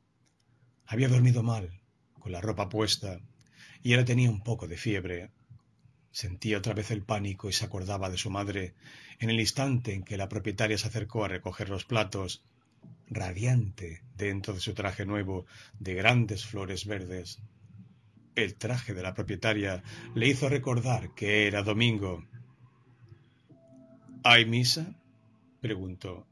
Había 0.87 1.09
dormido 1.09 1.43
mal, 1.43 1.79
con 2.17 2.31
la 2.31 2.41
ropa 2.41 2.69
puesta, 2.69 3.21
y 3.83 3.93
ahora 3.93 4.05
tenía 4.05 4.31
un 4.31 4.41
poco 4.41 4.67
de 4.67 4.77
fiebre. 4.77 5.29
Sentía 6.11 6.57
otra 6.57 6.73
vez 6.73 6.89
el 6.89 7.03
pánico 7.03 7.49
y 7.49 7.53
se 7.53 7.65
acordaba 7.65 8.09
de 8.09 8.17
su 8.17 8.31
madre 8.31 8.73
en 9.19 9.29
el 9.29 9.39
instante 9.39 9.93
en 9.93 10.01
que 10.01 10.17
la 10.17 10.27
propietaria 10.27 10.79
se 10.79 10.87
acercó 10.87 11.23
a 11.23 11.27
recoger 11.27 11.69
los 11.69 11.85
platos, 11.85 12.43
radiante 13.07 14.01
dentro 14.17 14.55
de 14.55 14.59
su 14.59 14.73
traje 14.73 15.05
nuevo 15.05 15.45
de 15.77 15.93
grandes 15.93 16.47
flores 16.47 16.87
verdes. 16.87 17.39
El 18.43 18.55
traje 18.55 18.93
de 18.93 19.03
la 19.03 19.13
propietaria 19.13 19.83
le 20.15 20.29
hizo 20.29 20.47
recordar 20.47 21.13
que 21.13 21.45
era 21.45 21.61
domingo. 21.61 22.25
¿Hay 24.23 24.45
misa? 24.45 24.95
preguntó. 25.59 26.25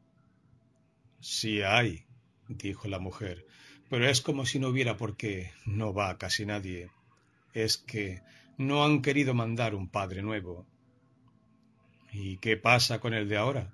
Sí 1.19 1.61
hay, 1.63 2.05
dijo 2.47 2.87
la 2.87 2.99
mujer, 2.99 3.45
pero 3.89 4.07
es 4.07 4.21
como 4.21 4.45
si 4.45 4.57
no 4.57 4.69
hubiera 4.69 4.95
por 4.95 5.17
qué. 5.17 5.51
No 5.65 5.93
va 5.93 6.17
casi 6.17 6.45
nadie. 6.45 6.89
Es 7.53 7.77
que 7.77 8.21
no 8.57 8.85
han 8.85 9.01
querido 9.01 9.33
mandar 9.33 9.75
un 9.75 9.89
padre 9.89 10.21
nuevo. 10.21 10.65
¿Y 12.13 12.37
qué 12.37 12.55
pasa 12.55 13.01
con 13.01 13.13
el 13.13 13.27
de 13.27 13.35
ahora? 13.35 13.73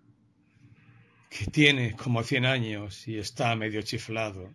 Que 1.30 1.46
tiene 1.46 1.96
como 1.96 2.24
cien 2.24 2.48
años 2.48 3.08
y 3.08 3.20
está 3.20 3.56
medio 3.56 3.84
chiflado, 3.84 4.52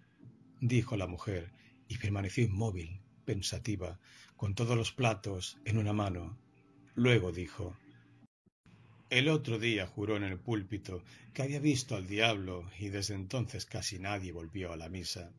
dijo 0.61 0.97
la 0.97 1.07
mujer, 1.07 1.53
y 1.87 1.97
permaneció 1.99 2.43
inmóvil, 2.43 3.01
pensativa, 3.29 3.99
con 4.39 4.55
todos 4.55 4.75
los 4.75 4.91
platos 4.91 5.59
en 5.67 5.77
una 5.77 5.93
mano. 5.93 6.39
Luego 6.95 7.31
dijo 7.31 7.77
El 9.11 9.29
otro 9.29 9.59
día 9.59 9.87
juró 9.87 10.17
en 10.17 10.23
el 10.23 10.39
púlpito 10.39 11.03
que 11.35 11.43
había 11.43 11.61
visto 11.61 11.95
al 11.95 12.07
diablo 12.07 12.65
y 12.79 12.89
desde 12.89 13.15
entonces 13.15 13.67
casi 13.67 13.99
nadie 13.99 14.33
volvió 14.33 14.73
a 14.73 14.79
la 14.79 14.89
misa. 14.89 15.31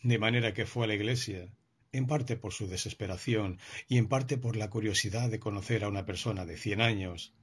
De 0.00 0.20
manera 0.20 0.54
que 0.54 0.64
fue 0.64 0.84
a 0.84 0.86
la 0.86 0.94
iglesia, 0.94 1.52
en 1.90 2.06
parte 2.06 2.36
por 2.36 2.52
su 2.52 2.68
desesperación 2.68 3.58
y 3.88 3.98
en 3.98 4.06
parte 4.06 4.38
por 4.38 4.54
la 4.54 4.70
curiosidad 4.70 5.28
de 5.28 5.40
conocer 5.40 5.82
a 5.82 5.88
una 5.88 6.06
persona 6.06 6.46
de 6.46 6.56
cien 6.56 6.80
años. 6.80 7.34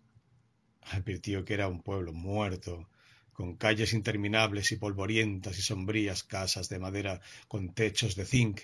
Advirtió 0.84 1.44
que 1.44 1.56
era 1.56 1.68
un 1.68 1.82
pueblo 1.82 2.14
muerto, 2.14 2.88
con 3.34 3.58
calles 3.58 3.92
interminables 3.92 4.72
y 4.72 4.78
polvorientas 4.78 5.60
y 5.60 5.62
sombrías 5.62 6.24
casas 6.24 6.70
de 6.70 6.80
madera 6.80 7.20
con 7.50 7.74
techos 7.74 8.16
de 8.16 8.26
zinc 8.26 8.62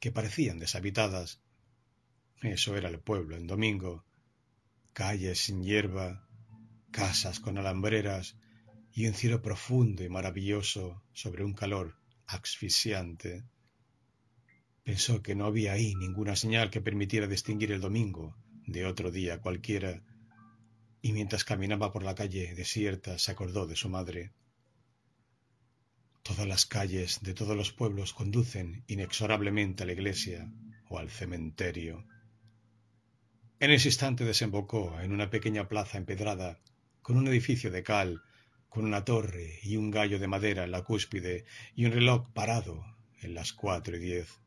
que 0.00 0.10
parecían 0.10 0.58
deshabitadas. 0.58 1.40
Eso 2.42 2.76
era 2.76 2.88
el 2.88 2.98
pueblo 3.00 3.36
en 3.36 3.46
domingo. 3.46 4.04
Calles 4.94 5.38
sin 5.38 5.62
hierba, 5.62 6.26
casas 6.90 7.38
con 7.38 7.58
alambreras 7.58 8.36
y 8.92 9.06
un 9.06 9.14
cielo 9.14 9.40
profundo 9.42 10.02
y 10.02 10.08
maravilloso 10.08 11.02
sobre 11.12 11.44
un 11.44 11.54
calor 11.54 11.96
asfixiante. 12.26 13.44
Pensó 14.82 15.22
que 15.22 15.34
no 15.34 15.44
había 15.44 15.72
ahí 15.72 15.94
ninguna 15.94 16.34
señal 16.34 16.70
que 16.70 16.80
permitiera 16.80 17.26
distinguir 17.26 17.70
el 17.70 17.80
domingo 17.80 18.36
de 18.66 18.86
otro 18.86 19.10
día 19.10 19.40
cualquiera, 19.40 20.02
y 21.02 21.12
mientras 21.12 21.44
caminaba 21.44 21.92
por 21.92 22.02
la 22.02 22.14
calle 22.14 22.54
desierta 22.54 23.18
se 23.18 23.30
acordó 23.32 23.66
de 23.66 23.76
su 23.76 23.88
madre. 23.88 24.32
Todas 26.22 26.46
las 26.46 26.66
calles 26.66 27.20
de 27.22 27.34
todos 27.34 27.56
los 27.56 27.72
pueblos 27.72 28.12
conducen 28.12 28.84
inexorablemente 28.86 29.82
a 29.82 29.86
la 29.86 29.92
iglesia 29.92 30.52
o 30.88 30.98
al 30.98 31.10
cementerio. 31.10 32.04
En 33.58 33.70
ese 33.70 33.88
instante 33.88 34.24
desembocó 34.24 35.00
en 35.00 35.12
una 35.12 35.30
pequeña 35.30 35.68
plaza 35.68 35.98
empedrada, 35.98 36.60
con 37.02 37.16
un 37.16 37.26
edificio 37.28 37.70
de 37.70 37.82
cal, 37.82 38.22
con 38.68 38.84
una 38.84 39.04
torre 39.04 39.58
y 39.62 39.76
un 39.76 39.90
gallo 39.90 40.18
de 40.18 40.28
madera 40.28 40.64
en 40.64 40.70
la 40.70 40.82
cúspide 40.82 41.44
y 41.74 41.86
un 41.86 41.92
reloj 41.92 42.30
parado 42.32 42.84
en 43.20 43.34
las 43.34 43.52
cuatro 43.52 43.96
y 43.96 44.00
diez. 44.00 44.40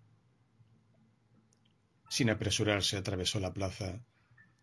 Sin 2.09 2.29
apresurarse 2.29 2.97
atravesó 2.97 3.39
la 3.39 3.53
plaza, 3.53 4.05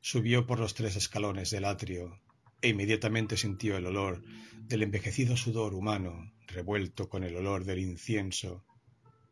subió 0.01 0.47
por 0.47 0.61
los 0.61 0.75
tres 0.75 0.97
escalones 0.97 1.51
del 1.51 1.65
atrio 1.65 2.21
e 2.63 2.69
inmediatamente 2.69 3.37
sintió 3.37 3.77
el 3.77 3.87
olor 3.87 4.23
del 4.59 4.83
envejecido 4.83 5.37
sudor 5.37 5.75
humano 5.75 6.33
revuelto 6.51 7.09
con 7.09 7.25
el 7.25 7.37
olor 7.37 7.65
del 7.65 7.79
incienso 7.79 8.65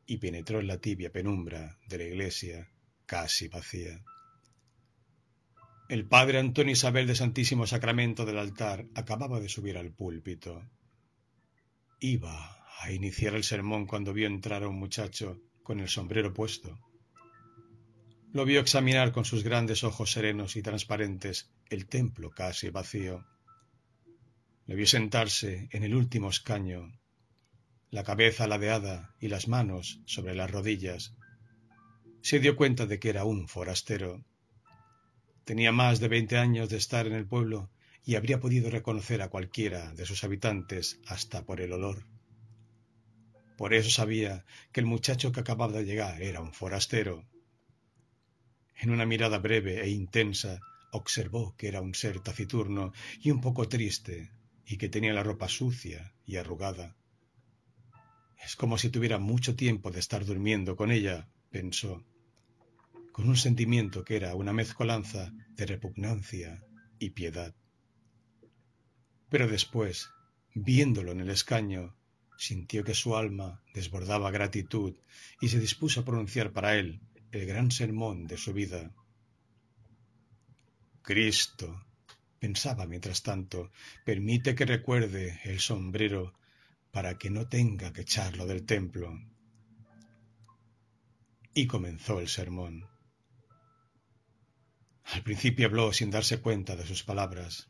y 0.07 0.17
penetró 0.17 0.61
en 0.61 0.67
la 0.67 0.79
tibia 0.79 1.13
penumbra 1.13 1.79
de 1.87 1.99
la 1.99 2.05
iglesia 2.05 2.71
casi 3.07 3.49
vacía. 3.49 4.03
El 5.89 6.07
padre 6.07 6.39
Antonio 6.39 6.73
Isabel 6.73 7.07
de 7.07 7.15
Santísimo 7.15 7.67
Sacramento 7.67 8.27
del 8.27 8.39
altar 8.39 8.87
acababa 8.95 9.41
de 9.41 9.49
subir 9.49 9.79
al 9.79 9.91
púlpito. 9.91 10.63
Iba 12.01 12.59
a 12.81 12.93
iniciar 12.93 13.35
el 13.35 13.45
sermón 13.45 13.87
cuando 13.87 14.13
vio 14.13 14.27
entrar 14.27 14.63
a 14.63 14.69
un 14.69 14.79
muchacho 14.79 15.41
con 15.63 15.81
el 15.81 15.89
sombrero 15.89 16.33
puesto. 16.33 16.79
Lo 18.33 18.45
vio 18.45 18.61
examinar 18.61 19.13
con 19.13 19.25
sus 19.25 19.43
grandes 19.43 19.83
ojos 19.83 20.13
serenos 20.13 20.57
y 20.57 20.63
transparentes 20.63 21.51
el 21.71 21.87
templo 21.87 22.31
casi 22.31 22.69
vacío. 22.69 23.27
Le 24.67 24.75
vio 24.75 24.87
sentarse 24.87 25.69
en 25.73 25.83
el 25.83 25.95
último 25.95 26.29
escaño, 26.29 26.93
la 27.91 28.05
cabeza 28.05 28.47
ladeada 28.47 29.15
y 29.21 29.29
las 29.29 29.49
manos 29.49 30.01
sobre 30.07 30.35
las 30.35 30.51
rodillas. 30.51 31.15
Se 32.21 32.41
dio 32.41 32.57
cuenta 32.57 32.87
de 32.87 32.99
que 32.99 33.11
era 33.11 33.25
un 33.25 33.49
forastero. 33.49 34.25
Tenía 35.45 35.73
más 35.73 36.01
de 36.01 36.09
veinte 36.09 36.37
años 36.37 36.69
de 36.69 36.77
estar 36.77 37.07
en 37.07 37.15
el 37.15 37.27
pueblo 37.27 37.71
y 38.05 38.17
habría 38.17 38.41
podido 38.41 38.71
reconocer 38.71 39.23
a 39.23 39.29
cualquiera 39.29 39.93
de 39.95 40.07
sus 40.07 40.25
habitantes 40.25 41.01
hasta 41.07 41.45
por 41.45 41.61
el 41.61 41.73
olor. 41.73 42.05
Por 43.57 43.75
eso 43.75 43.91
sabía 43.91 44.45
que 44.73 44.81
el 44.81 44.87
muchacho 44.87 45.33
que 45.33 45.41
acababa 45.41 45.73
de 45.73 45.85
llegar 45.85 46.23
era 46.23 46.41
un 46.41 46.53
forastero 46.53 47.27
en 48.81 48.91
una 48.91 49.07
mirada 49.07 49.39
breve 49.39 49.83
e 49.83 49.91
intensa 49.91 50.61
observó 50.93 51.57
que 51.57 51.67
era 51.67 51.81
un 51.81 51.95
ser 51.95 52.21
taciturno 52.21 52.93
y 53.21 53.33
un 53.33 53.41
poco 53.41 53.69
triste, 53.69 54.31
y 54.65 54.77
que 54.77 54.89
tenía 54.89 55.13
la 55.13 55.25
ropa 55.25 55.49
sucia 55.49 56.15
y 56.25 56.37
arrugada. 56.37 56.97
Es 58.45 58.57
como 58.57 58.79
si 58.79 58.91
tuviera 58.91 59.19
mucho 59.19 59.57
tiempo 59.57 59.91
de 59.91 60.01
estar 60.01 60.25
durmiendo 60.25 60.77
con 60.77 60.91
ella, 60.91 61.29
pensó, 61.51 62.05
con 63.13 63.29
un 63.29 63.37
sentimiento 63.37 64.05
que 64.05 64.17
era 64.17 64.35
una 64.35 64.53
mezcolanza 64.53 65.33
de 65.51 65.67
repugnancia 65.67 66.63
y 66.99 67.11
piedad. 67.11 67.55
Pero 69.29 69.49
después, 69.49 70.11
viéndolo 70.55 71.13
en 71.13 71.21
el 71.21 71.31
escaño, 71.31 71.97
sintió 72.37 72.85
que 72.85 72.95
su 72.95 73.17
alma 73.17 73.63
desbordaba 73.75 74.31
gratitud 74.31 74.95
y 75.41 75.49
se 75.49 75.59
dispuso 75.59 76.01
a 76.01 76.05
pronunciar 76.05 76.53
para 76.53 76.77
él 76.77 77.01
el 77.33 77.45
gran 77.47 77.71
sermón 77.71 78.27
de 78.27 78.39
su 78.39 78.53
vida. 78.53 78.95
Cristo, 81.03 81.85
pensaba 82.39 82.87
mientras 82.87 83.23
tanto, 83.23 83.71
permite 84.05 84.55
que 84.55 84.65
recuerde 84.65 85.41
el 85.45 85.59
sombrero 85.59 86.35
para 86.99 87.17
que 87.17 87.31
no 87.31 87.47
tenga 87.47 87.93
que 87.93 88.01
echarlo 88.01 88.45
del 88.45 88.67
templo. 88.67 89.07
Y 91.55 91.69
comenzó 91.69 92.19
el 92.19 92.27
sermón. 92.27 92.89
Al 95.05 95.23
principio 95.23 95.67
habló 95.67 95.93
sin 95.93 96.11
darse 96.11 96.41
cuenta 96.41 96.75
de 96.75 96.85
sus 96.85 97.05
palabras. 97.05 97.69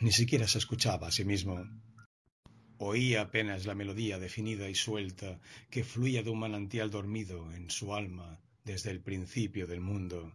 Ni 0.00 0.10
siquiera 0.10 0.48
se 0.48 0.58
escuchaba 0.58 1.06
a 1.06 1.12
sí 1.12 1.24
mismo. 1.24 1.64
Oía 2.78 3.20
apenas 3.20 3.66
la 3.66 3.76
melodía 3.76 4.18
definida 4.18 4.68
y 4.68 4.74
suelta 4.74 5.38
que 5.70 5.84
fluía 5.84 6.24
de 6.24 6.30
un 6.30 6.40
manantial 6.40 6.90
dormido 6.90 7.52
en 7.52 7.70
su 7.70 7.94
alma 7.94 8.40
desde 8.64 8.90
el 8.90 9.00
principio 9.00 9.68
del 9.68 9.80
mundo. 9.80 10.32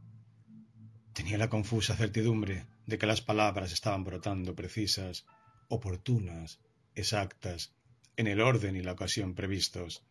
Tenía 1.12 1.38
la 1.38 1.50
confusa 1.50 1.98
certidumbre 1.98 2.66
de 2.86 2.98
que 2.98 3.08
las 3.08 3.20
palabras 3.20 3.74
estaban 3.74 4.06
brotando 4.06 4.56
precisas, 4.56 5.26
oportunas, 5.68 6.62
exactas, 6.96 7.74
en 8.18 8.28
el 8.28 8.42
orden 8.42 8.76
y 8.76 8.82
la 8.82 8.94
ocasión 8.94 9.36
previstos. 9.36 10.04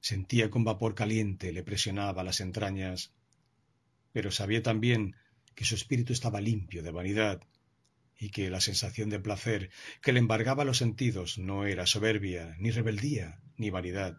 Sentía 0.00 0.50
que 0.50 0.58
un 0.58 0.64
vapor 0.64 0.94
caliente 0.94 1.52
le 1.52 1.62
presionaba 1.62 2.24
las 2.24 2.40
entrañas, 2.40 3.12
pero 4.12 4.30
sabía 4.30 4.62
también 4.62 5.16
que 5.54 5.64
su 5.64 5.74
espíritu 5.74 6.12
estaba 6.12 6.40
limpio 6.40 6.82
de 6.82 6.90
vanidad 6.90 7.42
y 8.18 8.30
que 8.30 8.50
la 8.50 8.60
sensación 8.60 9.10
de 9.10 9.20
placer 9.20 9.70
que 10.00 10.12
le 10.12 10.20
embargaba 10.20 10.64
los 10.64 10.78
sentidos 10.78 11.38
no 11.38 11.66
era 11.66 11.86
soberbia, 11.86 12.56
ni 12.58 12.70
rebeldía, 12.70 13.40
ni 13.56 13.70
vanidad, 13.70 14.16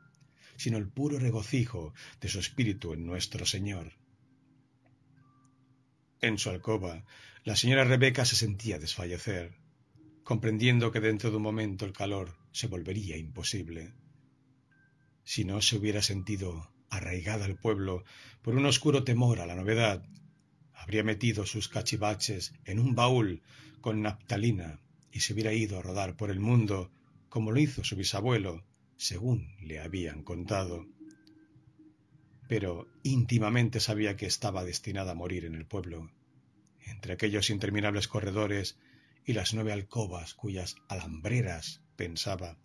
sino 0.58 0.78
el 0.78 0.90
puro 0.90 1.20
regocijo 1.20 1.94
de 2.22 2.30
su 2.30 2.40
espíritu 2.40 2.94
en 2.94 3.06
nuestro 3.06 3.46
Señor. 3.46 3.94
En 6.22 6.38
su 6.38 6.50
alcoba, 6.50 7.06
la 7.44 7.56
señora 7.56 7.84
Rebeca 7.84 8.24
se 8.24 8.36
sentía 8.36 8.80
desfallecer, 8.80 9.58
comprendiendo 10.24 10.92
que 10.92 11.02
dentro 11.02 11.32
de 11.32 11.38
un 11.38 11.44
momento 11.44 11.86
el 11.86 11.94
calor 11.94 12.36
se 12.52 12.68
volvería 12.68 13.18
imposible. 13.18 13.94
si 15.26 15.46
no 15.46 15.62
se 15.62 15.78
hubiera 15.78 16.02
sentido 16.02 16.70
arraigada 16.90 17.46
al 17.46 17.56
pueblo 17.56 18.04
por 18.42 18.56
un 18.56 18.66
oscuro 18.66 19.04
temor 19.04 19.40
a 19.40 19.46
la 19.46 19.56
novedad, 19.56 20.06
habría 20.74 21.04
metido 21.04 21.46
sus 21.46 21.70
cachivaches 21.70 22.54
en 22.66 22.80
un 22.80 22.94
baúl 22.94 23.42
con 23.80 24.02
naftalina 24.02 24.82
y 25.12 25.22
se 25.22 25.34
hubiera 25.34 25.54
ido 25.54 25.80
a 25.80 25.82
rodar 25.82 26.18
por 26.18 26.30
el 26.30 26.40
mundo 26.40 26.92
como 27.30 27.52
lo 27.52 27.60
hizo 27.60 27.84
su 27.84 27.96
bisabuelo, 27.96 28.66
según 28.98 29.56
le 29.62 29.80
habían 29.80 30.24
contado. 30.24 30.86
Pero 32.48 32.88
íntimamente 33.02 33.80
sabía 33.80 34.16
que 34.18 34.26
estaba 34.26 34.64
destinada 34.64 35.14
a 35.14 35.16
morir 35.16 35.46
en 35.46 35.56
el 35.56 35.66
pueblo, 35.66 36.12
entre 36.86 37.14
aquellos 37.14 37.50
interminables 37.50 38.08
corredores 38.08 38.78
y 39.26 39.34
las 39.34 39.54
nueve 39.54 39.74
alcobas 39.74 40.34
cuyas 40.34 40.76
alambreras, 40.88 41.82
pensaba, 41.96 42.58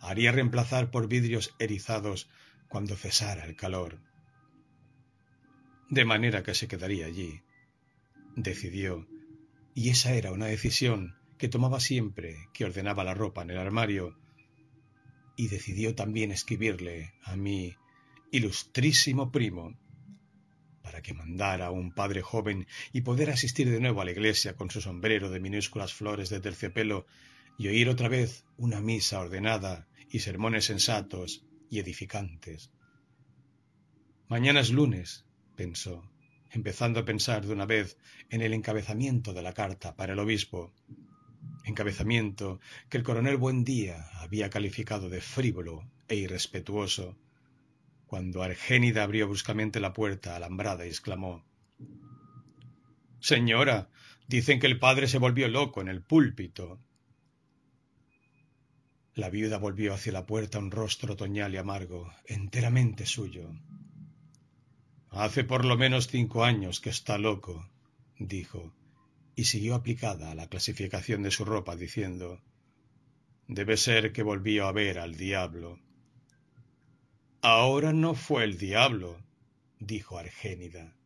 haría 0.00 0.32
reemplazar 0.32 0.90
por 0.90 1.08
vidrios 1.08 1.54
erizados 1.58 2.28
cuando 2.68 2.96
cesara 2.96 3.44
el 3.44 3.56
calor. 3.56 4.00
De 5.90 6.04
manera 6.04 6.42
que 6.42 6.54
se 6.54 6.68
quedaría 6.68 7.06
allí. 7.06 7.42
Decidió, 8.36 9.06
y 9.74 9.90
esa 9.90 10.14
era 10.14 10.32
una 10.32 10.46
decisión 10.46 11.16
que 11.38 11.48
tomaba 11.48 11.80
siempre 11.80 12.48
que 12.52 12.64
ordenaba 12.64 13.04
la 13.04 13.14
ropa 13.14 13.42
en 13.42 13.50
el 13.50 13.58
armario, 13.58 14.18
y 15.36 15.48
decidió 15.48 15.94
también 15.94 16.30
escribirle 16.30 17.14
a 17.22 17.36
mi 17.36 17.76
ilustrísimo 18.30 19.30
primo 19.30 19.76
para 20.84 21.00
que 21.00 21.14
mandara 21.14 21.70
un 21.70 21.92
padre 21.92 22.20
joven 22.20 22.66
y 22.92 23.00
poder 23.00 23.30
asistir 23.30 23.70
de 23.70 23.80
nuevo 23.80 24.02
a 24.02 24.04
la 24.04 24.10
iglesia 24.10 24.54
con 24.54 24.70
su 24.70 24.82
sombrero 24.82 25.30
de 25.30 25.40
minúsculas 25.40 25.94
flores 25.94 26.28
de 26.28 26.40
terciopelo 26.40 27.06
y 27.58 27.68
oír 27.68 27.88
otra 27.88 28.08
vez 28.08 28.44
una 28.58 28.82
misa 28.82 29.18
ordenada 29.18 29.88
y 30.10 30.18
sermones 30.18 30.66
sensatos 30.66 31.46
y 31.70 31.78
edificantes. 31.78 32.70
Mañana 34.28 34.60
es 34.60 34.70
lunes, 34.70 35.24
pensó, 35.56 36.04
empezando 36.50 37.00
a 37.00 37.06
pensar 37.06 37.46
de 37.46 37.54
una 37.54 37.64
vez 37.64 37.96
en 38.28 38.42
el 38.42 38.52
encabezamiento 38.52 39.32
de 39.32 39.40
la 39.40 39.54
carta 39.54 39.96
para 39.96 40.12
el 40.12 40.18
obispo, 40.18 40.74
encabezamiento 41.64 42.60
que 42.90 42.98
el 42.98 43.04
coronel 43.04 43.38
Buendía 43.38 44.06
había 44.20 44.50
calificado 44.50 45.08
de 45.08 45.22
frívolo 45.22 45.90
e 46.08 46.16
irrespetuoso, 46.16 47.16
cuando 48.14 48.44
Argénida 48.44 49.02
abrió 49.02 49.26
bruscamente 49.26 49.80
la 49.80 49.92
puerta 49.92 50.36
alambrada 50.36 50.86
y 50.86 50.88
exclamó 50.88 51.44
Señora, 53.18 53.90
dicen 54.28 54.60
que 54.60 54.68
el 54.68 54.78
padre 54.78 55.08
se 55.08 55.18
volvió 55.18 55.48
loco 55.48 55.80
en 55.80 55.88
el 55.88 56.00
púlpito. 56.00 56.78
La 59.16 59.30
viuda 59.30 59.58
volvió 59.58 59.92
hacia 59.92 60.12
la 60.12 60.26
puerta 60.26 60.60
un 60.60 60.70
rostro 60.70 61.14
otoñal 61.14 61.54
y 61.54 61.56
amargo, 61.56 62.08
enteramente 62.26 63.04
suyo. 63.04 63.50
Hace 65.10 65.42
por 65.42 65.64
lo 65.64 65.76
menos 65.76 66.06
cinco 66.06 66.44
años 66.44 66.78
que 66.78 66.90
está 66.90 67.18
loco, 67.18 67.68
dijo, 68.16 68.72
y 69.34 69.46
siguió 69.46 69.74
aplicada 69.74 70.30
a 70.30 70.36
la 70.36 70.46
clasificación 70.46 71.24
de 71.24 71.32
su 71.32 71.44
ropa, 71.44 71.74
diciendo 71.74 72.40
Debe 73.48 73.76
ser 73.76 74.12
que 74.12 74.22
volvió 74.22 74.68
a 74.68 74.72
ver 74.72 75.00
al 75.00 75.16
diablo. 75.16 75.80
Ahora 77.46 77.92
no 77.92 78.14
fue 78.14 78.42
el 78.44 78.56
diablo, 78.56 79.22
dijo 79.78 80.16
Argénida. 80.16 80.96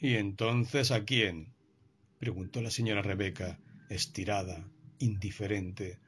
¿Y 0.00 0.14
entonces 0.14 0.90
a 0.90 1.04
quién? 1.04 1.52
preguntó 2.18 2.62
la 2.62 2.70
señora 2.70 3.02
Rebeca, 3.02 3.58
estirada, 3.90 4.66
indiferente. 4.98 5.98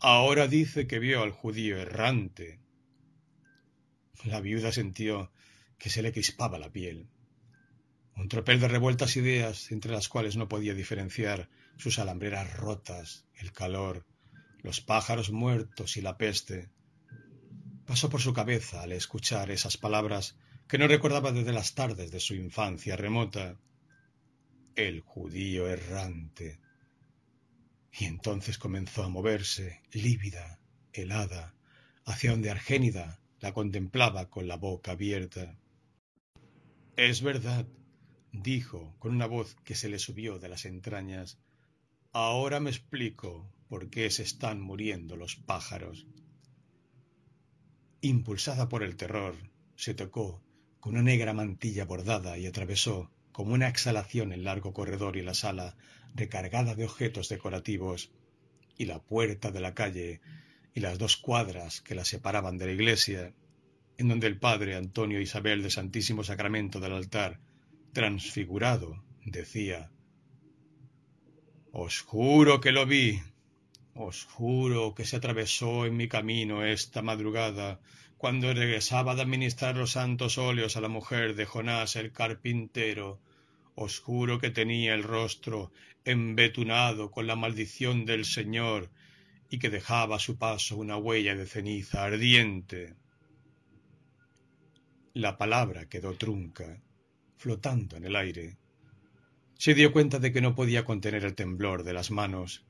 Ahora 0.00 0.48
dice 0.48 0.86
que 0.86 0.98
vio 0.98 1.22
al 1.22 1.30
judío 1.30 1.78
errante. 1.78 2.60
La 4.24 4.42
viuda 4.42 4.70
sintió 4.70 5.32
que 5.78 5.88
se 5.88 6.02
le 6.02 6.12
crispaba 6.12 6.58
la 6.58 6.70
piel. 6.70 7.08
Un 8.16 8.28
tropel 8.28 8.60
de 8.60 8.68
revueltas 8.68 9.16
ideas 9.16 9.72
entre 9.72 9.92
las 9.92 10.10
cuales 10.10 10.36
no 10.36 10.46
podía 10.46 10.74
diferenciar 10.74 11.48
sus 11.78 11.98
alambreras 11.98 12.54
rotas, 12.54 13.24
el 13.36 13.50
calor, 13.52 14.04
los 14.58 14.82
pájaros 14.82 15.30
muertos 15.30 15.96
y 15.96 16.02
la 16.02 16.18
peste. 16.18 16.68
Pasó 17.90 18.08
por 18.08 18.20
su 18.20 18.32
cabeza 18.32 18.82
al 18.82 18.92
escuchar 18.92 19.50
esas 19.50 19.76
palabras 19.76 20.36
que 20.68 20.78
no 20.78 20.86
recordaba 20.86 21.32
desde 21.32 21.52
las 21.52 21.74
tardes 21.74 22.12
de 22.12 22.20
su 22.20 22.36
infancia 22.36 22.94
remota. 22.94 23.58
El 24.76 25.00
judío 25.00 25.68
errante. 25.68 26.60
Y 27.98 28.04
entonces 28.04 28.58
comenzó 28.58 29.02
a 29.02 29.08
moverse, 29.08 29.82
lívida, 29.90 30.60
helada, 30.92 31.56
hacia 32.04 32.30
donde 32.30 32.52
Argénida 32.52 33.20
la 33.40 33.52
contemplaba 33.52 34.30
con 34.30 34.46
la 34.46 34.56
boca 34.56 34.92
abierta. 34.92 35.58
Es 36.94 37.22
verdad, 37.22 37.66
dijo 38.30 38.94
con 39.00 39.16
una 39.16 39.26
voz 39.26 39.56
que 39.64 39.74
se 39.74 39.88
le 39.88 39.98
subió 39.98 40.38
de 40.38 40.48
las 40.48 40.64
entrañas. 40.64 41.40
Ahora 42.12 42.60
me 42.60 42.70
explico 42.70 43.52
por 43.68 43.90
qué 43.90 44.12
se 44.12 44.22
están 44.22 44.60
muriendo 44.60 45.16
los 45.16 45.34
pájaros. 45.34 46.06
Impulsada 48.02 48.68
por 48.68 48.82
el 48.82 48.96
terror, 48.96 49.34
se 49.76 49.92
tocó 49.92 50.42
con 50.80 50.94
una 50.94 51.02
negra 51.02 51.34
mantilla 51.34 51.84
bordada 51.84 52.38
y 52.38 52.46
atravesó, 52.46 53.10
como 53.32 53.52
una 53.52 53.68
exhalación, 53.68 54.32
el 54.32 54.44
largo 54.44 54.72
corredor 54.72 55.18
y 55.18 55.22
la 55.22 55.34
sala, 55.34 55.76
recargada 56.14 56.74
de 56.74 56.84
objetos 56.84 57.28
decorativos, 57.28 58.10
y 58.78 58.86
la 58.86 59.02
puerta 59.02 59.50
de 59.50 59.60
la 59.60 59.74
calle, 59.74 60.20
y 60.72 60.80
las 60.80 60.98
dos 60.98 61.18
cuadras 61.18 61.82
que 61.82 61.94
la 61.94 62.06
separaban 62.06 62.56
de 62.56 62.66
la 62.66 62.72
iglesia, 62.72 63.34
en 63.98 64.08
donde 64.08 64.26
el 64.28 64.38
padre 64.38 64.76
Antonio 64.76 65.20
Isabel 65.20 65.62
de 65.62 65.70
Santísimo 65.70 66.24
Sacramento 66.24 66.80
del 66.80 66.94
altar, 66.94 67.38
transfigurado, 67.92 69.04
decía 69.26 69.90
Os 71.70 72.00
juro 72.00 72.62
que 72.62 72.72
lo 72.72 72.86
vi, 72.86 73.20
os 74.08 74.24
juro 74.24 74.94
que 74.94 75.04
se 75.04 75.16
atravesó 75.16 75.84
en 75.84 75.94
mi 75.96 76.08
camino 76.08 76.64
esta 76.64 77.02
madrugada, 77.02 77.80
cuando 78.16 78.52
regresaba 78.52 79.14
de 79.14 79.22
administrar 79.22 79.76
los 79.76 79.92
santos 79.92 80.38
óleos 80.38 80.76
a 80.76 80.80
la 80.80 80.88
mujer 80.88 81.34
de 81.34 81.44
Jonás 81.44 81.96
el 81.96 82.10
carpintero, 82.10 83.20
os 83.74 84.00
juro 84.00 84.38
que 84.40 84.50
tenía 84.50 84.94
el 84.94 85.02
rostro 85.02 85.72
embetunado 86.04 87.10
con 87.10 87.26
la 87.26 87.36
maldición 87.36 88.06
del 88.06 88.24
Señor 88.24 88.90
y 89.50 89.58
que 89.58 89.70
dejaba 89.70 90.16
a 90.16 90.24
su 90.26 90.38
paso 90.38 90.76
una 90.76 90.96
huella 90.96 91.34
de 91.34 91.46
ceniza 91.46 92.04
ardiente. 92.04 92.94
La 95.12 95.36
palabra 95.36 95.88
quedó 95.88 96.14
trunca, 96.14 96.82
flotando 97.36 97.96
en 97.96 98.04
el 98.04 98.16
aire. 98.16 98.56
Se 99.58 99.74
dio 99.74 99.92
cuenta 99.92 100.18
de 100.18 100.32
que 100.32 100.40
no 100.40 100.54
podía 100.54 100.84
contener 100.84 101.24
el 101.24 101.34
temblor 101.34 101.84
de 101.84 101.92
las 101.92 102.10
manos, 102.10 102.64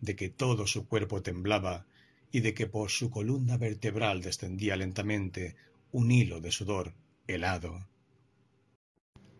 de 0.00 0.16
que 0.16 0.28
todo 0.28 0.66
su 0.66 0.86
cuerpo 0.86 1.22
temblaba 1.22 1.86
y 2.30 2.40
de 2.40 2.54
que 2.54 2.66
por 2.66 2.90
su 2.90 3.10
columna 3.10 3.56
vertebral 3.56 4.20
descendía 4.20 4.76
lentamente 4.76 5.56
un 5.92 6.10
hilo 6.10 6.40
de 6.40 6.50
sudor 6.50 6.92
helado. 7.26 7.86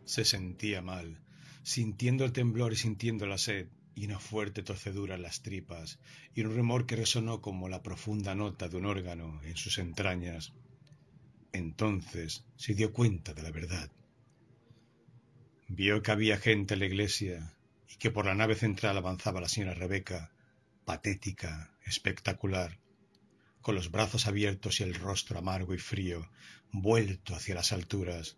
Se 0.04 0.24
sentía 0.24 0.82
mal, 0.82 1.20
sintiendo 1.62 2.24
el 2.24 2.32
temblor 2.32 2.72
y 2.72 2.76
sintiendo 2.76 3.26
la 3.26 3.38
sed, 3.38 3.68
y 3.96 4.06
una 4.06 4.18
fuerte 4.18 4.62
torcedura 4.62 5.14
en 5.14 5.22
las 5.22 5.42
tripas, 5.42 5.98
y 6.34 6.42
un 6.42 6.54
rumor 6.54 6.86
que 6.86 6.96
resonó 6.96 7.40
como 7.40 7.68
la 7.68 7.82
profunda 7.82 8.34
nota 8.34 8.68
de 8.68 8.76
un 8.76 8.86
órgano 8.86 9.40
en 9.44 9.56
sus 9.56 9.78
entrañas. 9.78 10.52
Entonces 11.52 12.44
se 12.56 12.74
dio 12.74 12.92
cuenta 12.92 13.34
de 13.34 13.42
la 13.42 13.50
verdad. 13.50 13.90
Vio 15.68 16.02
que 16.02 16.10
había 16.10 16.36
gente 16.36 16.74
en 16.74 16.80
la 16.80 16.86
iglesia 16.86 17.54
y 17.88 17.96
que 17.96 18.10
por 18.10 18.26
la 18.26 18.34
nave 18.34 18.56
central 18.56 18.96
avanzaba 18.96 19.40
la 19.40 19.48
señora 19.48 19.74
Rebeca, 19.74 20.33
patética, 20.84 21.76
espectacular, 21.84 22.78
con 23.60 23.74
los 23.74 23.90
brazos 23.90 24.26
abiertos 24.26 24.80
y 24.80 24.82
el 24.82 24.94
rostro 24.94 25.38
amargo 25.38 25.74
y 25.74 25.78
frío, 25.78 26.30
vuelto 26.70 27.34
hacia 27.34 27.54
las 27.54 27.72
alturas, 27.72 28.36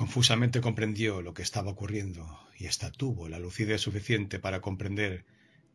Confusamente 0.00 0.62
comprendió 0.62 1.20
lo 1.20 1.34
que 1.34 1.42
estaba 1.42 1.72
ocurriendo 1.72 2.40
y 2.58 2.68
hasta 2.68 2.90
tuvo 2.90 3.28
la 3.28 3.38
lucidez 3.38 3.82
suficiente 3.82 4.38
para 4.38 4.62
comprender 4.62 5.26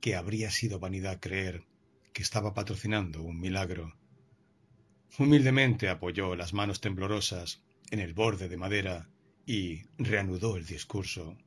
que 0.01 0.15
habría 0.15 0.49
sido 0.49 0.79
vanidad 0.79 1.19
creer 1.19 1.63
que 2.11 2.23
estaba 2.23 2.55
patrocinando 2.55 3.21
un 3.21 3.39
milagro. 3.39 3.95
Humildemente 5.19 5.89
apoyó 5.89 6.35
las 6.35 6.53
manos 6.53 6.81
temblorosas 6.81 7.61
en 7.91 7.99
el 7.99 8.15
borde 8.15 8.49
de 8.49 8.57
madera 8.57 9.11
y 9.45 9.83
reanudó 9.99 10.57
el 10.57 10.65
discurso. 10.65 11.37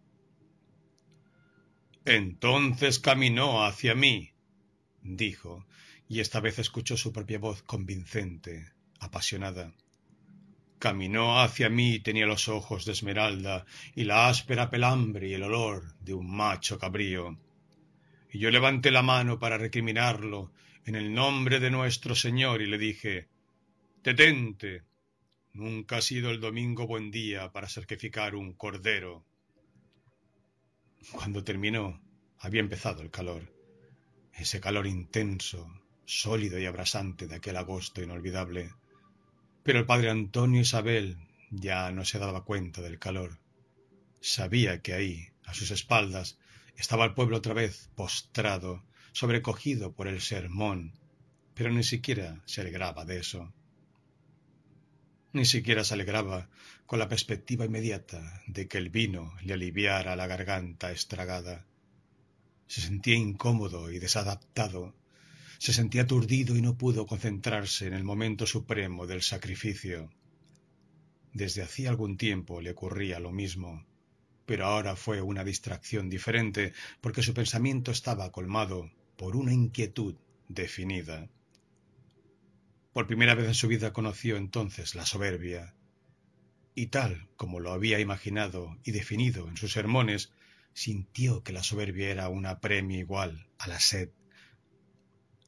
Entonces 2.11 3.01
caminó 3.01 3.67
hacia 3.67 3.95
mí, 3.95 4.33
dijo, 5.03 5.67
y 6.09 6.21
esta 6.21 6.41
vez 6.41 6.59
escuchó 6.59 6.97
su 6.97 7.13
propia 7.13 7.39
voz 7.39 7.63
convincente, 7.63 8.73
apasionada. 8.99 9.75
Caminó 10.79 11.39
hacia 11.39 11.69
mí 11.69 11.97
y 11.97 12.01
tenía 12.01 12.25
los 12.25 12.49
ojos 12.49 12.87
de 12.87 12.93
esmeralda 12.93 13.67
y 13.95 14.05
la 14.05 14.29
áspera 14.29 14.71
pelambre 14.71 15.29
y 15.29 15.35
el 15.35 15.43
olor 15.43 15.99
de 16.01 16.15
un 16.15 16.35
macho 16.35 16.79
cabrío. 16.79 17.39
Y 18.33 18.39
yo 18.39 18.51
levanté 18.51 18.91
la 18.91 19.03
mano 19.03 19.39
para 19.39 19.59
recriminarlo 19.59 20.51
en 20.87 20.95
el 20.95 21.13
nombre 21.13 21.61
de 21.61 21.71
nuestro 21.71 22.15
Señor, 22.15 22.63
y 22.63 22.69
le 22.69 22.79
dije, 22.79 23.29
Detente, 24.03 24.83
nunca 25.53 25.99
ha 25.99 26.01
sido 26.01 26.31
el 26.31 26.41
domingo 26.41 26.87
buen 26.87 27.11
día 27.11 27.53
para 27.53 27.69
sacrificar 27.69 28.35
un 28.35 28.55
cordero. 28.55 29.27
Cuando 31.13 31.45
terminó, 31.45 32.01
había 32.39 32.61
empezado 32.61 33.03
el 33.03 33.11
calor, 33.11 33.53
ese 34.33 34.61
calor 34.61 34.87
intenso, 34.87 35.71
sólido 36.05 36.59
y 36.59 36.67
abrasante 36.67 37.27
de 37.27 37.37
aquel 37.37 37.57
agosto 37.57 38.03
inolvidable. 38.03 38.73
Pero 39.63 39.81
el 39.81 39.87
padre 39.87 40.11
Antonio 40.11 40.61
Isabel 40.61 41.19
ya 41.51 41.91
no 41.91 42.05
se 42.05 42.19
daba 42.19 42.45
cuenta 42.45 42.81
del 42.83 42.99
calor. 42.99 43.39
Sabía 44.21 44.81
que 44.81 44.95
ahí, 44.95 45.29
a 45.45 45.55
sus 45.55 45.71
espaldas, 45.71 46.39
estaba 46.77 47.05
el 47.05 47.15
pueblo 47.15 47.39
otra 47.39 47.55
vez 47.55 47.91
postrado, 47.95 48.85
sobrecogido 49.13 49.93
por 49.93 50.09
el 50.09 50.21
sermón, 50.21 50.93
pero 51.55 51.71
ni 51.71 51.83
siquiera 51.83 52.41
se 52.47 52.61
alegraba 52.61 53.05
de 53.05 53.19
eso. 53.19 53.53
Ni 55.33 55.45
siquiera 55.45 55.85
se 55.85 55.95
alegraba 55.95 56.49
con 56.89 56.99
la 56.99 57.09
perspectiva 57.11 57.67
inmediata 57.67 58.43
de 58.47 58.67
que 58.67 58.79
el 58.79 58.89
vino 58.89 59.35
le 59.43 59.53
aliviara 59.53 60.17
la 60.17 60.27
garganta 60.27 60.91
estragada. 60.91 61.67
Se 62.67 62.81
sentía 62.81 63.15
incómodo 63.15 63.91
y 63.93 63.99
desadaptado, 63.99 64.95
se 65.59 65.75
sentía 65.75 66.05
aturdido 66.05 66.57
y 66.57 66.63
no 66.63 66.79
pudo 66.79 67.05
concentrarse 67.05 67.87
en 67.89 67.93
el 67.93 68.05
momento 68.05 68.47
supremo 68.47 69.07
del 69.07 69.21
sacrificio. 69.21 70.09
Desde 71.35 71.61
hacía 71.61 71.91
algún 71.91 72.17
tiempo 72.17 72.63
le 72.63 72.71
ocurría 72.71 73.21
lo 73.21 73.33
mismo, 73.33 73.85
pero 74.47 74.65
ahora 74.65 74.97
fue 74.97 75.21
una 75.21 75.45
distracción 75.45 76.09
diferente 76.09 76.73
porque 77.03 77.23
su 77.23 77.35
pensamiento 77.35 77.91
estaba 77.91 78.33
colmado 78.33 78.91
por 79.19 79.37
una 79.37 79.53
inquietud 79.53 80.15
definida. 80.49 81.29
Por 82.95 83.07
primera 83.07 83.35
vez 83.35 83.47
en 83.47 83.55
su 83.55 83.69
vida 83.69 83.93
conoció 83.93 84.39
entonces 84.39 84.95
la 84.95 85.05
soberbia, 85.05 85.75
y 86.79 86.87
tal 86.87 87.29
como 87.35 87.59
lo 87.59 87.73
había 87.73 87.99
imaginado 87.99 88.79
y 88.85 88.93
definido 88.93 89.49
en 89.49 89.57
sus 89.57 89.73
sermones, 89.73 90.33
sintió 90.73 91.43
que 91.43 91.53
la 91.53 91.65
soberbia 91.65 92.09
era 92.09 92.29
un 92.29 92.47
apremio 92.47 93.01
igual 93.01 93.49
a 93.59 93.67
la 93.67 93.81
sed. 93.81 94.11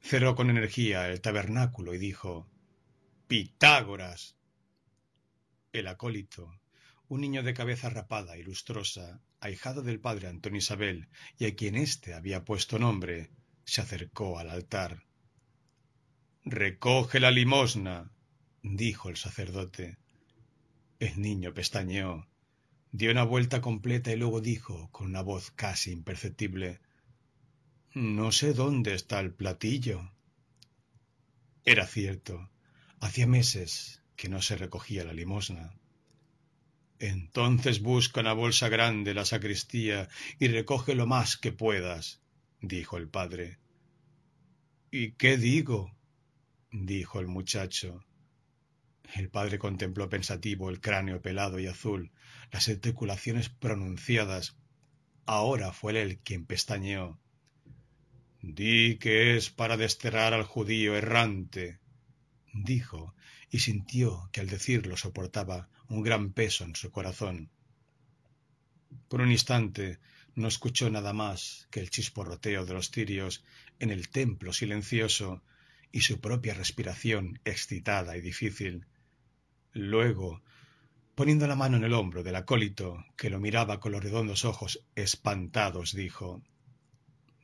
Cerró 0.00 0.34
con 0.34 0.50
energía 0.50 1.08
el 1.08 1.20
tabernáculo 1.20 1.94
y 1.94 1.98
dijo 1.98 2.50
Pitágoras. 3.28 4.36
El 5.72 5.86
acólito, 5.86 6.60
un 7.06 7.20
niño 7.20 7.44
de 7.44 7.54
cabeza 7.54 7.90
rapada 7.90 8.36
y 8.36 8.42
lustrosa, 8.42 9.20
ahijado 9.38 9.82
del 9.82 10.00
padre 10.00 10.26
Antonio 10.26 10.58
Isabel, 10.58 11.08
y 11.38 11.46
a 11.46 11.54
quien 11.54 11.76
éste 11.76 12.12
había 12.12 12.44
puesto 12.44 12.80
nombre, 12.80 13.30
se 13.64 13.82
acercó 13.82 14.40
al 14.40 14.50
altar. 14.50 15.04
Recoge 16.44 17.20
la 17.20 17.30
limosna, 17.30 18.10
dijo 18.62 19.10
el 19.10 19.16
sacerdote. 19.16 20.00
El 21.00 21.22
niño 21.22 21.54
pestañeó, 21.54 22.28
dio 22.92 23.10
una 23.10 23.24
vuelta 23.24 23.62
completa 23.62 24.12
y 24.12 24.16
luego 24.16 24.42
dijo, 24.42 24.90
con 24.92 25.06
una 25.06 25.22
voz 25.22 25.50
casi 25.50 25.92
imperceptible 25.92 26.78
No 27.94 28.32
sé 28.32 28.52
dónde 28.52 28.92
está 28.92 29.18
el 29.20 29.32
platillo. 29.32 30.12
Era 31.64 31.86
cierto, 31.86 32.50
hacía 33.00 33.26
meses 33.26 34.02
que 34.14 34.28
no 34.28 34.42
se 34.42 34.56
recogía 34.56 35.02
la 35.02 35.14
limosna. 35.14 35.72
Entonces 36.98 37.80
busca 37.80 38.20
una 38.20 38.34
bolsa 38.34 38.68
grande 38.68 39.14
la 39.14 39.24
sacristía 39.24 40.10
y 40.38 40.48
recoge 40.48 40.94
lo 40.94 41.06
más 41.06 41.38
que 41.38 41.50
puedas, 41.50 42.20
dijo 42.60 42.98
el 42.98 43.08
padre. 43.08 43.56
¿Y 44.90 45.12
qué 45.12 45.38
digo? 45.38 45.96
dijo 46.70 47.20
el 47.20 47.26
muchacho. 47.26 48.04
El 49.14 49.28
padre 49.28 49.58
contempló 49.58 50.08
pensativo 50.08 50.70
el 50.70 50.80
cráneo 50.80 51.20
pelado 51.20 51.58
y 51.58 51.66
azul, 51.66 52.12
las 52.52 52.68
articulaciones 52.68 53.48
pronunciadas. 53.48 54.56
Ahora 55.26 55.72
fue 55.72 56.00
él 56.00 56.18
quien 56.18 56.46
pestañeó. 56.46 57.18
Di 58.42 58.98
que 58.98 59.36
es 59.36 59.50
para 59.50 59.76
desterrar 59.76 60.32
al 60.32 60.44
judío 60.44 60.96
errante, 60.96 61.78
dijo, 62.52 63.14
y 63.50 63.58
sintió 63.58 64.28
que 64.32 64.40
al 64.40 64.48
decirlo 64.48 64.96
soportaba 64.96 65.68
un 65.88 66.02
gran 66.02 66.32
peso 66.32 66.64
en 66.64 66.76
su 66.76 66.90
corazón. 66.90 67.50
Por 69.08 69.20
un 69.20 69.30
instante 69.30 69.98
no 70.34 70.48
escuchó 70.48 70.88
nada 70.88 71.12
más 71.12 71.66
que 71.70 71.80
el 71.80 71.90
chisporroteo 71.90 72.64
de 72.64 72.74
los 72.74 72.90
cirios 72.90 73.44
en 73.78 73.90
el 73.90 74.08
templo 74.08 74.52
silencioso 74.52 75.42
y 75.92 76.02
su 76.02 76.20
propia 76.20 76.54
respiración 76.54 77.40
excitada 77.44 78.16
y 78.16 78.20
difícil. 78.20 78.86
Luego, 79.72 80.42
poniendo 81.14 81.46
la 81.46 81.56
mano 81.56 81.76
en 81.76 81.84
el 81.84 81.92
hombro 81.92 82.22
del 82.22 82.36
acólito, 82.36 83.04
que 83.16 83.30
lo 83.30 83.40
miraba 83.40 83.80
con 83.80 83.92
los 83.92 84.02
redondos 84.02 84.44
ojos 84.44 84.84
espantados, 84.94 85.94
dijo 85.94 86.42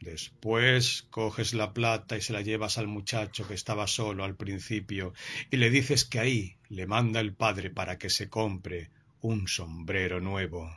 Después 0.01 1.07
coges 1.11 1.55
la 1.55 1.73
plata 1.73 2.17
y 2.17 2.21
se 2.21 2.33
la 2.33 2.43
llevas 2.43 2.77
al 2.77 2.87
muchacho 2.87 3.49
que 3.49 3.55
estaba 3.55 3.87
solo 3.87 4.25
al 4.25 4.37
principio 4.37 5.15
y 5.51 5.57
le 5.57 5.71
dices 5.71 6.05
que 6.05 6.21
ahí 6.21 6.57
le 6.69 6.87
manda 6.87 7.21
el 7.21 7.35
padre 7.35 7.71
para 7.71 7.99
que 7.99 8.11
se 8.11 8.29
compre 8.29 8.91
un 9.21 9.49
sombrero 9.49 10.21
nuevo. 10.21 10.71